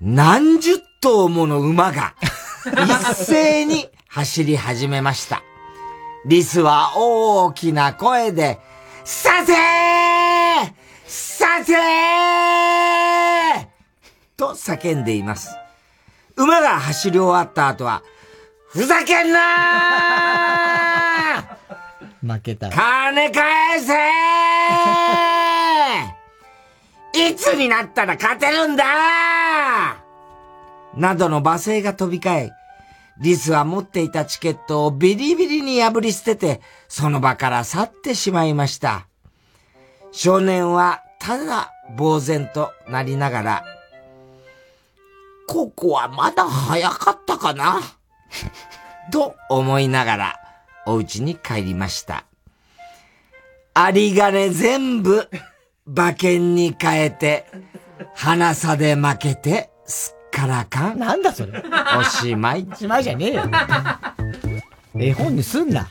[0.00, 2.14] 何十頭もの馬が、
[2.66, 5.42] 一斉に走り始めました。
[6.26, 8.58] リスは大きな声で、
[9.04, 9.56] させー
[11.06, 11.76] させー
[14.36, 15.56] と叫んでいます。
[16.36, 18.02] 馬が走り終わった後は、
[18.68, 22.70] ふざけんなー負けた。
[22.70, 25.35] 金返せー
[27.16, 28.84] いつになったら勝てるんだ
[30.94, 32.50] などの罵声が飛び交い、
[33.20, 39.06] リスは持っていたチケットをビリビリに破り捨てて、その場から去ってしまいました。
[40.12, 43.64] 少年はただ呆然となりながら、
[45.46, 47.80] ここはまだ早かったかな？
[49.12, 50.40] と思いながら、
[50.86, 52.24] お家に帰りました。
[53.76, 55.28] 有り金全部、
[55.86, 57.46] 馬券に変えて、
[58.14, 60.98] 花差で負けて、すっからかん。
[60.98, 61.62] なんだそれ。
[61.98, 62.66] おしまい。
[62.70, 63.44] おしまいじゃねえよ。
[64.98, 65.88] 絵本にすんな。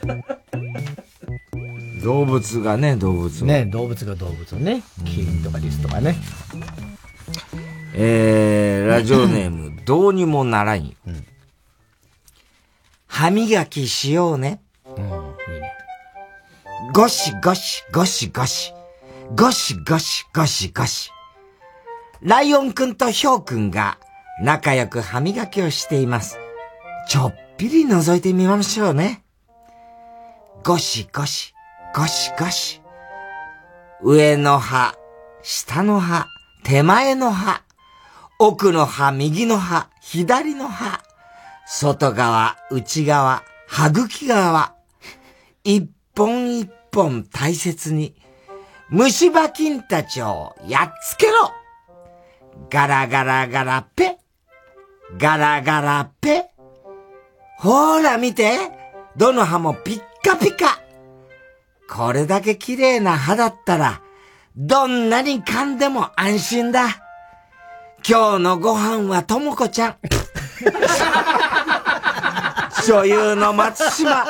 [2.03, 3.47] 動物がね、動物を。
[3.47, 4.83] ね動物が動物をね。
[5.05, 6.15] キリンとかリスとかね。
[7.95, 10.91] えー、ラジオネーム、 どうにもならんよ。
[13.07, 14.61] 歯磨きしようね。
[16.93, 18.74] ゴシゴシゴシゴシ。
[19.33, 21.09] ゴシゴシゴシゴシ。
[22.21, 23.97] ライオンくんとヒョウくんが
[24.41, 26.37] 仲良く歯磨きをしています。
[27.09, 29.23] ちょっぴり覗いてみましょうね。
[30.63, 31.53] ゴシゴシ、
[31.95, 32.81] ゴシゴシ。
[34.01, 34.93] 上の歯、
[35.41, 36.27] 下の歯、
[36.63, 37.63] 手前の歯、
[38.37, 41.01] 奥の歯、右の歯、左の歯、
[41.65, 44.75] 外側、内側、歯茎側、
[45.63, 48.15] 一本一本大切に、
[48.89, 51.51] 虫歯菌たちをやっつけろ
[52.69, 54.17] ガラガラガラペ
[55.17, 56.45] ガラガラペ
[57.57, 58.57] ほーら見て
[59.17, 60.85] どの歯もピッカピカ
[61.87, 64.01] これだけ綺麗な歯だったら、
[64.55, 66.87] どんなに噛んでも安心だ。
[68.07, 69.95] 今日のご飯はともこちゃん。
[72.85, 74.25] 女優の松島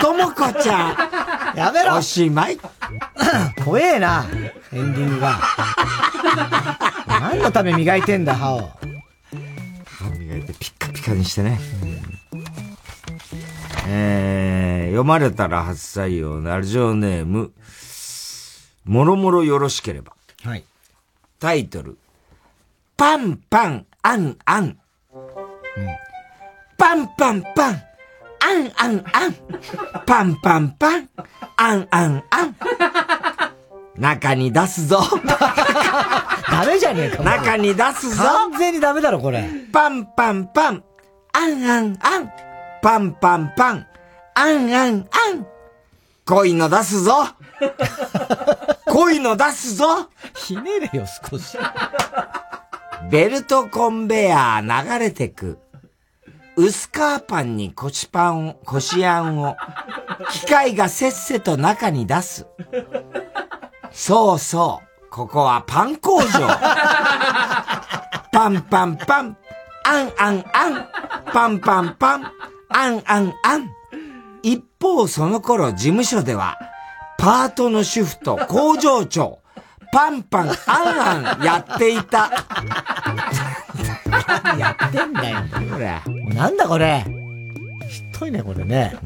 [0.00, 0.88] ともこちゃ
[1.54, 1.58] ん。
[1.58, 2.58] やめろおしまい。
[3.64, 4.26] 怖えな、
[4.72, 5.40] エンディングが。
[7.08, 8.70] 何のため磨いてんだ、歯を。
[9.86, 11.58] 歯磨いてピッカピカにしてね。
[13.86, 17.52] えー、読まれたら初採用、ラジオネーム、
[18.84, 20.12] もろもろよろしければ。
[20.42, 20.64] はい。
[21.38, 21.96] タイトル、
[22.98, 24.78] パンパン、アンアン。
[26.76, 27.82] パンパンパン、
[28.40, 29.36] アンアンアン。
[30.06, 31.08] パンパンパン、
[31.56, 32.56] アンアンアン。
[33.96, 35.00] 中に出すぞ。
[36.50, 37.22] ダメじゃねえか。
[37.22, 38.22] 中に出すぞ。
[38.22, 39.48] 完全にダメだろ、これ。
[39.72, 40.84] パンパンパン、
[41.32, 42.32] アンアンアン。
[42.82, 43.86] パンパンパン、
[44.34, 45.46] アンアンアン。
[46.26, 47.12] 恋の出すぞ。
[48.86, 50.08] 恋の出すぞ。
[50.34, 51.58] ひねれよ、少し。
[53.10, 55.58] ベルトコンベヤー流れてく。
[56.56, 56.92] 薄皮
[57.26, 59.56] パンにこしパンを、こしあんを、
[60.30, 62.46] 機械がせっせと中に出す。
[63.94, 66.26] そうそう、ここはパン工場。
[68.32, 69.36] パンパンパン、
[69.84, 70.88] アンアンアン、
[71.32, 72.24] パンパンパン、
[72.70, 73.70] アンアンアン。
[74.42, 76.58] 一方その頃事務所では、
[77.18, 79.38] パートの主婦と工場長、
[79.92, 80.54] パンパンアン
[81.30, 82.32] アンやっていた。
[84.58, 85.38] やってんだよ。
[85.72, 86.02] これ。
[86.34, 87.04] なんだこれ。
[87.88, 88.96] ひっといね、これね。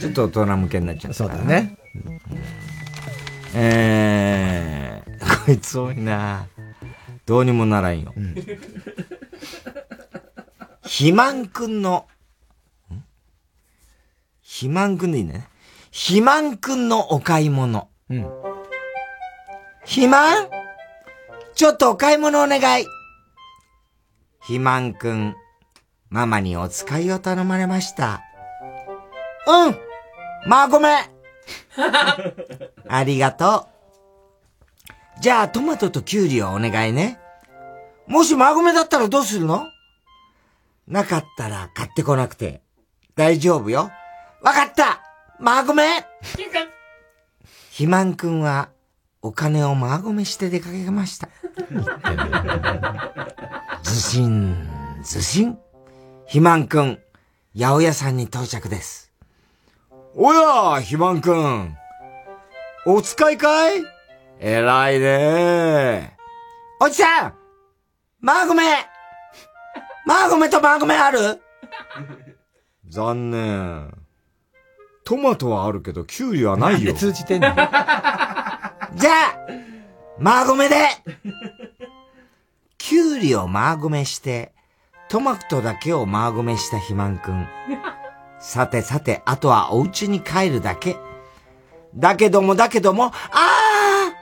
[0.00, 1.16] ちょっと大人向けになっちゃった。
[1.18, 1.76] そうだね。
[3.54, 6.46] えー、こいつ多いな
[7.26, 8.14] どうにもならんよ。
[10.82, 12.06] 肥満くんの、
[12.92, 13.04] ん？
[14.42, 15.48] 肥満くんでいいね。
[15.90, 17.88] 肥満くんのお買い物。
[18.08, 18.26] うん。
[19.82, 20.48] 肥満？
[21.54, 22.86] ちょっとお買い物お願い。
[24.40, 25.36] 肥満くん、
[26.08, 28.22] ママにお使いを頼まれました。
[29.46, 29.76] うん
[30.46, 31.19] まあごめん
[32.88, 33.68] ありがと
[35.18, 35.20] う。
[35.20, 37.18] じゃあトマトとキュウリをお願いね。
[38.06, 39.66] もしマゴメだったらどうするの？
[40.88, 42.62] なかったら買ってこなくて
[43.14, 43.90] 大丈夫よ。
[44.42, 45.02] わかった
[45.38, 46.04] マゴメ
[47.70, 48.70] 肥満くんは
[49.22, 51.28] お金をマゴメして出かけました。
[53.82, 55.58] ずしん、ずしん。
[56.22, 56.98] 肥満くん、
[57.54, 59.09] 八百屋さんに到着です。
[60.14, 61.76] おや、肥満くん。
[62.86, 63.82] お使いかい？
[64.40, 66.16] 偉いね
[66.80, 67.34] おじさん
[68.22, 68.62] マーゴメ
[70.06, 71.18] マーゴメとマーゴメある？
[72.88, 73.92] 残念。
[75.04, 76.94] トマトはあるけど、キュウリはないよ。
[76.94, 77.48] 通じてんの？
[77.54, 79.36] じゃあ、
[80.18, 80.76] マーゴメで
[82.78, 84.52] キュウリをマーゴメして、
[85.08, 87.46] トマトだけをマーゴメした肥満くん。
[88.40, 90.96] さてさて、あとはお家に帰るだけ。
[91.94, 94.12] だけどもだけども、ああ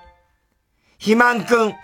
[0.98, 1.74] 肥満くん、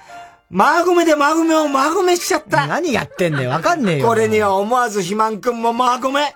[0.51, 2.66] マーゴメでマーゴメをマーゴメしちゃった。
[2.66, 4.09] 何やってんねよ、わかんねえよ。
[4.09, 6.35] これには思わず肥満くんもマーゴメ。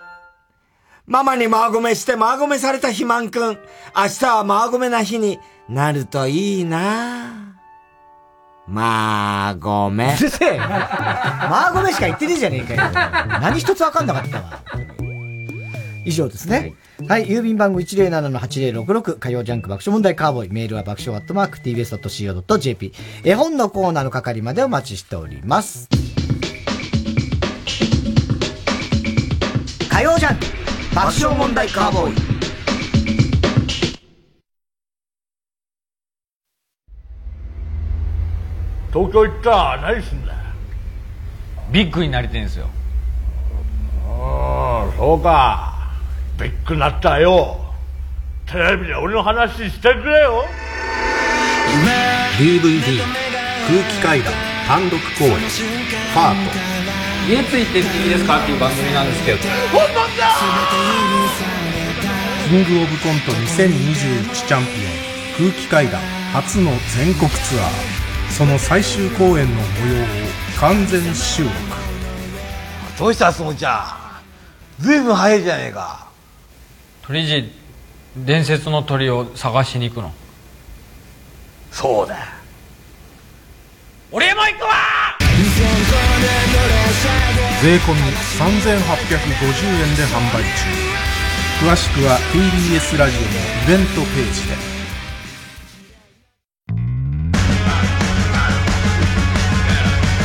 [1.06, 3.58] ママにマーゴメしてマーゴメされた肥満くん。
[3.96, 5.38] 明日はマーゴメな日に
[5.68, 7.56] なるといいな
[8.66, 10.14] マーゴメ。
[10.18, 12.84] うるせえマーゴメしか言ってねえじゃねえか
[13.26, 13.40] よ。
[13.40, 14.62] 何一つわかんなかったわ。
[16.08, 16.74] 以上ですね。
[17.06, 20.50] はい、郵便番号107-8066火曜ジャンク爆笑問題カーボーイ。
[20.50, 22.92] メールは爆笑アットマーク tbs.co.jp。
[23.24, 25.88] 絵本のコーナーの係までお待ちしております。
[29.90, 30.46] 火曜ジャンク
[30.94, 32.14] 爆笑問題カーボーイ
[38.90, 40.32] 東京行ったら何すんだ？
[40.32, 40.38] よ
[41.70, 42.66] ビッグになりてんすよ
[44.06, 45.77] ああそうか
[46.38, 47.58] ビッグになったよ。
[48.46, 50.44] テレビで俺の話してくれよ。
[52.38, 53.02] DVD
[53.66, 54.32] 空気階段
[54.66, 56.50] 単独公演ファート。
[57.28, 59.38] 家ついてっていいですかっていう番組なんですけど。
[59.72, 60.00] 本当だ！
[62.48, 64.70] キングオブコント2021チャンピ
[65.42, 66.00] オン空気階段
[66.32, 67.68] 初の全国ツアー。
[68.30, 70.06] その最終公演の模様を
[70.60, 71.54] 完全収録。
[72.98, 73.96] どうしたすもちゃ
[74.80, 74.82] ん？
[74.82, 76.07] ずいぶん早いじゃねえか
[77.08, 77.50] 鳥人
[78.18, 80.12] 伝説の鳥を探しに行くの。
[81.72, 82.18] そうだ。
[84.12, 85.16] 俺も行くわ！
[87.62, 88.44] 税込み3850
[89.88, 91.66] 円で販売中。
[91.66, 94.54] 詳しくは TBS ラジオのイベントページで。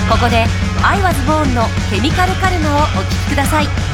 [0.10, 0.46] ここで
[0.84, 3.93] 「アイワズボーンのケミカルカルマをお聴きください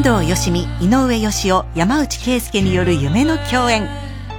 [0.00, 3.86] 天童よしみ、井上義雄、山内圭介による夢の共演。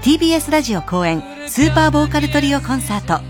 [0.01, 3.21] TBS ラジオ公演、スーパーボーカルトリオコンサート。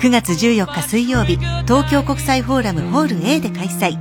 [0.00, 1.36] 9月14日水曜日、
[1.66, 3.98] 東京国際フォーラムホール A で開催。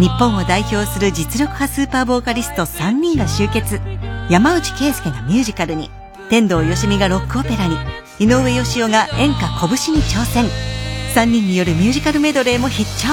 [0.00, 3.82] 日本を代表する実力派スーパーボーカリスト3人が集結。
[4.30, 5.90] 山内圭介がミュージカルに、
[6.30, 7.76] 天童よしみがロックオペラに、
[8.18, 10.46] 井上義雄が演歌拳に挑戦。
[11.14, 13.08] 3人によるミュージカルメドレーも必聴。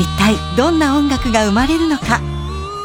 [0.00, 2.31] 一体どんな音楽が生まれるのか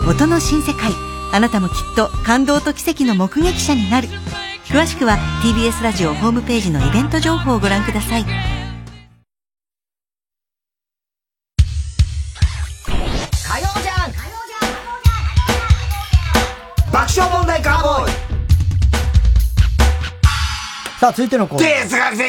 [0.06, 0.92] 音の新世界。
[1.34, 4.08] あなたもきっと感動と奇跡の目撃者になる。
[4.66, 8.57] 詳しくは TBS ラジオホームページのイベント情報をご覧ください。
[21.00, 21.84] さあ、続いてのコーナー。
[21.84, 22.24] 哲学的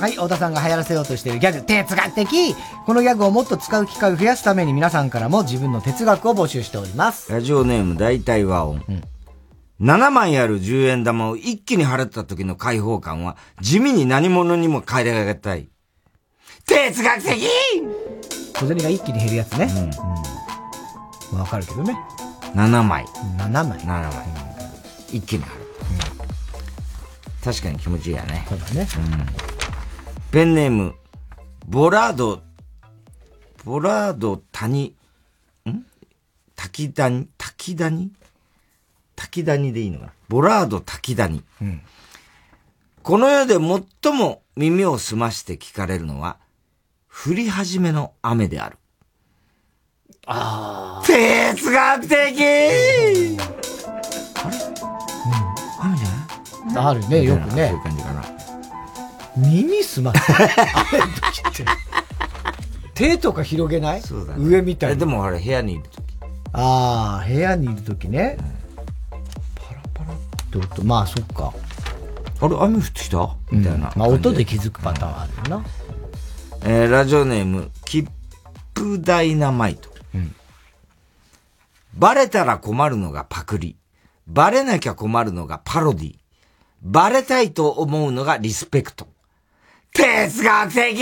[0.00, 2.54] はい、太田さんが流行らせようとしているギャグ、哲学的
[2.84, 7.32] このギャグをもっと使う機会を増やすために皆さんからも自分の哲学を募集しております。
[7.32, 8.84] ラジオネーム大体和音。
[8.86, 9.02] うん、
[9.80, 15.70] 7枚ある10円玉を一気に払った時の解放感は地味に何者にも変えられたい。
[16.66, 17.48] 哲学的
[18.52, 19.68] 小銭が一気に減るやつね。
[21.32, 21.38] うん。
[21.38, 21.98] わ、うん、かるけどね。
[22.54, 23.06] 7枚。
[23.38, 23.78] 7枚。
[23.78, 24.12] 7枚。
[25.12, 25.65] 一気に払う。
[27.46, 28.44] 確かに気持ちいいやね。
[28.48, 28.88] そうだね。
[28.96, 30.32] うん。
[30.32, 30.96] ペンネーム、
[31.68, 32.42] ボラード、
[33.64, 34.96] ボラード谷、
[35.64, 35.86] ん？
[36.56, 38.10] 滝谷、滝谷？
[39.14, 40.12] 滝谷でいいのかな？
[40.28, 41.44] ボラード滝谷。
[43.04, 46.38] この世で最も耳を澄まして聞かれるのは、
[47.08, 48.76] 降り始めの雨である。
[50.26, 53.38] あ哲学的
[56.76, 57.68] あるね、よくね。
[57.68, 58.22] そういう感じかな。
[59.36, 60.20] 耳すまって。
[60.28, 61.64] 雨の時って？
[62.94, 64.00] 手とか広げない？
[64.00, 64.96] そうだね上みたいに。
[64.96, 66.04] えでもあれ部屋にいるとき。
[66.52, 68.38] ああ、部屋にいるときね。
[69.54, 70.16] パラパラっ
[70.50, 70.84] て音。
[70.84, 71.52] まあ、そっか。
[72.40, 73.36] あれ、雨降ってきた？
[73.50, 73.92] みたいな。
[73.94, 75.66] まあ、音で気づくパターンあるよな。
[76.64, 78.08] えーラジオネーム、キッ
[78.72, 79.90] プダイナマイト。
[81.94, 83.76] バレたら困るのがパクリ。
[84.26, 86.16] バレなきゃ困るのがパロディ。
[86.82, 89.06] バレたいと思うのがリスペクト。
[89.92, 90.98] 哲学的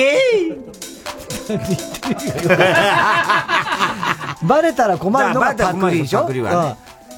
[4.47, 6.29] バレたら困るのがパクリでしょ？
[6.29, 6.77] ね。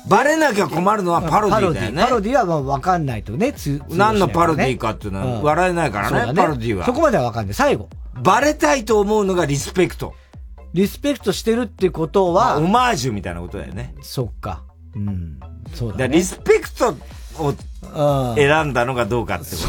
[0.09, 2.03] バレなきゃ困るのはパロディだよね。
[2.03, 6.87] パロディはまあ分かんないとね、つ何のパロディかっていうのは笑えないからね、そうだパロディは。
[6.87, 7.55] そこまでは分かんない。
[7.55, 7.89] 最後。
[8.23, 10.15] バレたいと思うのがリスペクト。
[10.73, 13.95] リスペクトしてるってことは、オマージュみたいなことだよね。
[14.03, 14.62] そっか。
[14.95, 15.41] うん。
[15.74, 16.09] そうだね。
[16.09, 16.97] だリスペクト
[17.39, 17.55] を
[18.37, 19.63] 選んだのかどうかってこ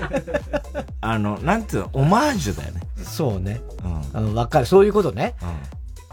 [0.00, 0.82] と。
[1.00, 2.80] あの、なんていうの、オマージュだよね。
[3.02, 3.60] そうね。
[4.12, 4.66] あの、わかる。
[4.66, 5.34] そういうことね。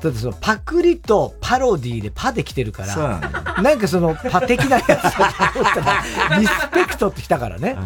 [0.01, 5.11] だってそのパクリとパロディでパで来てるから、なんかそのパ的なやつだ
[5.53, 6.03] と思ったら、
[6.39, 7.77] リスペクトって来たからね。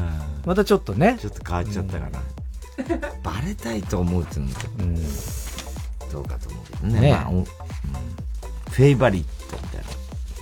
[0.46, 1.18] またちょっとね。
[1.20, 2.20] ちょっと変わっちゃったかな。
[3.24, 7.00] バレたいと思うっていうのと、どうかと思うけどね。
[7.00, 7.46] ねまあおうん
[8.72, 9.39] フェイバリット。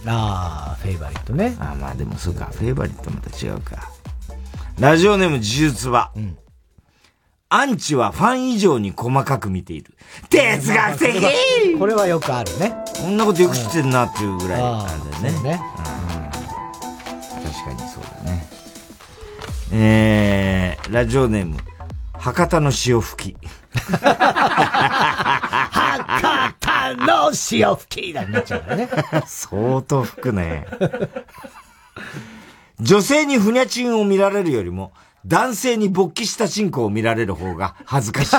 [0.07, 1.55] ああ、フェイバリットね。
[1.59, 3.91] あまあでもそうか、フェイバリットまた違うか。
[4.79, 6.11] ラジオネーム呪術は、
[7.49, 9.93] アンチはファン以上に細かく見ている。
[10.29, 12.75] 哲学的これはよくあるね。
[13.01, 15.31] こんなことよく知ってんなっていうぐらいなんだよね。
[15.31, 15.59] そうね
[17.43, 18.47] 確かにそうだね。
[19.71, 21.57] えー、ラジオネーム、
[22.13, 23.37] 博多の潮吹き。
[26.17, 28.89] 博多の潮吹きだになっちゃうからね。
[29.25, 30.65] 相当吹くね。
[32.79, 34.91] 女性にふにゃちんを見られるよりも、
[35.25, 38.37] 男性に勃起したチンコを見られる方が恥ずかしい。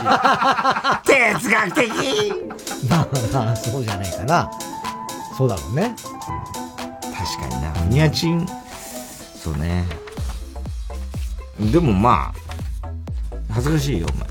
[1.04, 1.88] 哲学的
[2.88, 4.50] まあまあ、そうじゃないかな。
[5.36, 5.94] そうだろうね。
[7.02, 7.72] 確かにな。
[7.72, 8.46] ふにゃちん、
[9.36, 9.84] そうね。
[11.60, 12.88] でもまあ、
[13.52, 14.28] 恥ずかしいよ、お前。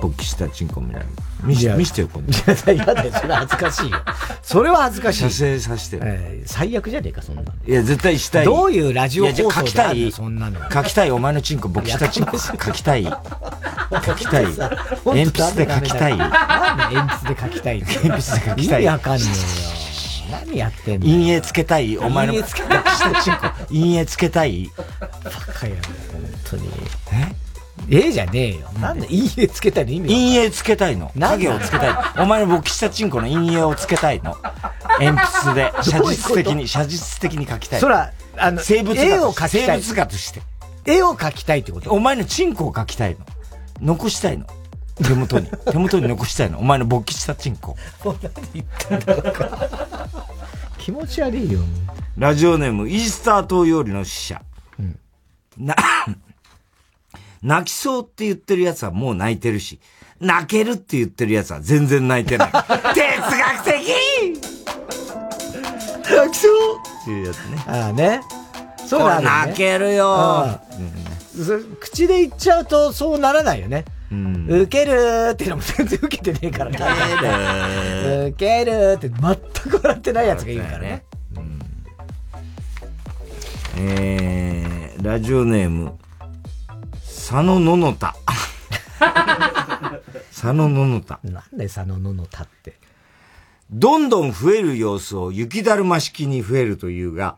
[0.00, 1.10] 勃起したチンコ見られる。
[1.42, 2.32] 見しいや見してよ、今度。
[2.32, 3.96] いや、だよ、それは恥ずかしいよ。
[4.42, 5.20] それは恥ずかしい。
[5.24, 6.02] 射精させてよ。
[6.04, 7.52] えー最悪じゃねえか、そんなの。
[7.66, 8.44] いや、絶対したい。
[8.44, 10.10] どういうラジオ放送書きたい。
[10.10, 12.38] そんなの書きたい、お前のチンコ、勃起したチンコ。
[12.38, 13.04] 書きたい。
[13.04, 14.46] 書きたい。
[15.04, 16.16] 鉛筆で書きたい。
[16.18, 19.78] なんで鉛筆で書きたいの鉛筆で書きたい意味わかんねえよ。
[20.30, 22.32] 何やってんの陰影つけたい、お前の。
[22.34, 22.80] 陰影つけたい。
[23.68, 24.70] 陰影つけたい。
[25.00, 25.08] バ
[25.54, 25.82] カやろ、
[26.12, 26.68] 本当に。
[27.12, 27.47] え？
[27.90, 28.68] ええじゃねえよ。
[28.80, 29.06] なんで？
[29.06, 29.92] 陰影つけたいの？
[29.92, 31.12] 意味陰影つけたいの。
[31.18, 32.22] 影をつけたい。
[32.22, 34.36] お前の勃起したチンコの陰影をつけたいの。
[35.00, 37.80] 鉛筆で、写実的に、写実的に書きたい。
[37.80, 40.42] そら、あの、生物画絵を描きたい生物画として。
[40.84, 41.90] 絵を描きたいってこと？
[41.92, 43.24] お前のチンコを描きたいの。
[43.80, 44.46] 残したいの。
[45.02, 45.48] 手元に。
[45.70, 46.58] 手元に残したいの。
[46.58, 47.76] お前の勃起したチンコ。
[48.04, 49.68] もう何言ってんだろうか。
[50.78, 51.60] 気持ち悪いよ。
[52.16, 54.42] ラジオネーム、イースター島よりの使者。
[55.56, 55.74] な、
[57.42, 59.80] 泣きそうって言ってる奴はもう泣いてるし、
[60.20, 62.50] 泣けるって言ってる奴は全然泣いてない。
[62.52, 63.74] 哲学的
[66.10, 66.78] 泣きそう？
[67.02, 67.64] っていうやつね。
[67.66, 68.20] ああね。
[68.86, 70.60] そうなるよね泣けるよ
[71.36, 73.84] うんそ口で言っちゃうとそうならないよね。
[74.10, 76.78] ウケるーっていうのも全然ウケてねえからね。
[78.30, 81.04] ウケるーって全く笑ってないやつがいるからね。
[83.76, 85.98] えー、ラジオネーム、
[87.28, 88.16] 佐野ののた。
[90.32, 91.20] 佐野ののた。
[91.22, 92.78] なんで佐野ののたって。
[93.70, 97.36] どんどん増える様子を雪だるま式に増えるというが、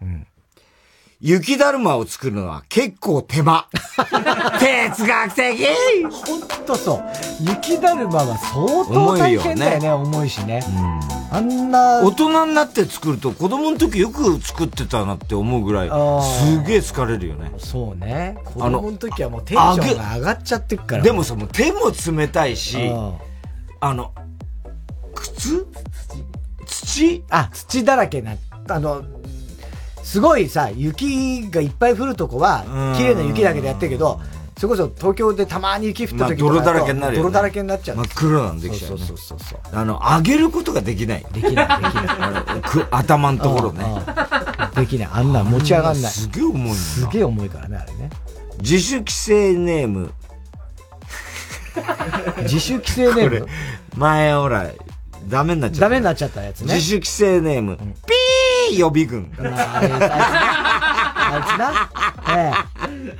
[1.22, 3.66] 雪だるまを作るのは結構手間。
[4.58, 5.66] 哲学的
[6.10, 7.04] ほんとそう。
[7.40, 10.64] 雪だるまは相当大変だよね、重いしね。
[11.30, 12.00] あんな。
[12.02, 17.52] 大人になって作ると子供の時よく作ってたなって思うぐらい、すげえ疲れるよね。
[17.58, 18.38] そうね。
[18.42, 21.02] 子供の時はもうテンションが上がっちゃってっから。
[21.02, 23.14] でもさ、もう手も冷たいしうん、
[23.80, 24.12] あの、
[25.14, 25.66] 靴？
[26.64, 27.24] 土？
[27.28, 28.36] あ、土だらけな、
[28.68, 29.02] あの、
[30.02, 32.64] すごいさ、雪がいっぱい降るとこは、
[32.96, 34.20] 綺麗な雪だけでやってるけど、
[34.60, 37.96] それこそ東京でたまに雪降った時とかまあ泥だらけになる泥だらけになっちゃう。
[37.96, 39.60] 真っ黒なんできちゃうねそうそうそうそう。
[39.72, 41.26] あの、上げることができない。
[41.32, 42.44] できない、できな
[42.82, 42.86] い。
[42.90, 43.84] 頭のところね。
[44.74, 45.08] できない。
[45.12, 46.12] あんなん持ち上がんない。
[46.12, 46.74] すげえ重いな。
[46.74, 48.10] すげえ重いからね、あれね。
[48.60, 50.12] 自主規制ネーム。
[52.42, 53.46] 自主規制ネーム？
[53.96, 54.66] 前ほら、
[55.28, 55.80] ダメになっちゃった。
[55.86, 56.74] ダメになっちゃったやつね。
[56.74, 57.78] 自主規制ネーム。
[57.78, 59.32] ピー予備軍。
[59.38, 59.80] あ
[61.38, 61.90] いつな。
[62.36, 62.52] え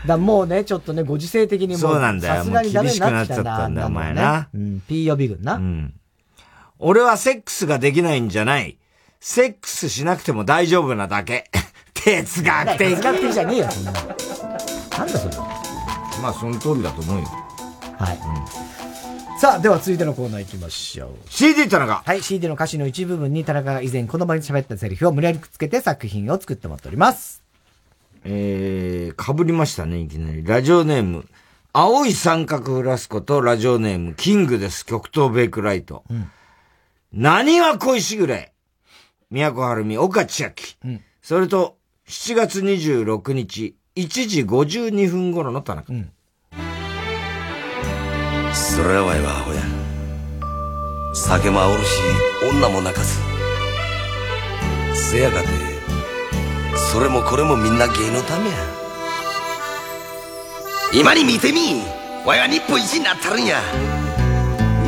[0.05, 0.06] え。
[0.06, 4.48] だもうね、ちょっとね、ご時世的にもそうなんだよさすがにダメになっちゃったんだお前な。
[4.52, 5.55] うん、P 予備軍な。
[5.55, 5.94] うん。
[6.78, 8.78] 俺はセックスができないんじゃない。
[9.20, 11.51] セックスしなくても大丈夫なだけ。
[11.94, 12.97] 哲学的。
[12.97, 13.98] 哲学的じゃねえよ、そんなの。
[13.98, 15.36] なんだそれ。
[16.22, 17.28] まあ、その通りだと思うよ。
[17.98, 18.18] はい。
[19.41, 21.11] さあ、では続いてのコーナー行きましょう。
[21.31, 22.03] CD 田中。
[22.05, 27.43] はい、CD の歌詞の一部分に田中が以前この場に喋ったセリフを無理やりくっつけて作品を作ってもらっております。
[28.25, 30.45] えー、被りましたね、いきなり。
[30.45, 31.27] ラジオネーム。
[31.73, 34.85] 青い三角フラスコとラジオネーム、キングです。
[34.85, 36.05] 極東ベイクライト。
[37.11, 38.53] 何は恋しぐれ。
[39.31, 40.77] 宮古晴美、岡千秋。
[41.23, 45.95] それと、7月26日、1時52分頃の田中。
[48.55, 49.62] それはアホや。
[51.14, 52.01] 酒もあおるし
[52.51, 53.20] 女も泣かす。
[54.94, 55.48] せやがて
[56.93, 58.56] それもこれもみんな芸のためや。
[60.93, 61.82] 今に見てみ
[62.27, 63.60] わいは日本一になったるんや。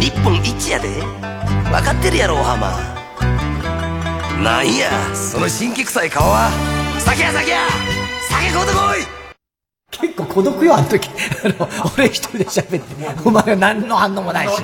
[0.01, 0.89] 日本一やで。
[1.72, 2.70] 分かってるやろお浜
[4.43, 6.51] なんやその神経臭い顔は。
[6.98, 7.68] 酒や酒や
[8.28, 8.78] 酒買うてこ
[9.18, 9.22] い。
[9.93, 11.09] 結構孤独よ、あの時。
[11.44, 13.06] あの、俺一人で喋って。
[13.24, 14.55] お前は何の反応もないし。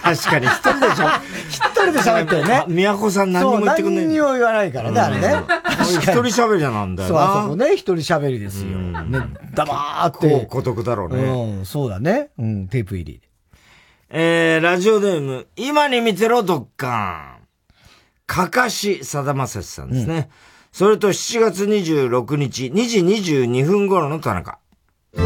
[0.00, 1.08] 確かに一人でしょ？
[1.48, 2.64] 一人で喋ってるね。
[2.68, 5.42] 宮古さん何にも言ってくんない何にも言わないからね、あれね。
[5.80, 8.68] 一人喋りじゃなんだよそう、そこね、一人喋りですよ。
[8.78, 9.20] ね、
[9.54, 10.46] 黙ーって。
[10.46, 11.16] 孤独だろうね。
[11.22, 12.28] うん、そうだね。
[12.38, 13.20] うん、テープ入り。
[14.10, 17.38] えー、ラジオネーム、今に見てろ、ドッカン。
[18.26, 20.28] かかしさだまさしさんですね。
[20.78, 24.60] それと7月26日、2時22分頃の田中。
[25.12, 25.24] が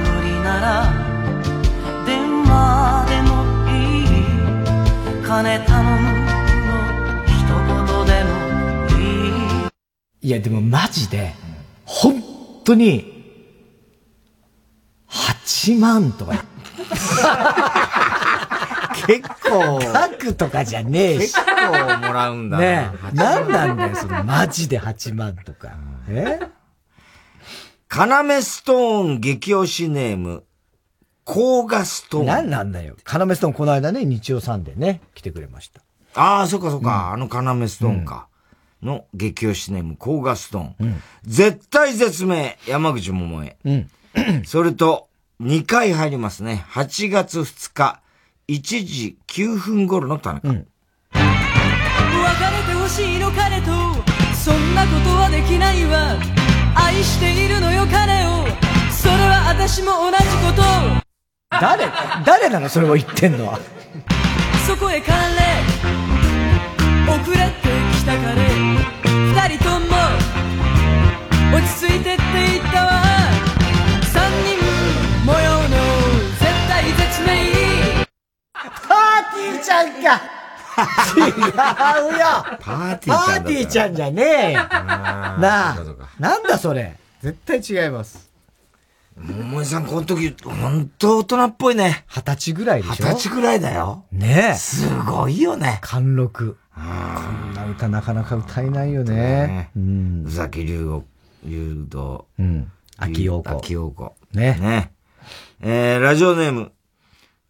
[0.00, 0.82] 無理なら
[2.04, 8.32] 電話でもいい金頼むの一言でも
[8.98, 9.02] い
[9.68, 11.32] いいや、でもマジで、
[11.84, 12.20] 本
[12.64, 13.22] 当に、
[15.08, 16.44] 8万とか。
[19.06, 19.78] 結構。
[19.78, 21.34] 額とかじゃねえし。
[21.34, 21.72] 結構
[22.06, 22.96] もらうんだなねえ。
[23.06, 25.76] 8なんなんだよ、その、マジで8万とか。
[26.08, 26.40] え？
[27.88, 30.44] カナメストーン激推しネーム、
[31.24, 32.26] コーガストーン。
[32.26, 32.96] なんなんだよ。
[33.04, 35.80] カナメストーンこの間ね、日曜サンデーね、来てくれました。
[36.14, 38.28] ああ、そっかそっか、あのカナメストーンか。
[38.82, 41.02] の激推しネーム、コーガストーン。
[41.22, 43.56] 絶対絶命、山口百恵。
[43.64, 43.88] うん。
[44.44, 45.08] それと、
[45.40, 46.64] 2回入りますね。
[46.70, 48.01] 8月2日、
[48.52, 50.48] 1時9分頃の田中。
[50.48, 50.68] 別れて
[52.74, 53.72] ほしいの彼と。
[54.34, 56.18] そんなことはできないわ。
[56.74, 58.44] 愛しているのよ彼を。
[58.90, 60.60] それは私も同じこと。
[61.50, 61.90] 誰、
[62.26, 63.58] 誰なのそれを言ってんのは。
[64.66, 65.14] そこへ彼。
[67.08, 67.42] 遅れて
[67.96, 68.36] きた彼。
[69.48, 69.86] 二人とも。
[71.56, 72.22] 落ち着いてって
[72.52, 80.20] 言ったわーティーちゃんか
[81.16, 82.26] 違うよ
[82.60, 85.84] パーティーちゃんパーティーちゃんじゃねえよなあ。
[86.18, 86.96] なんだそれ。
[87.22, 88.30] 絶対違います。
[89.14, 92.06] 桃井さん、この時、ほんと大人っぽいね。
[92.08, 92.94] 二十歳ぐらいでしょ？
[92.94, 94.04] 二十歳ぐらいだよ。
[94.10, 94.56] ねえ。
[94.56, 95.78] すごいよね。
[95.82, 96.56] 貫禄。
[96.74, 99.70] こんな歌なかなか歌えないよね。
[99.76, 100.24] うん。
[100.26, 101.04] 宇崎竜吾、
[101.44, 102.26] 竜道。
[102.38, 102.72] うん。
[102.96, 103.50] 秋陽子。
[103.58, 104.14] 秋陽子。
[104.32, 104.56] ね。
[104.58, 104.92] ね。
[105.60, 106.72] えー、ラジオネーム、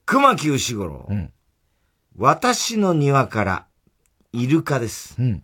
[0.05, 1.09] 熊木牛五郎。
[2.17, 3.67] 私の庭から、
[4.33, 5.15] イルカです。
[5.19, 5.43] うん。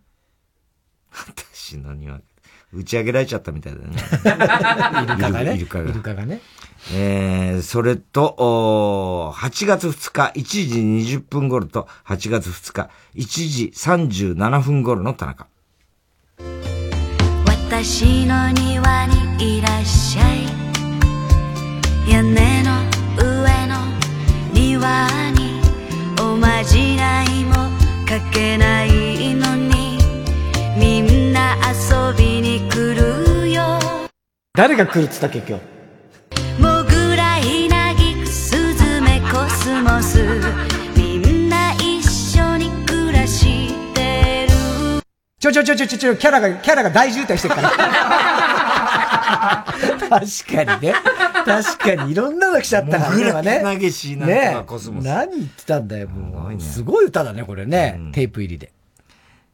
[1.10, 2.20] 私の庭、
[2.72, 3.96] 打ち上げられちゃったみたいだね。
[5.04, 5.54] イルカがね。
[5.54, 5.90] イルカが。
[5.90, 6.40] イルカがね。
[6.92, 15.48] えー、それと、おー8月2日1時20分頃と8月2日1時37分頃の田中。
[17.70, 20.46] 私の庭にいらっしゃい
[22.10, 22.80] 屋根の
[23.18, 23.76] 上の
[24.54, 25.27] 庭
[26.64, 27.54] じないも
[28.06, 29.98] かけないのに
[30.76, 33.78] みんな遊びに来るよ
[34.54, 35.60] 誰が来るっつった結局。
[36.58, 40.24] モグラヒナギクスズメコスモス
[40.96, 45.02] みんな一緒に暮らしてる
[45.38, 48.57] ちょちょちょちょちょちょ、キャラが、キャラが大渋滞してるから。
[49.38, 50.94] 確かにね。
[51.44, 53.16] 確かに、いろんなの来ちゃったからね。
[53.16, 56.60] モグラ今ねヒナゲシなんとかコスモスね何言ってたんだよ、もう。
[56.60, 58.00] すごい歌だね、これね。
[58.12, 58.72] テープ入りで。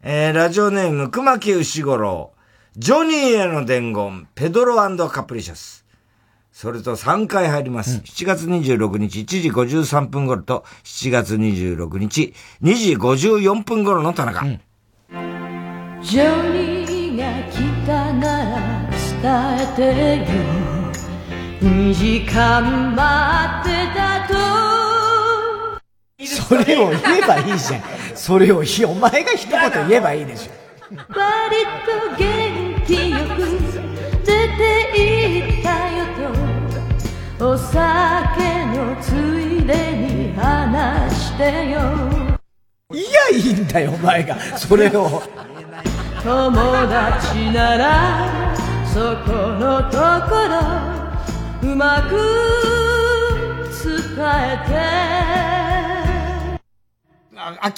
[0.02, 2.32] えー、ラジオネーム、熊木牛五郎。
[2.77, 4.77] ジョニーへの伝言、ペドロ
[5.09, 5.85] カプリシャス。
[6.51, 7.97] それと3回入ります。
[7.97, 14.44] うん、7月26日1時53分頃と、7月26日2時54分頃の田中。
[14.44, 14.61] うん、
[16.02, 16.74] ジョニー
[19.27, 20.45] えてよ。
[21.61, 24.35] 2時間待ってたと。
[26.27, 27.83] それを言えばいいじゃん。
[28.15, 28.65] それをお
[28.95, 30.65] 前が一言言えばいいでしょ。
[30.91, 33.85] 割と元気よく
[34.25, 34.63] 出て
[34.95, 36.05] 行ったよ
[37.39, 37.81] とお酒
[38.67, 41.81] のついでに話してよ
[42.93, 45.23] いやいいんだよお前がそれを
[46.23, 46.53] 友
[46.87, 49.99] 達ならそこのと
[50.31, 52.15] ころうまく
[53.83, 53.91] 伝
[54.23, 54.71] えて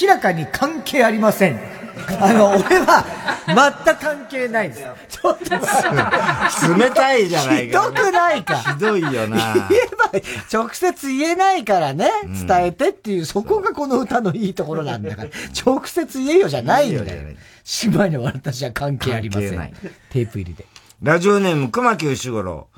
[0.02, 1.59] 明らかに関係ありません
[2.20, 3.02] あの、俺は、
[3.47, 4.82] 全く関係ないです。
[5.09, 7.88] ちょっと、冷たいじゃないか。
[7.88, 8.59] ひどくないか。
[8.59, 9.55] ひどいよな。
[9.70, 10.10] 言えば、
[10.52, 12.10] 直接言えないからね、
[12.47, 15.30] 伝えてっていう、そこがこの歌のいいところなんだから、
[15.64, 17.22] 直接言えよじゃないんだよ。
[17.64, 19.72] 島に私は関係ありません。
[20.10, 20.66] テープ入りで。
[21.02, 22.68] ラジオネーム、熊木牛五郎。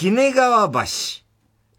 [0.00, 0.88] 鬼怒川橋。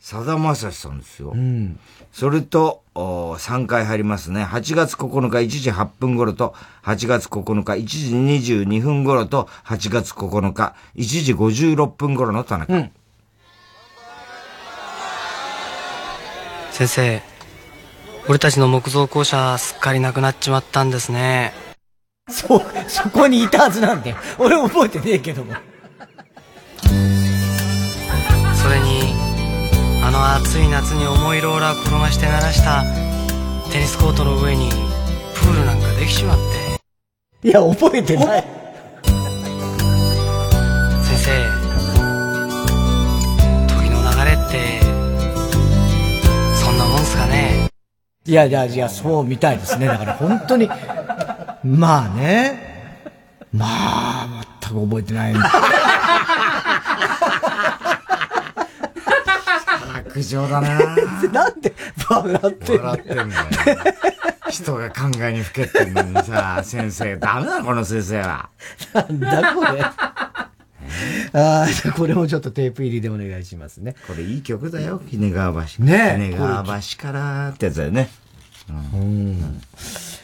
[0.02, 1.31] さだまさしさんですよ。
[1.34, 1.80] うん。
[2.11, 4.43] それと、3回入りますね。
[4.43, 12.73] 8月9日1時8分頃と、8月9日1時22分頃と、8月9日1時56分頃の田中。
[12.73, 12.91] うん、
[16.72, 17.22] 先生、
[18.27, 21.70] 俺たちの木造校舎すっかりなくなっちまったんですね。
[22.31, 24.15] そ、そこにいたはずなんだよ。
[24.37, 25.53] 俺覚えてねえけども。
[28.55, 29.13] それに、
[30.03, 32.83] あの暑い夏に重いローラー転がして鳴らした
[33.71, 34.69] テニスコートの上に
[35.35, 36.37] プールなんかできちまっ
[37.41, 38.43] ていや覚えてない
[41.03, 41.31] 先生
[43.67, 44.81] 時の流れって
[46.55, 47.69] そんなもんすかね
[48.25, 50.67] いやいやいやそうみたいですねだから本当に
[51.63, 53.03] まあね
[53.53, 55.33] まあ全く覚えてない
[60.11, 60.77] 苦情だな
[61.31, 61.73] なんで
[62.09, 63.31] 笑ってん笑ってんだよ。
[64.49, 68.49] 人が考えにふけてんのにさ、先生、ダメだこの先生は。
[68.93, 69.81] なんだこれ。
[69.81, 69.93] あ
[71.33, 73.95] あ、これもちょっとテープ入りでお願いしますね。
[74.07, 75.83] これいい曲だよ、鬼怒川橋。
[75.83, 78.09] ね鬼怒川橋からってやつだよね。
[78.93, 79.01] うん。
[79.01, 79.61] うん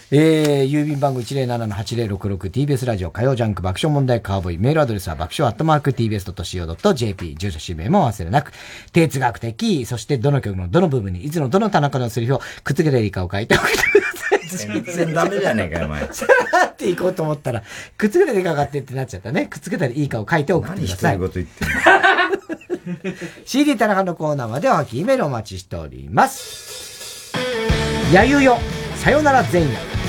[0.09, 8.53] えー、郵便番号 107-8066TBS ラジオ火曜ジャンク爆笑問題カーボーイメールアドレスは爆笑アットマーク TBS.CO.JP 住所氏名も忘れなく
[8.93, 14.39] 哲学的そしてどの曲のどの部分にいつのどの田中のセリフをくっつけていいかを書いておいてください。
[14.47, 16.07] 全然ダメじゃねえかよお前。
[16.13, 17.63] さらっていこうと思ったら
[17.97, 19.47] くっつけていいかがってってなっちゃったね。
[19.47, 21.19] くっつけたらいいかを書いておくてください。
[21.19, 21.67] 何こと言ってん
[23.11, 23.13] の？
[23.43, 27.33] CD 田中のコーナーまではメールお待ちしております。
[28.13, 28.57] やゆよ
[29.07, 30.06] さよなら前夜。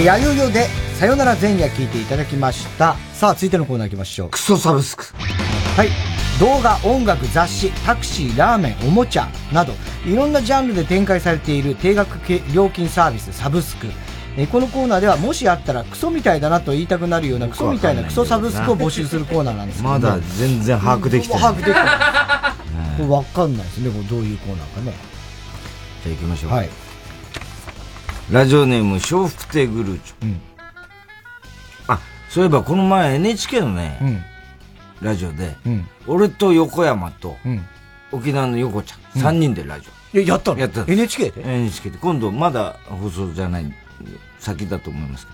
[0.00, 2.96] えー、やよよで、さよなら前夜聞いていただきました。
[3.12, 4.30] さあ、続いてのコーナー行きましょう。
[4.30, 5.04] クソサブスク。
[5.76, 5.88] はい。
[6.40, 9.74] 動画、音楽、雑誌、タクシー、ラーメン、おもちゃなど、
[10.06, 13.88] いろんなジャンルで展開されている定額系料金サービス、サブスク。
[14.38, 21.42] えーこのコーナーでは、もしあったらクソみたいだなと言いたくなるようなクソみたいなクソサブスクを募集するコーナーなんですけどもまだ全然把握できてない。
[21.42, 21.86] 把握できてない。
[22.96, 24.94] これわかんないですね、どういうコーナーかね。
[26.04, 26.52] じゃあ行きましょう。
[26.52, 26.70] はい。
[28.30, 30.34] ラジオネーム、笑福亭グルーチョ。
[31.88, 31.98] あ、
[32.28, 34.24] そういえばこの前 NHK のね、
[35.02, 37.66] ラジオで、うん俺と横山と、うん
[38.12, 40.18] 沖縄の横ちゃうんん、3人でラジオ。
[40.18, 40.58] え、やったの？
[40.58, 41.98] やったの NHK で ?NHK で。
[41.98, 43.72] 今度まだ放送じゃない、
[44.38, 45.32] 先だと思いますけ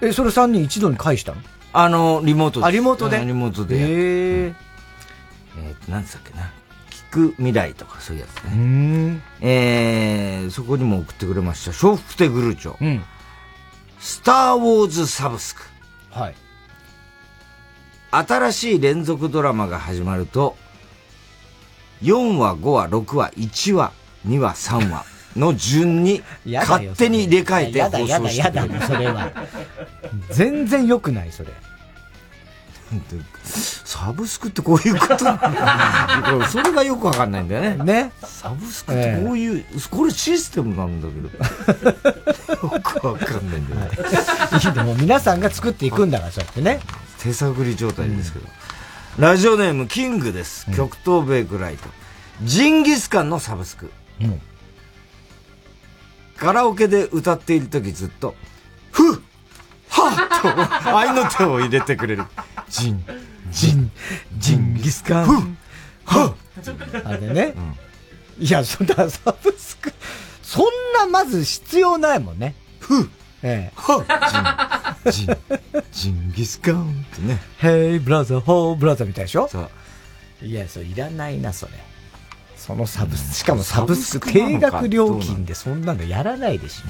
[0.00, 0.08] ど。
[0.08, 1.40] え、それ3人一度に返したの？
[1.72, 3.18] あの、リモートであ、リモートで？
[3.18, 3.76] うんリモートで。
[3.76, 3.80] へ
[4.48, 4.54] え。
[5.58, 6.50] えっと、なんつったっけな。
[7.16, 8.50] 聞く未来とかそういうやつね。
[8.52, 9.22] うん。
[9.40, 11.86] えー、そこにも送ってくれました。
[11.86, 12.76] 笑福亭グルーチョ。
[12.80, 13.02] うん。
[13.98, 15.62] スター・ウォーズ・サブスク。
[16.10, 16.34] はい。
[18.10, 20.56] 新しい連続ドラマが始まると、
[22.02, 23.92] 4話、5話、6話、1話、
[24.26, 28.80] 2話、3話の順に 勝手に入れ替えてやだ放やだや送してくれる。
[28.80, 29.32] だ、それは。
[30.30, 31.50] 全然良くない、それ。
[33.84, 35.16] サブスクってこういうこと
[36.50, 37.84] それがよくわかんないんだよね。
[37.84, 38.12] ね。
[38.22, 42.66] サブスクってこういう、これシステムなんだけど。
[42.76, 43.90] よくわかんないんだよね。
[44.64, 46.80] いいでも皆さんが作っていくんだから、そうやってね。
[47.18, 48.46] 手探り状態ですけど。
[49.18, 50.66] ラジオネーム、キングです。
[50.74, 51.88] 極東ベイクライト。
[52.42, 53.90] ジンギスカンのサブスク。
[54.20, 54.40] うん
[56.36, 58.34] カラオケで歌っているときずっと、
[58.92, 59.18] ふっ
[60.02, 62.24] はっと愛の手を入れてくれる。
[62.68, 63.04] ジン、
[63.50, 63.90] ジン、
[64.38, 65.58] ジンギスカン。
[66.04, 66.34] はっ
[67.04, 67.54] あれね。
[68.38, 69.92] いや、そんなサブスク、
[70.42, 70.64] そん
[70.98, 72.54] なまず必要ないもんね。
[72.80, 73.06] ふっ
[73.42, 73.76] ええ。
[73.76, 75.36] はジン、
[75.92, 77.40] ジンギスカンってね。
[77.60, 79.48] Hey brother, ho brother みたいでしょ？
[79.48, 79.70] そう。
[80.42, 81.72] いや、それいらないな、それ。
[82.56, 86.84] そのサブスク、しかもササブブスク定額料金でそんなのやらないでしょ。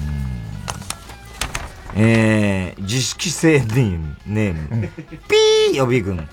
[1.99, 4.87] えー、自主規制ネーム、ネーム、
[5.27, 6.29] ピー予備軍、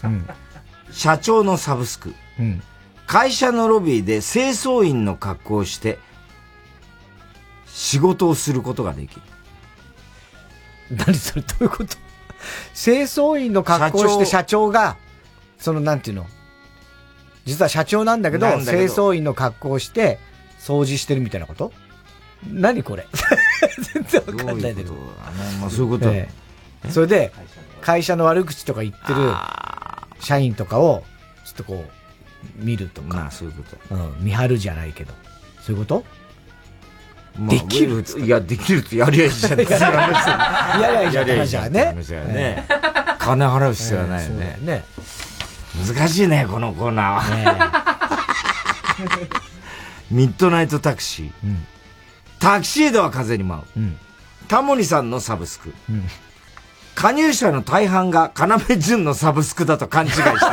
[0.91, 2.63] 社長のサブスク、うん。
[3.07, 5.99] 会社のロビーで清掃員の格好をして、
[7.67, 9.23] 仕事をすることができる。
[10.91, 11.97] 何それ、どういうこと？
[12.75, 14.99] 清掃員の格好をして社長が、
[15.59, 16.27] その、なんていうの？
[17.47, 18.85] 実は社長なんだけど、なんだけど。
[18.87, 20.19] 清掃員の格好をして、
[20.59, 21.73] 掃除してるみたいなこと？
[22.51, 23.07] 何これ？
[23.95, 24.93] 全然わかんないんだけど。
[25.61, 26.29] まあそういうことえ
[26.87, 27.33] えそれで、
[27.81, 29.33] 会社の悪口とか言ってる
[30.21, 31.03] 社員とかを、
[31.47, 33.17] ちょっとこう、見るとか。
[33.17, 33.95] まあそういうこと。
[33.95, 35.15] うん、見張るじゃないけど。
[35.63, 36.05] そういうこと？
[37.39, 39.61] まあできるいや、できるってやりゃいいじゃん。
[39.61, 42.67] いやいやいやいやいやいいじゃんって話だよね。
[43.19, 44.59] 金払う必要はないよね。
[44.63, 44.85] ね。
[45.97, 47.85] 難しいね、このコーナーは。
[50.11, 51.57] ミッドナイトタクシー。
[52.45, 53.65] タキシードは風に舞う。
[54.49, 55.73] タモリさんのサブスク。
[56.95, 60.35] 加入者の大半が要潤のサブスクだと勘違いしてる。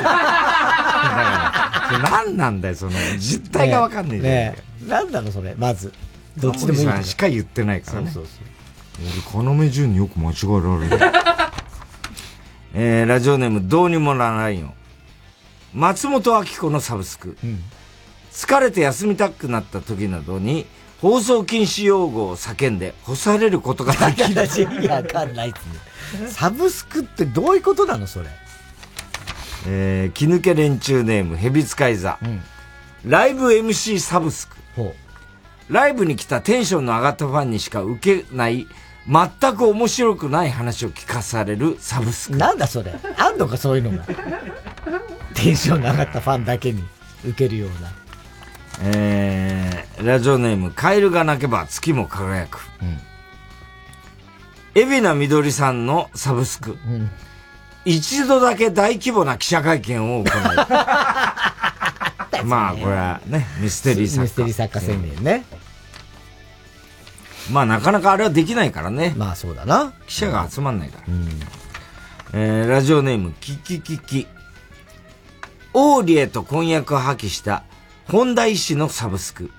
[2.10, 4.56] 何なんだよ、その、実態がわかんないじゃんね
[4.88, 5.12] え。
[5.12, 5.94] なのそれ、まず。
[6.38, 8.10] どっちでもいいさんしか言ってないからね。
[8.10, 11.14] そうそう俺、要潤によく間違えられる。
[12.74, 14.74] えー、ラジオネーム、どうにもならないよ。
[15.74, 17.38] 松本明子のサブスク。
[18.32, 20.66] 疲れて休みたくなった時などに、
[21.02, 24.44] 放送禁止用語を叫んで干されることができる。
[24.44, 25.54] 意味わかんないっ
[26.14, 26.28] すね。
[26.28, 28.28] サブスクってどういうことなのそれ？
[29.68, 32.20] えー、気抜け連中ネーム、蛇使い座。
[33.06, 34.58] ライブ MC サブスク。
[35.70, 38.68] ライブに来たテンションの上がったファンにしか受けない、
[39.08, 42.38] 全く面白くない話を聞かされるサブスク。
[42.38, 42.94] なんだそれ？
[43.18, 44.04] あんのかそういうのが。
[45.34, 46.84] テンションの上がったファンだけに
[47.26, 47.90] 受けるような。
[48.84, 52.60] えー、ラジオネーム、カエルが鳴けば月も輝く。
[54.74, 56.78] 海老名みどりさんのサブスク。
[57.86, 60.32] 一度だけ大規模な記者会見を行い。
[62.44, 64.24] まあ、これはね、ミステリー作家。
[64.24, 65.46] ミステリー作家宣言ね。
[67.52, 69.14] まあ、なかなかあれはできないからね。
[69.16, 69.94] まあ、そうだな。
[70.08, 71.04] 記者が集まんないから。
[72.34, 74.28] えー、ラジオネーム、キキキキ。
[75.74, 77.64] オーリエと婚約を破棄した、
[78.12, 79.50] 本田医師のサブスク。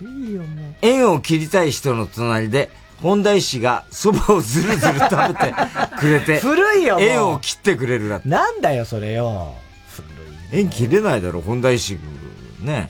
[0.00, 0.74] いいよ、もう。
[0.82, 2.70] 縁を切りたい人の隣で、
[3.02, 5.54] 本田医師が蕎麦をずるずる食べて
[5.98, 8.28] くれて、古いよ縁を切ってくれるらって。
[8.28, 9.54] なんだよ、それよ。
[10.52, 11.98] 縁切れないだろ、本田医師。
[12.60, 12.88] ね。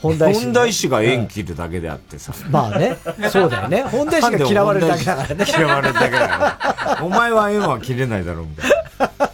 [0.00, 2.32] 本田医師本田医師が縁切るだけであってさ。
[2.48, 2.96] まあね。
[3.30, 3.82] そうだよね。
[3.82, 5.44] 本田医師が嫌われるだけだからね。
[5.50, 6.38] 嫌われるだけだか
[6.84, 6.98] ら。
[7.02, 9.30] お前は縁は切れないだろうみたいな。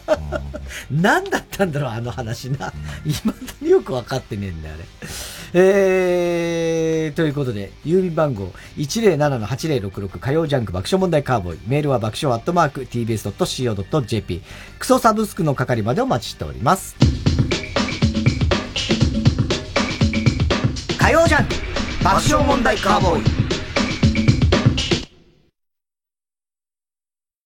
[0.91, 2.73] 何だったんだろう、あの話な。
[3.05, 4.85] 未だによく分かってねえんだよ、あれ。
[5.55, 11.59] えー、ということで、郵便番号107-8066火曜ジャンク爆笑問題カーボーイ。
[11.67, 14.43] メールは爆笑アットマーク tbs.co.jp。
[14.79, 16.97] クソサブスクの係までお待ちしております。
[20.99, 21.55] 火曜ジャンク
[22.05, 23.47] 爆笑問題カーボーイ。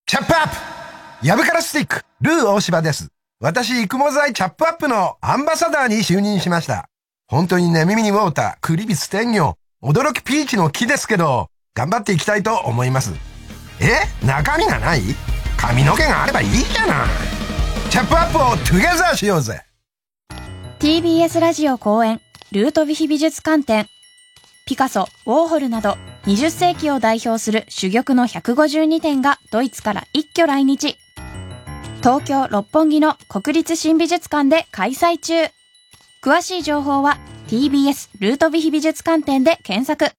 [0.07, 3.20] チャップアップヤブカラスティック、ルー大柴です。
[3.43, 6.91] 私、育毛剤チャップアップのアンバサダーに就任しました。
[7.27, 13.15] 本当にね、耳にウォーター、クリビス天魚、驚きピーチの木ですけど、頑張っていきたいと思います。
[13.81, 14.27] え？
[14.27, 15.01] 中身がない？
[15.57, 17.09] 髪の毛があればいいじゃない。
[17.89, 19.63] チャップアップをトゥゲザーしようぜ。
[20.79, 22.21] TBS ラジオ公演
[22.53, 23.87] ルートヴィヒ美術館展
[24.67, 30.99] ピカソ、ウォーホルなど20世紀を代表する珠玉の152点がドイツから一挙来日
[32.01, 35.35] 東京六本木の国立新美術館で開催中。
[36.25, 37.19] 詳しい情報は
[37.49, 40.11] TBS ルートヴィヒ美術館展で検索。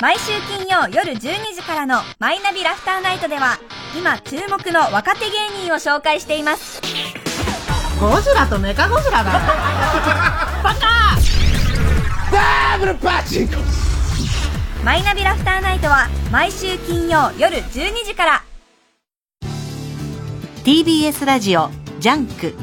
[0.00, 1.20] 毎週金曜夜12
[1.54, 3.58] 時からの「マイナビラフターナイト」では
[3.98, 6.80] 今注目の若手芸人を紹介しています。
[8.00, 9.32] ゴジラとメカゴジラだ。
[10.64, 11.18] バカ！
[12.32, 13.56] ダブルパチンコ
[14.82, 18.42] マイナビラフターナイトは毎週金曜夜12時から
[20.64, 21.70] TBS ラジオ
[22.00, 22.54] ジャンク。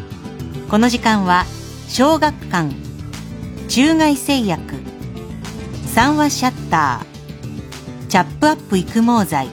[0.70, 1.46] この時間は
[1.88, 2.76] 小学館
[3.68, 4.76] 中外製薬
[5.88, 9.50] 三和シャッターチャップアップ育毛剤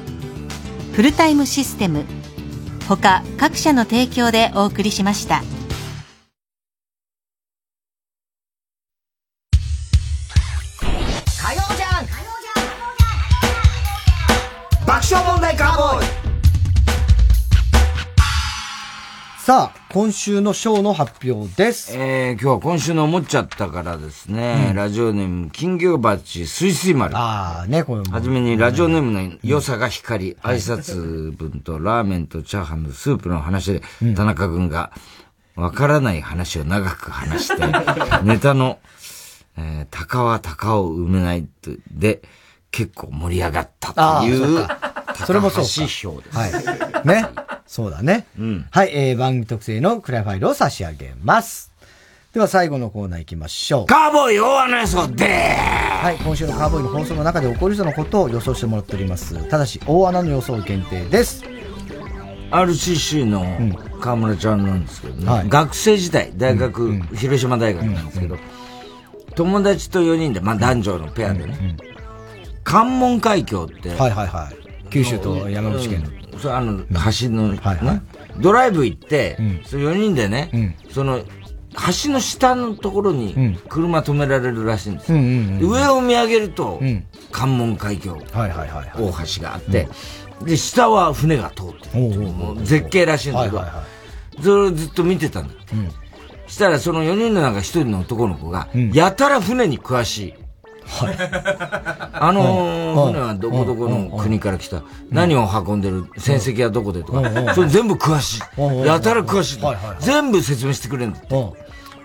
[0.92, 2.04] フルタイムシステム
[2.88, 5.42] 他各社の提供でお送りしました。
[11.40, 12.12] 火曜ジャンク
[14.86, 16.11] 爆笑問題カーボーイ。
[19.52, 21.94] さあ、今週のショーの発表です。
[21.94, 27.14] えー、今日は今週の思っちゃったからですね、うんラジオネーム、金魚鉢すいすい丸。
[27.14, 33.82] ああ、ね、これはじめにラジオネームの良さが光り、挨拶文とラーメンとチャーハンのスープの話で、
[34.16, 34.90] 田中君が、
[35.54, 37.62] わからない話を長く話して、
[38.24, 38.78] ネタの、
[39.58, 42.22] えー、鷹は鷹を埋めないとで、
[42.70, 44.66] 結構盛り上がったという、
[45.26, 46.38] 高橋票です。
[46.38, 47.06] はい。
[47.06, 47.26] ね。
[47.66, 48.26] そうだね。
[48.70, 51.72] はい、えー、番組特製のクライファイルを差し上げます。
[52.32, 53.86] では最後のコーナー行きましょう。
[53.86, 59.48] カーボーイ大穴予想ではい、今週のカーボーイの放送の中で起こりそうなことを予想してもらっております。
[59.48, 61.44] ただし、大穴の予想限定です。
[62.50, 63.46] RCC の
[64.00, 68.38] 河村ちゃんなんですけどね、はい学生時代、大学、広島大学なんですけど、
[69.34, 71.76] 友達と4人で、まあ男女のペアでね、
[72.64, 74.90] 関門海峡って、はいはいはい。
[74.90, 76.21] 九州と山口県の。
[76.32, 78.02] うんそれあの、橋の、ね。
[78.38, 79.36] ドライブ行って、
[79.66, 81.20] その4人でね、その、
[82.04, 85.12] 橋の下のところに車止められるらしいんです
[85.66, 86.80] 上を見上げると、
[87.30, 88.16] 関門海峡。
[89.12, 89.88] 大橋があって、
[90.44, 92.64] で、下は船が通ってる。
[92.64, 93.62] 絶景らしいんだけど、
[94.42, 95.74] それをずっと見てたんだって。
[96.46, 100.34] したらその4人の中1人の男の子が、やたら船に詳しい。
[102.12, 108.86] あのー船はどこどこの国から来た、何を運んでる、戦績はどこでとか、それ全部詳しうんい。
[108.86, 109.62] やたら詳しい。
[109.62, 109.76] はい。
[109.76, 109.86] はい。
[109.86, 109.96] はい。
[110.00, 111.52] 全部説明してくれるんだって。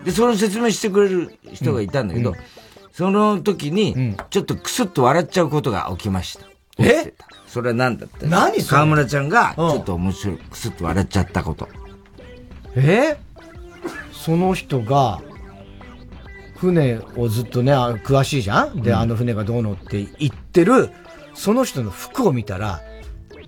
[0.06, 2.34] で、その説明してくれる人がいたんだけど、
[2.94, 6.46] その時に、ちょっとクスッと笑っちゃうことが起きました。
[6.80, 7.14] え？
[7.48, 8.26] それは何だった？
[8.28, 8.78] 何それ？
[8.78, 11.68] 河村ちゃんが、ちょっと面白い、クスッと笑っちゃったこと。
[12.76, 13.18] え？
[14.14, 15.22] その人が、
[16.58, 18.82] 船をずっとね、あ詳しいじゃん？
[18.82, 18.98] で、うん。
[18.98, 20.90] あの船がどうのって言ってる、
[21.34, 22.82] その人の服を見たら、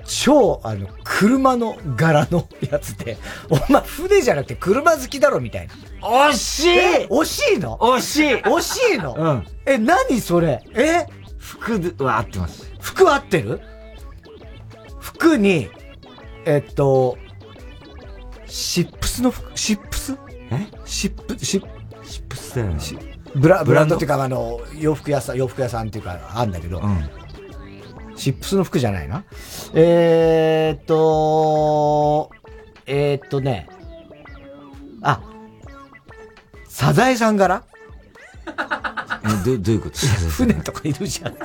[0.06, 3.18] 超、あの、車の柄のやつで、
[3.50, 5.74] お前船じゃなくて車好きだろみたいな。
[6.30, 6.70] 惜しい！
[6.70, 7.08] え？
[7.12, 7.78] 惜しいの？
[7.78, 8.34] 惜しい！
[8.36, 9.16] 惜しいの？
[9.16, 9.48] うん。
[9.66, 10.64] え、何それ？
[10.74, 11.06] え？
[11.38, 12.72] 服は合ってます。
[12.80, 13.62] 服は合ってる？
[15.00, 15.70] 服に、
[16.46, 17.18] えっと、
[18.48, 20.18] シップスの服、シップス？
[20.52, 20.68] え？
[20.86, 21.68] シップ、シップ、
[22.10, 22.80] シップスだよね。
[23.36, 26.82] ブラ、ブブランドっていうか、あの、洋服屋さん、洋服屋さんっていうか、あんだけど、
[28.16, 29.24] シップスの服じゃないな。
[29.74, 32.32] えーっと、
[32.88, 33.70] えーっとね、
[35.02, 35.22] あ、
[36.68, 37.64] サザエさん柄
[38.48, 38.99] え
[39.44, 41.36] どどういうこと船とかいるじゃん。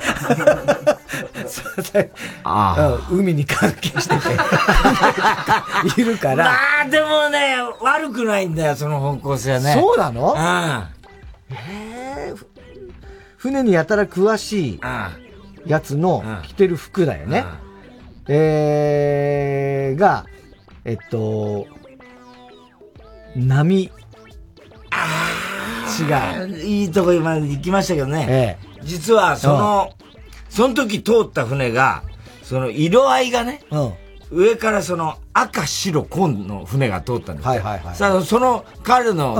[2.45, 4.17] あ うん海に関係して
[5.95, 6.45] て、いるから。
[6.45, 6.51] ま
[6.87, 9.75] あ、でもね、悪くないんだよ、その方向性はね。
[9.75, 10.33] そうなの？
[10.33, 10.37] う
[11.53, 11.55] ん。
[11.57, 12.47] えー
[13.37, 14.81] 船にやたら詳しい
[15.67, 17.45] やつの着てる服だよね。
[18.27, 20.25] えー、が、
[20.87, 21.67] えっと、
[23.37, 23.93] 波。
[26.03, 26.59] 違う。
[26.59, 28.59] いいとこ今行きましたけどね。
[28.83, 29.93] 実は、その、
[30.49, 32.03] その時通った船が、
[32.43, 33.61] その色合いがね、
[34.35, 37.51] 上からその赤、白、紺の船が通ったんですよ。
[37.51, 37.95] はいはいはい。
[37.95, 39.37] さあ、その彼の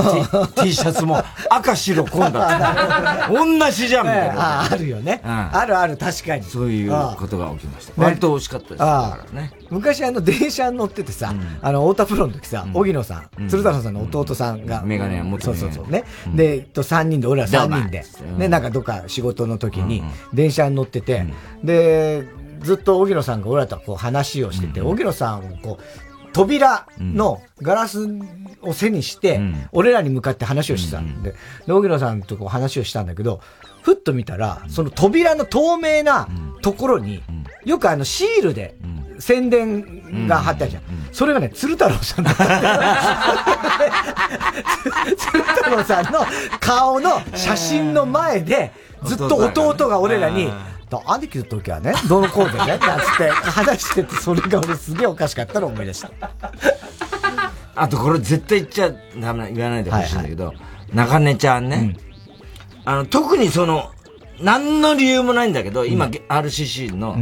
[0.55, 3.33] T, T シャツも赤、白、紺だった。
[3.33, 4.61] 同じじゃんみたいな。
[4.63, 5.21] ああるよね。
[5.25, 6.45] あるある、確かに。
[6.45, 7.93] そういうことが起きました。
[8.03, 8.79] 割と美味しかったです。
[8.79, 9.53] だからね。
[9.71, 14.83] 昔あの電車に乗っててさ、あの、太田プロの時さ、荻野さん、鶴太郎さんの弟さんが。
[14.83, 15.91] メガネ持ってそうそうそう。
[15.91, 16.05] ね。
[16.35, 18.05] で、と3人で、俺ら3人で、
[18.37, 21.27] ね、なんかどっか仕事の時に、電車に乗ってて、
[21.63, 22.27] で、
[22.61, 25.85] ずっと荻野さんが俺らとこう話をしてて、荻野さんをこう、
[26.33, 28.09] 扉のガラス
[28.61, 29.41] を背にして、
[29.73, 31.35] 俺らに向かって話をしてたんで、
[31.67, 33.41] で、荻野さんとこう話をしたんだけど、
[33.83, 36.29] ふっと見たら、その扉の透明な
[36.63, 37.23] ところに、
[37.65, 38.77] よくあのシールで
[39.21, 40.83] 宣伝が貼ってあるじゃん。
[41.13, 42.45] それがね、鶴太郎さんだった。
[45.17, 46.27] 鶴太郎さんの
[46.59, 48.73] 顔の写真の前で、
[49.05, 50.51] ずっと弟が俺らに、
[51.07, 56.11] 兄貴の時はね、どのコードね、なんつって話してて、それが俺すげえおかしかったのを思い出した。
[57.77, 58.91] あとこれ絶対言っちゃ
[59.21, 60.55] ダメな、言わないでほしいんだけど、
[60.93, 61.97] 中根ちゃんね、
[62.85, 63.91] あの、特にその、
[64.41, 67.17] 何の理由もないんだけど、今、RCC の、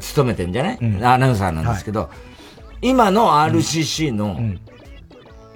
[0.00, 2.10] 勤めてんじゃない、アナウンサーなんですけど、
[2.80, 4.38] 今の RCC の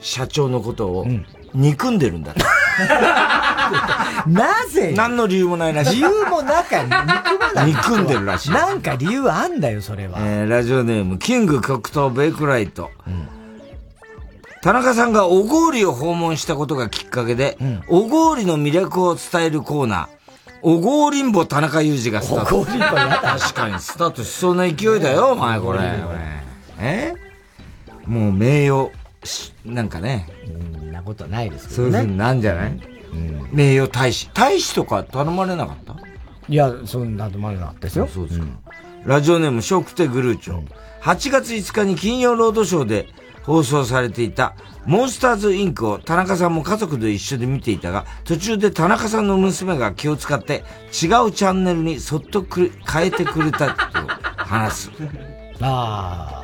[0.01, 1.07] 社長のことを
[1.55, 2.43] 憎んでるんだって。
[4.27, 4.95] なぜ？
[4.97, 5.97] 何の理由もないらしい。
[5.97, 6.91] 理由もなか憎
[7.39, 7.67] まない。
[7.67, 8.51] 憎んでるらしい。
[8.51, 10.19] なんか理由あんだよ、それは。
[10.21, 12.91] えー、ラジオネーム、キング黒糖ベイクライト。
[14.63, 17.59] 田中さんが小郡を訪問したことがきっかけで、
[17.89, 22.61] 小郡の魅力を伝えるコーナー、小郡んぼ田中裕二がスタート。
[22.61, 25.81] 小郡んぼやだ確かにスタートしそうな勢いだよ、お前これ。
[26.79, 27.15] え？
[28.07, 28.91] もう名誉、
[29.65, 30.29] なんかね。
[30.79, 32.81] そんなことないですけそういうふうになんじゃない、
[33.53, 34.29] 名誉大使。
[34.35, 35.97] 大使とか頼まれなかった？
[36.49, 38.09] いや、そんな頼まれなかったですよ。
[38.09, 38.47] そうですか。
[39.05, 40.63] ラジオネーム、ショークテグルーチョ。
[41.03, 43.09] 8月5日に金曜ロードショーで
[43.43, 44.55] 放送されていた
[44.87, 53.75] モンスターズインクを田中さんも家族で一緒で見ていたが、途中で田中さんの娘が気を使って違うチャンネルにそっとく変えてくれたと
[54.37, 54.91] 話す。
[55.61, 56.42] ああ。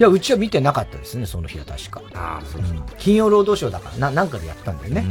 [0.00, 2.00] いや、うちは見てなかったですね、その日は確か。
[2.14, 2.84] ああ、そうそう。
[2.98, 5.04] 金曜ロードショーだから、な、なんかでやったんだよね。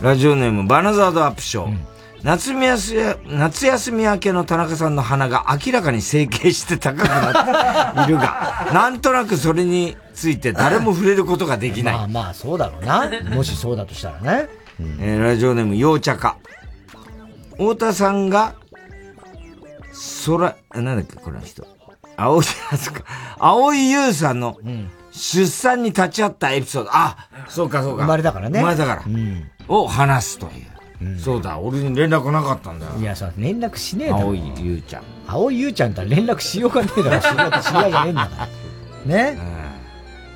[0.00, 1.76] ラジオネーム、バナザードアップショー。
[2.22, 2.94] 夏休
[3.26, 11.94] み、夏休み明けの田中さんの鼻が明らかに整形して高くなっているが、 なんとなくそれについて誰も触れることができない。
[11.96, 13.10] まあまあ、そうだろうな。
[13.34, 14.48] もしそうだとしたらね。
[15.00, 16.36] えー、ラジオネーム、陽茶家。
[17.56, 18.54] 太田さんが、
[20.26, 21.73] 空、なんだっけ、この人。
[22.16, 22.44] 青い。
[23.38, 24.58] 青井優さんの、
[25.12, 26.90] 出産に立ち会ったエピソード。
[26.92, 28.02] あ、そうかそうか。
[28.02, 28.58] 生まれだからね。
[28.60, 29.02] 生まれだから。
[29.68, 31.18] を話すという。
[31.18, 32.92] そうだ、俺に連絡なかったんだよ。
[32.98, 34.22] いや、そう、連絡しねえだろ。
[34.22, 35.02] 青井優ちゃん。
[35.26, 37.62] 青井優ちゃんとは連絡しようがねえだろ。
[37.62, 38.48] 知り合いじゃねえんだから。
[39.04, 39.38] ね？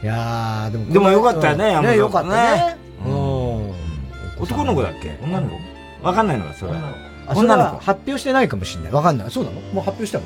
[0.03, 0.93] いやー、でも。
[0.93, 2.77] でもよかったよね、ね、よかったね。
[3.07, 3.73] うん。
[4.41, 5.19] 男の子だっけ？
[5.23, 6.07] 女の子？
[6.07, 6.73] わかんないのか、それ。
[7.35, 7.79] 女の子。
[7.79, 8.93] 発表してないかもしれない。
[8.93, 9.31] わかんない。
[9.31, 9.61] そうなの？
[9.61, 10.25] もう発表したの？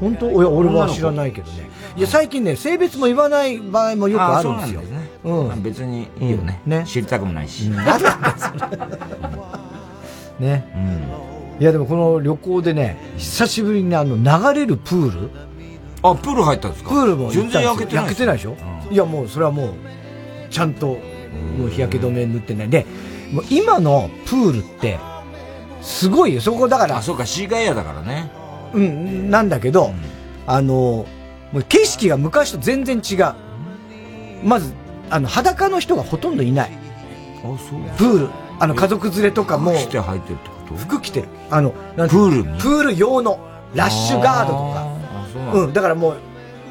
[0.00, 0.30] 本当？
[0.30, 1.68] いや、俺は知らないけどね。
[1.96, 4.82] いや、最近ね、性別も言わない場合もよくあるんですよ。
[5.24, 5.62] うん。
[5.62, 6.60] 別にいいよね。
[6.66, 6.84] ね。
[6.86, 7.68] 知りたくもないし。
[7.70, 8.52] なんだそ
[10.40, 10.46] れ。
[10.48, 10.68] ね。
[11.60, 15.30] いや、でもこの旅行でね、久しぶりにあの、流れるプール？
[16.02, 16.90] あ、プール入ったんですか？
[16.90, 18.04] プールも全然焼けてない。
[18.04, 18.56] 焼けてないでしょ？
[18.90, 19.72] いや、もう、それはもう、
[20.50, 20.86] ちゃんと、
[21.58, 22.68] もう日焼け止め塗ってない。
[22.68, 22.86] で、
[23.32, 24.98] もう今のプールって、
[25.82, 26.40] すごいよ。
[26.40, 26.98] そこだから。
[26.98, 28.30] あ、そうか、シーガイアだからね。
[28.74, 29.92] うん、なんだけど、
[30.46, 31.06] あの、
[31.52, 33.34] もう景色が昔と全然違う。
[34.44, 34.72] まず、
[35.10, 36.70] あの、裸の人がほとんどいない。
[37.38, 38.28] あ、そうプール。
[38.60, 39.72] あの、家族連れとかも。
[39.72, 40.74] 服着て入ってるってこと？
[40.74, 41.28] 服着てる。
[41.50, 42.58] あの、プールに？
[42.58, 43.40] プール用の、
[43.74, 44.86] ラッシュガードとか。
[45.34, 45.60] うなんだ。
[45.60, 46.16] うん、だからもう、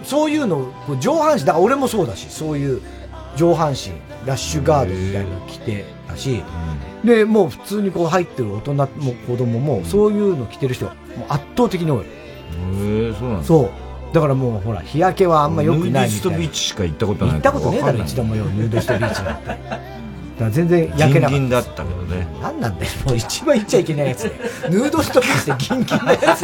[0.04, 2.82] そういうの、こう上半身、だから俺もそうだし、そういう
[3.36, 3.92] 上半身、
[4.26, 6.44] ラッシュガードみたいなの着てたし、
[7.04, 8.88] で、もう普通にこう入ってる大人も
[9.28, 12.00] 子供も、そういうの着てる人がもう圧倒的に多い。
[12.00, 12.04] へ
[13.10, 13.46] え、そうなんだ。
[13.46, 14.14] そう。
[14.14, 16.08] だからもうほら、日焼けはあんま良くないみたいな。
[16.08, 19.48] ヌーディストビーチしか行ったことない行ったことねえだろ、一度もよ、ヌーディストビーチなんて。
[19.48, 19.60] だか
[20.46, 21.30] ら全然焼けなかった。
[21.30, 22.28] ギンギンだったけどね。
[22.42, 24.32] なんなんだよ、もう一番言っちゃいけないやつで。
[24.70, 26.22] ヌードストビーチでギンギンなやつ。
[26.22, 26.42] 一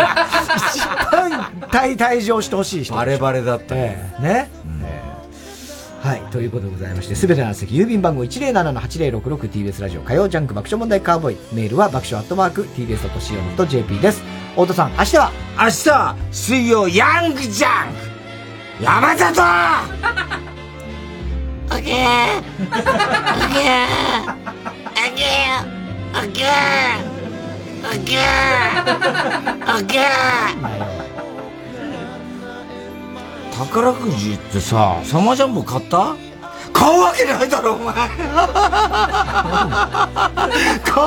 [1.11, 1.31] 番
[1.69, 2.95] 退退場してほしい人。
[2.95, 4.15] バレバレだったね。
[4.19, 4.49] ね。
[6.03, 6.21] はい。
[6.31, 11.37] ということでございまして、すべての宛先、郵便番号 107-8066TBS ラジオ火曜ジャンク爆笑問題カーボーイ。
[11.53, 14.21] メールは爆笑アットマーク TBS.CO.JP です。
[14.51, 15.31] 太田さん、明日は？
[15.57, 18.83] 明日、水曜、ヤングジャンク。
[18.83, 19.41] 山里!
[21.71, 22.83] オッケーオッ
[23.53, 25.39] ケーオッケー
[26.15, 26.99] オッケー
[27.85, 28.19] オッケー
[29.73, 31.12] オッケー
[33.57, 36.15] 宝くじってさ、サマージャンボ買った？
[36.73, 37.93] 買うわけないだろ、お前。
[37.93, 38.07] 買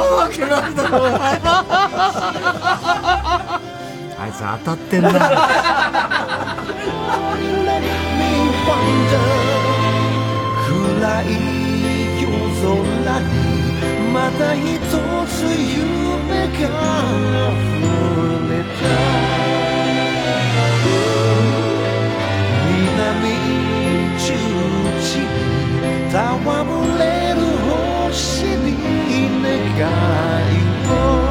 [0.08, 1.40] うわけないだろ、お前。
[4.18, 5.10] あいつ当たってんな。
[10.66, 11.24] 暗い
[12.22, 12.26] 夜
[12.60, 13.30] 空に
[14.12, 14.64] また一
[15.28, 16.64] つ夢が
[17.48, 17.90] 溢
[18.50, 19.35] れた
[26.16, 27.40] 戯れる
[28.10, 28.72] 星に
[29.42, 30.54] 願い
[30.88, 31.26] を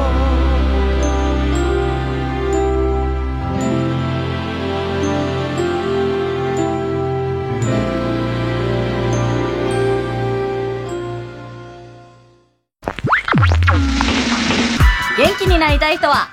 [15.18, 16.28] 元気になりたい人は、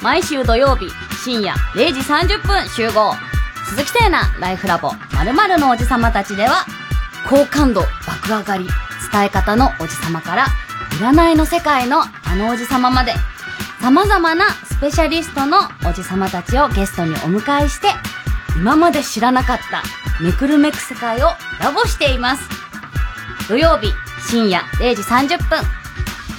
[0.00, 0.88] 毎週土曜日
[1.24, 3.14] 深夜0時30分集合。
[3.64, 6.64] 鈴木聖奈ライフラボ〇〇のおじさまたちでは、
[7.28, 8.66] 好感度爆上がり、
[9.12, 10.46] 伝え方のおじさまから、
[11.00, 13.14] 占いの世界のあのおじさままで、
[13.80, 15.58] 様々なスペシャリストの
[15.88, 17.88] おじさまたちをゲストにお迎えして、
[18.56, 19.82] 今まで知らなかった
[20.22, 21.30] めくるめく世界を
[21.60, 22.48] ラボしています。
[23.48, 23.92] 土曜日
[24.28, 25.62] 深夜0時30分。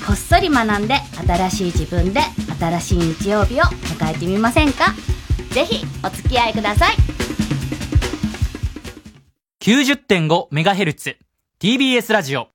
[0.06, 0.96] こっそり学んで
[1.28, 2.22] 新しい自分で
[2.60, 4.94] 新しい日曜日を迎えてみませんか？
[5.52, 6.96] ぜひお付き合いください。
[9.68, 11.18] 90.5MHz
[11.60, 12.48] TBS ラジオ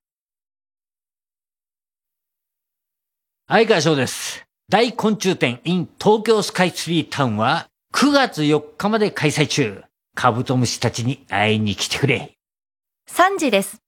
[3.47, 4.47] 相川翔です。
[4.71, 9.83] 大昆虫展 in 東京スカイツリータウンは9月4日まで開催中。
[10.15, 12.33] カブトムシたちに会いに来てくれ。
[13.11, 13.83] 3時です。